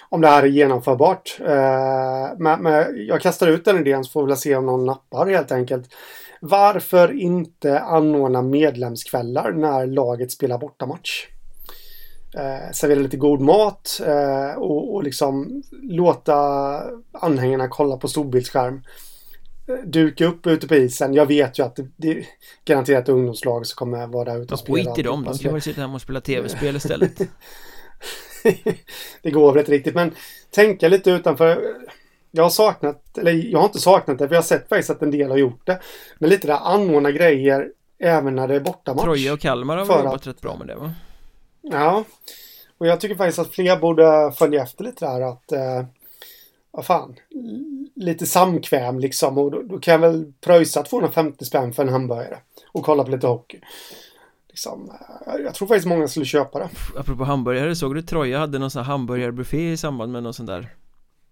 om 0.09 0.21
det 0.21 0.27
här 0.27 0.43
är 0.43 0.47
genomförbart. 0.47 1.37
Eh, 1.39 2.37
men, 2.37 2.61
men, 2.61 3.07
jag 3.07 3.21
kastar 3.21 3.47
ut 3.47 3.65
den 3.65 3.79
idén 3.79 4.03
så 4.03 4.11
får 4.11 4.27
vi 4.27 4.35
se 4.35 4.55
om 4.55 4.65
någon 4.65 4.85
nappar 4.85 5.27
helt 5.27 5.51
enkelt. 5.51 5.85
Varför 6.41 7.13
inte 7.13 7.79
anordna 7.79 8.41
medlemskvällar 8.41 9.51
när 9.51 9.87
laget 9.87 10.31
spelar 10.31 10.57
bortamatch? 10.57 11.27
Eh, 12.37 12.71
servera 12.71 12.99
lite 12.99 13.17
god 13.17 13.41
mat 13.41 14.01
eh, 14.05 14.57
och, 14.57 14.95
och 14.95 15.03
liksom 15.03 15.63
låta 15.71 16.35
anhängarna 17.11 17.67
kolla 17.67 17.97
på 17.97 18.07
storbildsskärm 18.07 18.81
duka 19.83 20.25
upp 20.25 20.47
ute 20.47 20.67
på 20.67 20.75
isen. 20.75 21.13
Jag 21.13 21.25
vet 21.25 21.59
ju 21.59 21.63
att 21.63 21.75
det, 21.75 21.87
det 21.95 22.25
garanterat 22.65 23.09
ungdomslag 23.09 23.65
som 23.65 23.75
kommer 23.75 24.07
vara 24.07 24.33
där 24.33 24.41
ute 24.41 24.53
och 24.53 24.59
spela. 24.59 24.77
Skit 24.77 24.99
i 24.99 25.01
dem, 25.01 25.23
de 25.23 25.37
kan 25.37 25.53
väl 25.53 25.61
sitta 25.61 25.81
hemma 25.81 25.95
och 25.95 26.01
spela 26.01 26.21
tv-spel 26.21 26.75
istället. 26.75 27.17
det 29.21 29.31
går 29.31 29.51
väl 29.51 29.59
inte 29.59 29.71
riktigt, 29.71 29.95
men 29.95 30.11
tänka 30.51 30.87
lite 30.87 31.11
utanför. 31.11 31.75
Jag 32.31 32.43
har 32.43 32.49
saknat, 32.49 33.17
eller 33.17 33.31
jag 33.31 33.59
har 33.59 33.65
inte 33.65 33.79
saknat 33.79 34.19
det, 34.19 34.27
för 34.27 34.35
jag 34.35 34.41
har 34.41 34.45
sett 34.45 34.69
faktiskt 34.69 34.89
att 34.89 35.01
en 35.01 35.11
del 35.11 35.29
har 35.29 35.37
gjort 35.37 35.65
det. 35.65 35.79
Men 36.19 36.29
lite 36.29 36.47
där 36.47 36.59
anordna 36.63 37.11
grejer 37.11 37.71
även 37.99 38.35
när 38.35 38.47
det 38.47 38.55
är 38.55 38.59
bortamatch. 38.59 39.03
Troja 39.03 39.33
och 39.33 39.39
Kalmar 39.39 39.77
har 39.77 39.85
jobbat 39.85 40.13
att, 40.13 40.27
rätt 40.27 40.41
bra 40.41 40.57
med 40.57 40.67
det 40.67 40.75
va? 40.75 40.93
Ja, 41.61 42.03
och 42.77 42.87
jag 42.87 42.99
tycker 42.99 43.15
faktiskt 43.15 43.39
att 43.39 43.55
fler 43.55 43.77
borde 43.77 44.31
följa 44.37 44.63
efter 44.63 44.83
lite 44.83 45.05
där 45.05 45.21
att 45.21 45.51
eh, 45.51 45.85
vad 46.75 46.85
fan, 46.85 47.15
lite 47.95 48.25
samkväm 48.25 48.99
liksom. 48.99 49.37
Och 49.37 49.51
då, 49.51 49.61
då, 49.61 49.79
kan 49.79 49.91
jag 49.91 49.99
väl 49.99 50.33
pröjsa 50.41 50.83
250 50.83 51.45
spänn 51.45 51.73
för 51.73 51.83
en 51.83 51.89
hamburgare. 51.89 52.37
Och 52.71 52.85
kolla 52.85 53.03
på 53.03 53.11
lite 53.11 53.27
hockey. 53.27 53.59
Liksom, 54.49 54.91
eh, 55.27 55.33
jag 55.43 55.53
tror 55.53 55.67
faktiskt 55.67 55.87
många 55.87 56.07
skulle 56.07 56.25
köpa 56.25 56.59
det. 56.59 56.69
Apropå 56.97 57.23
hamburgare, 57.23 57.75
såg 57.75 57.95
du 57.95 58.01
Troja 58.01 58.39
hade 58.39 58.59
någon 58.59 58.71
sån 58.71 58.83
här 58.83 58.91
hamburgarbuffé 58.91 59.71
i 59.71 59.77
samband 59.77 60.11
med 60.11 60.23
någon 60.23 60.33
sån 60.33 60.45
där 60.45 60.75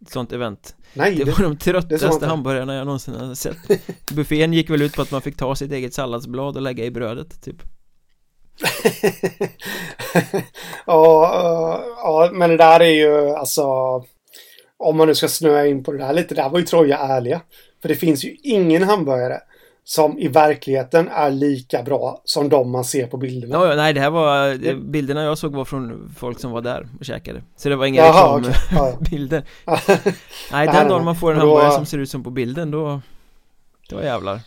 sånt 0.10 0.32
event 0.32 0.76
Nej, 0.94 1.16
Det 1.16 1.24
var 1.24 1.44
de 1.44 1.58
tröttaste 1.58 2.26
hamburgarna 2.26 2.76
jag 2.76 2.86
någonsin 2.86 3.16
har 3.16 3.36
sett 3.36 3.58
Buffén 4.14 4.54
gick 4.54 4.70
väl 4.70 4.82
ut 4.82 4.96
på 4.96 5.02
att 5.02 5.12
man 5.12 5.22
fick 5.22 5.38
ta 5.38 5.56
sitt 5.56 5.72
eget 5.72 5.94
salladsblad 5.94 6.56
och 6.56 6.62
lägga 6.62 6.86
i 6.86 6.92
brödet 6.92 7.42
typ 7.42 7.56
ja, 10.86 11.32
uh, 11.36 11.86
ja, 11.98 12.30
men 12.34 12.50
det 12.50 12.58
där 12.58 12.80
är 12.80 12.92
ju 12.92 13.30
alltså 13.30 13.64
om 14.84 14.98
man 14.98 15.08
nu 15.08 15.16
ska 15.16 15.28
snöa 15.28 15.68
in 15.68 15.84
på 15.84 15.92
det 15.92 15.98
där 15.98 16.14
lite, 16.14 16.36
där 16.36 16.50
var 16.50 16.60
ju 16.60 16.66
Troja 16.66 16.98
ärliga. 16.98 17.42
För 17.82 17.90
det 17.90 17.96
finns 17.96 18.26
ju 18.26 18.36
ingen 18.44 18.84
hamburgare 18.84 19.40
som 19.84 20.20
i 20.20 20.28
verkligheten 20.28 21.08
är 21.08 21.32
lika 21.32 21.84
bra 21.84 22.22
som 22.26 22.50
de 22.50 22.72
man 22.72 22.84
ser 22.84 23.08
på 23.08 23.18
bilderna. 23.18 23.60
No, 23.60 23.76
nej, 23.76 23.94
det 23.94 24.00
här 24.00 24.10
var, 24.10 24.58
bilderna 24.76 25.24
jag 25.24 25.38
såg 25.38 25.56
var 25.56 25.66
från 25.66 26.16
folk 26.18 26.40
som 26.40 26.52
var 26.52 26.62
där 26.62 26.88
och 27.00 27.06
käkade. 27.06 27.44
Så 27.56 27.70
det 27.70 27.76
var 27.76 27.86
inga 27.86 28.10
reklambilder. 28.10 29.44
Okay. 29.66 29.98
nej, 30.52 30.68
den 30.68 30.88
dagen 30.88 31.06
man 31.06 31.16
får 31.16 31.32
en 31.32 31.38
hamburgare 31.38 31.70
då, 31.70 31.76
som 31.76 31.86
ser 31.86 31.98
ut 31.98 32.10
som 32.10 32.24
på 32.24 32.30
bilden, 32.30 32.72
då, 32.72 33.02
då 33.90 34.04
jävlar. 34.04 34.40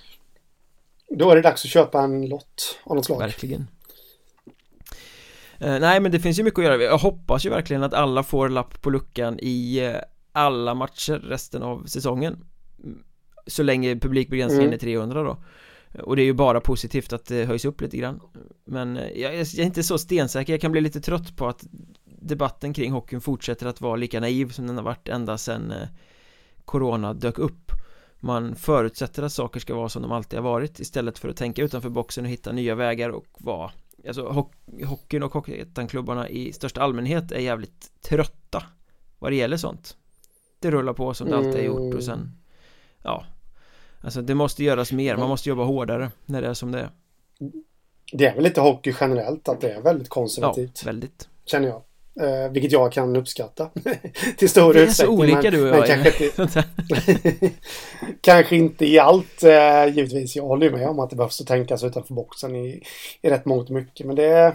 Då 1.11 1.31
är 1.31 1.37
det 1.37 1.43
dags 1.43 1.65
att 1.65 1.71
köpa 1.71 2.01
en 2.01 2.29
lott 2.29 2.79
av 2.85 2.97
något 2.97 3.05
slag. 3.05 3.19
Verkligen. 3.19 3.67
Uh, 5.63 5.79
nej 5.81 6.01
men 6.01 6.13
det 6.13 6.21
finns 6.21 6.39
ju 6.39 6.43
mycket 6.43 6.59
att 6.59 6.65
göra, 6.65 6.83
jag 6.83 6.99
hoppas 6.99 7.47
ju 7.47 7.51
verkligen 7.51 7.83
att 7.83 7.95
alla 7.95 8.23
får 8.23 8.49
lapp 8.49 8.83
på 8.83 8.91
luckan 8.91 9.39
i 9.43 9.87
uh, 9.89 9.97
alla 10.37 10.75
matcher 10.75 11.19
resten 11.19 11.63
av 11.63 11.85
säsongen. 11.87 12.45
Så 13.47 13.63
länge 13.63 13.97
publikbegränsningen 13.97 14.67
mm. 14.67 14.75
är 14.75 14.79
300 14.79 15.23
då. 15.23 15.37
Och 16.03 16.17
det 16.17 16.23
är 16.23 16.25
ju 16.27 16.33
bara 16.33 16.61
positivt 16.61 17.13
att 17.13 17.27
det 17.27 17.45
höjs 17.45 17.65
upp 17.65 17.81
lite 17.81 17.97
grann. 17.97 18.21
Men 18.65 18.97
jag, 18.97 19.35
jag 19.35 19.41
är 19.41 19.61
inte 19.61 19.83
så 19.83 19.99
stensäker, 19.99 20.53
jag 20.53 20.61
kan 20.61 20.73
bli 20.73 20.81
lite 20.81 21.01
trött 21.01 21.37
på 21.37 21.47
att 21.47 21.67
Debatten 22.05 22.73
kring 22.73 22.93
hockeyn 22.93 23.21
fortsätter 23.21 23.67
att 23.67 23.81
vara 23.81 23.97
lika 23.97 24.21
naiv 24.21 24.51
som 24.51 24.67
den 24.67 24.77
har 24.77 24.85
varit 24.85 25.09
ända 25.09 25.39
sedan 25.39 25.71
eh, 25.71 25.89
Corona 26.65 27.15
dök 27.15 27.39
upp. 27.39 27.73
Man 28.21 28.55
förutsätter 28.57 29.23
att 29.23 29.33
saker 29.33 29.61
ska 29.61 29.75
vara 29.75 29.89
som 29.89 30.03
de 30.03 30.13
alltid 30.13 30.39
har 30.39 30.45
varit 30.51 30.81
Istället 30.81 31.19
för 31.19 31.29
att 31.29 31.37
tänka 31.37 31.63
utanför 31.63 31.89
boxen 31.89 32.25
och 32.25 32.31
hitta 32.31 32.53
nya 32.53 32.75
vägar 32.75 33.11
och 33.11 33.27
vara 33.39 33.71
Alltså 34.07 34.29
ho 34.29 34.51
hockeyn 34.85 35.23
och 35.23 35.33
hockeyettan-klubbarna 35.33 36.29
i 36.29 36.53
största 36.53 36.83
allmänhet 36.83 37.33
är 37.33 37.41
jävligt 37.41 37.91
trötta 38.01 38.63
Vad 39.19 39.33
det 39.33 39.37
gäller 39.37 39.57
sånt 39.57 39.97
det 40.59 40.71
rullar 40.71 40.93
på 40.93 41.15
som 41.15 41.31
det 41.31 41.37
alltid 41.37 41.55
har 41.55 41.61
gjort 41.61 41.95
och 41.95 42.05
sen 42.05 42.33
Ja. 43.03 43.25
Alltså 44.01 44.23
det 44.23 44.35
måste 44.35 44.65
göras 44.65 44.93
mer, 44.93 45.17
man 45.17 45.29
måste 45.29 45.49
jobba 45.49 45.65
hårdare 45.65 46.11
när 46.27 46.43
det 46.43 46.49
är 46.49 46.55
som 46.55 46.73
det 46.73 46.81
är. 46.81 46.91
Det 48.13 48.27
är 48.27 48.35
väl 48.35 48.45
lite 48.45 48.61
hockey 48.61 48.95
generellt 49.01 49.49
att 49.49 49.61
det 49.61 49.73
är 49.73 49.81
väldigt 49.81 50.09
konservativt. 50.09 50.83
Ja, 50.85 50.87
väldigt. 50.87 51.29
Känner 51.45 51.69
jag. 51.69 51.83
Eh, 52.21 52.51
Vilket 52.51 52.73
jag 52.73 52.93
kan 52.93 53.17
uppskatta. 53.17 53.71
Till 54.37 54.49
stor 54.49 54.77
utsträckning 54.77 55.21
Vi 55.21 55.33
är 55.33 55.37
så 55.37 55.39
olika 55.39 55.51
men, 55.51 55.53
du 55.53 55.71
och 55.71 55.77
jag 55.77 55.87
kanske, 55.87 56.25
inte, 56.25 56.65
kanske 58.21 58.57
inte 58.57 58.87
i 58.87 58.99
allt 58.99 59.43
eh, 59.43 59.87
givetvis. 59.87 60.37
Jag 60.37 60.45
håller 60.45 60.67
ju 60.67 60.73
med 60.73 60.89
om 60.89 60.99
att 60.99 61.11
det 61.11 61.17
behövs 61.17 61.41
att 61.41 61.47
tänkas 61.47 61.85
utanför 61.85 62.15
boxen 62.15 62.57
i, 62.57 62.83
i 63.23 63.31
rätt 63.31 63.45
mångt 63.45 63.69
mycket 63.69 64.07
men 64.07 64.17
det 64.17 64.25
är 64.25 64.55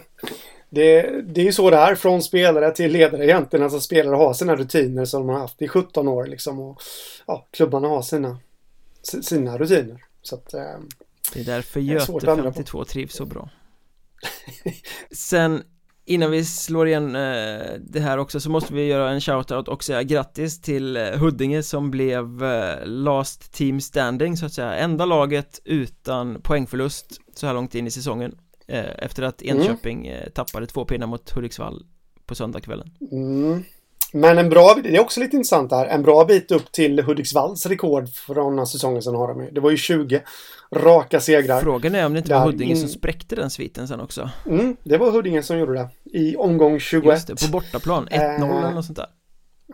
det, 0.73 1.21
det 1.21 1.41
är 1.41 1.45
ju 1.45 1.53
så 1.53 1.69
det 1.69 1.77
är 1.77 1.95
från 1.95 2.21
spelare 2.21 2.71
till 2.71 2.91
ledare 2.91 3.25
egentligen. 3.25 3.63
Alltså 3.63 3.79
spelare 3.79 4.15
har 4.15 4.33
sina 4.33 4.55
rutiner 4.55 5.05
som 5.05 5.27
de 5.27 5.33
har 5.33 5.39
haft 5.39 5.61
i 5.61 5.67
17 5.67 6.07
år 6.07 6.25
liksom. 6.25 6.59
Och 6.59 6.81
ja, 7.27 7.47
klubbarna 7.51 7.87
har 7.87 8.01
sina, 8.01 8.37
sina 9.01 9.57
rutiner. 9.57 10.03
Så 10.21 10.35
att, 10.35 10.53
eh, 10.53 10.61
det 11.33 11.39
är 11.39 11.45
därför 11.45 11.79
Göte 11.79 12.25
52 12.25 12.85
trivs 12.85 13.13
så 13.13 13.25
bra. 13.25 13.49
Sen 15.11 15.63
innan 16.05 16.31
vi 16.31 16.45
slår 16.45 16.87
igen 16.87 17.15
eh, 17.15 17.73
det 17.79 17.99
här 17.99 18.17
också 18.17 18.39
så 18.39 18.49
måste 18.49 18.73
vi 18.73 18.85
göra 18.85 19.11
en 19.11 19.21
shoutout 19.21 19.67
och 19.67 19.83
säga 19.83 20.03
grattis 20.03 20.61
till 20.61 20.97
eh, 20.97 21.03
Huddinge 21.03 21.63
som 21.63 21.91
blev 21.91 22.43
eh, 22.43 22.85
last 22.85 23.53
team 23.53 23.81
standing 23.81 24.37
så 24.37 24.45
att 24.45 24.53
säga 24.53 24.75
enda 24.75 25.05
laget 25.05 25.59
utan 25.65 26.41
poängförlust 26.41 27.21
så 27.35 27.47
här 27.47 27.53
långt 27.53 27.75
in 27.75 27.87
i 27.87 27.91
säsongen 27.91 28.35
efter 28.77 29.23
att 29.23 29.41
mm. 29.41 29.57
Enköping 29.57 30.07
mm. 30.07 30.31
tappade 30.31 30.67
två 30.67 30.85
pinnar 30.85 31.07
mot 31.07 31.31
Hudiksvall 31.31 31.85
på 32.25 32.35
söndagskvällen. 32.35 32.91
Mm. 33.11 33.63
Men 34.13 34.37
en 34.37 34.49
bra, 34.49 34.75
det 34.83 34.95
är 34.95 34.99
också 34.99 35.19
lite 35.19 35.35
intressant 35.35 35.69
där, 35.69 35.85
en 35.85 36.03
bra 36.03 36.25
bit 36.25 36.51
upp 36.51 36.71
till 36.71 37.03
Hudiksvalls 37.03 37.65
rekord 37.65 38.09
från 38.09 38.67
säsongen 38.67 39.01
sen 39.01 39.15
har 39.15 39.27
de 39.27 39.53
Det 39.53 39.61
var 39.61 39.71
ju 39.71 39.77
20 39.77 40.21
raka 40.75 41.19
segrar. 41.19 41.61
Frågan 41.61 41.95
är 41.95 42.05
om 42.05 42.13
det 42.13 42.19
inte 42.19 42.33
var 42.33 42.45
Huddinge 42.45 42.71
in... 42.71 42.77
som 42.77 42.89
spräckte 42.89 43.35
den 43.35 43.49
sviten 43.49 43.87
sen 43.87 43.99
också. 43.99 44.29
Mm, 44.45 44.75
det 44.83 44.97
var 44.97 45.11
Huddinge 45.11 45.43
som 45.43 45.57
gjorde 45.57 45.73
det. 45.73 45.89
I 46.19 46.35
omgång 46.35 46.79
21. 46.79 47.05
Just 47.05 47.27
det, 47.27 47.45
på 47.45 47.51
bortaplan. 47.51 48.07
1-0 48.07 48.13
äh... 48.13 48.57
eller 48.57 48.71
något 48.71 48.85
sånt 48.85 48.97
där. 48.97 49.07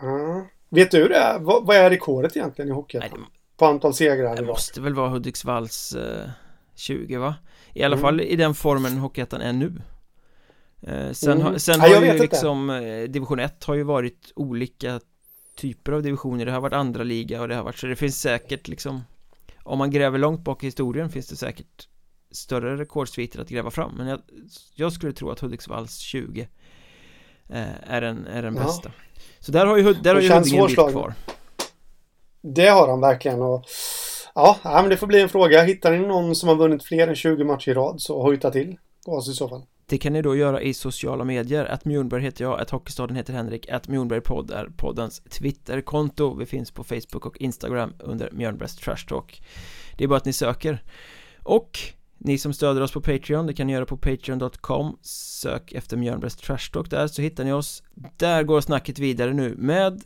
Uh, 0.04 0.44
vet 0.70 0.92
du 0.92 1.08
det? 1.08 1.38
Vad, 1.40 1.66
vad 1.66 1.78
är 1.78 1.90
rekordet 1.90 2.38
egentligen 2.38 2.72
i 2.72 2.74
hockey? 2.74 3.00
Det... 3.00 3.10
På 3.58 3.66
antal 3.66 3.94
segrar? 3.94 4.36
Det 4.36 4.42
måste 4.42 4.82
väl 4.82 4.94
vara 4.94 5.10
Hudiksvalls 5.10 5.96
uh, 5.96 6.30
20 6.76 7.18
va? 7.18 7.36
I 7.78 7.84
alla 7.84 7.96
mm. 7.96 8.02
fall 8.02 8.22
i 8.22 8.36
den 8.36 8.54
formen 8.54 8.98
Hockeyettan 8.98 9.42
är 9.42 9.54
nu. 9.54 9.74
Eh, 10.82 11.12
Sen, 11.12 11.42
mm. 11.42 11.60
sen 11.60 11.80
har 11.80 11.88
ju 11.88 12.14
liksom 12.20 12.70
eh, 12.70 13.04
Division 13.04 13.40
1 13.40 13.64
har 13.64 13.76
ju 13.76 13.84
varit 13.84 14.32
olika 14.36 15.00
typer 15.56 15.92
av 15.92 16.02
divisioner. 16.02 16.46
Det 16.46 16.52
har 16.52 16.62
varit 16.62 16.74
andra 16.74 17.04
liga 17.04 17.42
och 17.42 17.48
det 17.48 17.56
har 17.56 17.64
varit 17.64 17.78
så 17.78 17.88
det 17.88 17.96
finns 17.96 18.22
säkert 18.22 18.68
liksom 18.68 19.04
Om 19.64 19.78
man 19.78 19.92
gräver 19.92 20.18
långt 20.18 20.44
bak 20.44 20.64
i 20.64 20.68
historien 20.68 21.10
finns 21.10 21.28
det 21.28 21.36
säkert 21.36 21.88
Större 22.32 22.78
rekordsviter 22.78 23.42
att 23.42 23.50
gräva 23.50 23.72
fram. 23.72 23.96
Men 23.98 24.08
jag, 24.08 24.20
jag 24.76 24.94
skulle 24.94 25.14
tro 25.14 25.30
att 25.30 25.40
Hudiksvalls 25.40 25.98
20 25.98 26.48
eh, 27.50 27.66
Är 27.88 28.02
den, 28.02 28.28
är 28.28 28.44
den 28.44 28.56
ja. 28.56 28.64
bästa. 28.64 28.92
Så 29.40 29.52
där 29.52 29.66
har 29.66 29.78
ju, 29.78 29.94
där 29.94 30.16
har 30.16 30.22
ju 30.22 30.30
Huddinge 30.30 30.62
en 30.62 30.68
bit 30.68 30.76
kvar. 30.76 31.14
Det 32.42 32.68
har 32.68 32.88
de 32.88 33.02
verkligen 33.02 33.42
och 33.42 33.66
Ja, 34.40 34.60
men 34.64 34.90
det 34.90 34.98
får 34.98 35.08
bli 35.08 35.22
en 35.22 35.30
fråga. 35.30 35.62
Hittar 35.62 35.92
ni 35.92 36.08
någon 36.08 36.36
som 36.36 36.50
har 36.50 36.56
vunnit 36.56 36.84
fler 36.84 37.08
än 37.08 37.16
20 37.16 37.44
matcher 37.44 37.70
i 37.70 37.74
rad 37.74 38.02
så 38.02 38.22
hojta 38.22 38.52
till 38.52 38.78
på 39.06 39.12
oss 39.12 39.30
i 39.30 39.34
så 39.34 39.50
fall. 39.50 39.62
Det 39.86 39.98
kan 39.98 40.14
ni 40.14 40.22
då 40.22 40.36
göra 40.36 40.62
i 40.62 40.74
sociala 40.74 41.24
medier. 41.24 41.66
Att 41.66 41.86
Mjornberg 41.86 42.22
heter 42.22 42.44
jag, 42.44 42.60
att 42.60 42.70
Hockeystaden 42.70 43.16
heter 43.16 43.34
Henrik, 43.34 43.70
att 43.70 43.88
Mjornbergpodd 43.88 44.52
är 44.52 44.70
poddens 44.78 45.20
Twitterkonto. 45.20 46.36
Vi 46.36 46.46
finns 46.46 46.72
på 46.72 46.84
Facebook 46.84 47.26
och 47.26 47.38
Instagram 47.38 47.94
under 48.00 48.32
Mjörnbergs 48.32 48.76
Trash 48.76 49.08
Talk. 49.08 49.42
Det 49.98 50.04
är 50.04 50.08
bara 50.08 50.18
att 50.18 50.26
ni 50.26 50.34
söker. 50.34 50.84
Och 51.44 51.80
ni 52.18 52.38
som 52.38 52.54
stöder 52.54 52.82
oss 52.82 52.92
på 52.92 53.02
Patreon, 53.02 53.48
det 53.48 53.54
kan 53.54 53.68
ni 53.68 53.74
göra 53.74 53.86
på 53.86 53.98
patreon.com 53.98 54.98
Sök 55.02 55.72
efter 55.72 55.98
Mjörnbergs 55.98 56.36
Trash 56.36 56.72
Talk 56.74 56.90
där 56.90 57.08
så 57.08 57.22
hittar 57.22 57.44
ni 57.44 57.54
oss 57.54 57.84
Där 58.18 58.44
går 58.44 58.62
snacket 58.62 59.00
vidare 59.00 59.34
nu 59.34 59.56
med 59.58 60.02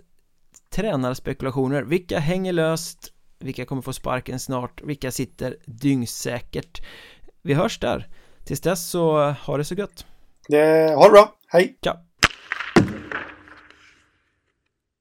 tränarspekulationer 0.70 1.84
Vilka 1.84 2.20
hänger 2.20 2.54
löst? 2.54 3.14
Vilka 3.42 3.66
kommer 3.66 3.82
få 3.82 3.94
sparken 3.94 4.40
snart? 4.40 4.82
Vilka 4.84 5.12
sitter 5.12 5.58
dyngsäkert? 5.66 6.82
Vi 7.42 7.54
hörs 7.54 7.80
där 7.80 8.08
Tills 8.46 8.62
dess 8.62 8.90
så 8.90 9.32
ha 9.32 9.58
det 9.58 9.64
så 9.64 9.76
gött 9.76 10.06
det, 10.48 10.96
Ha 10.96 11.06
det 11.06 11.12
bra, 11.12 11.36
hej! 11.48 11.78
Ciao! 11.84 12.11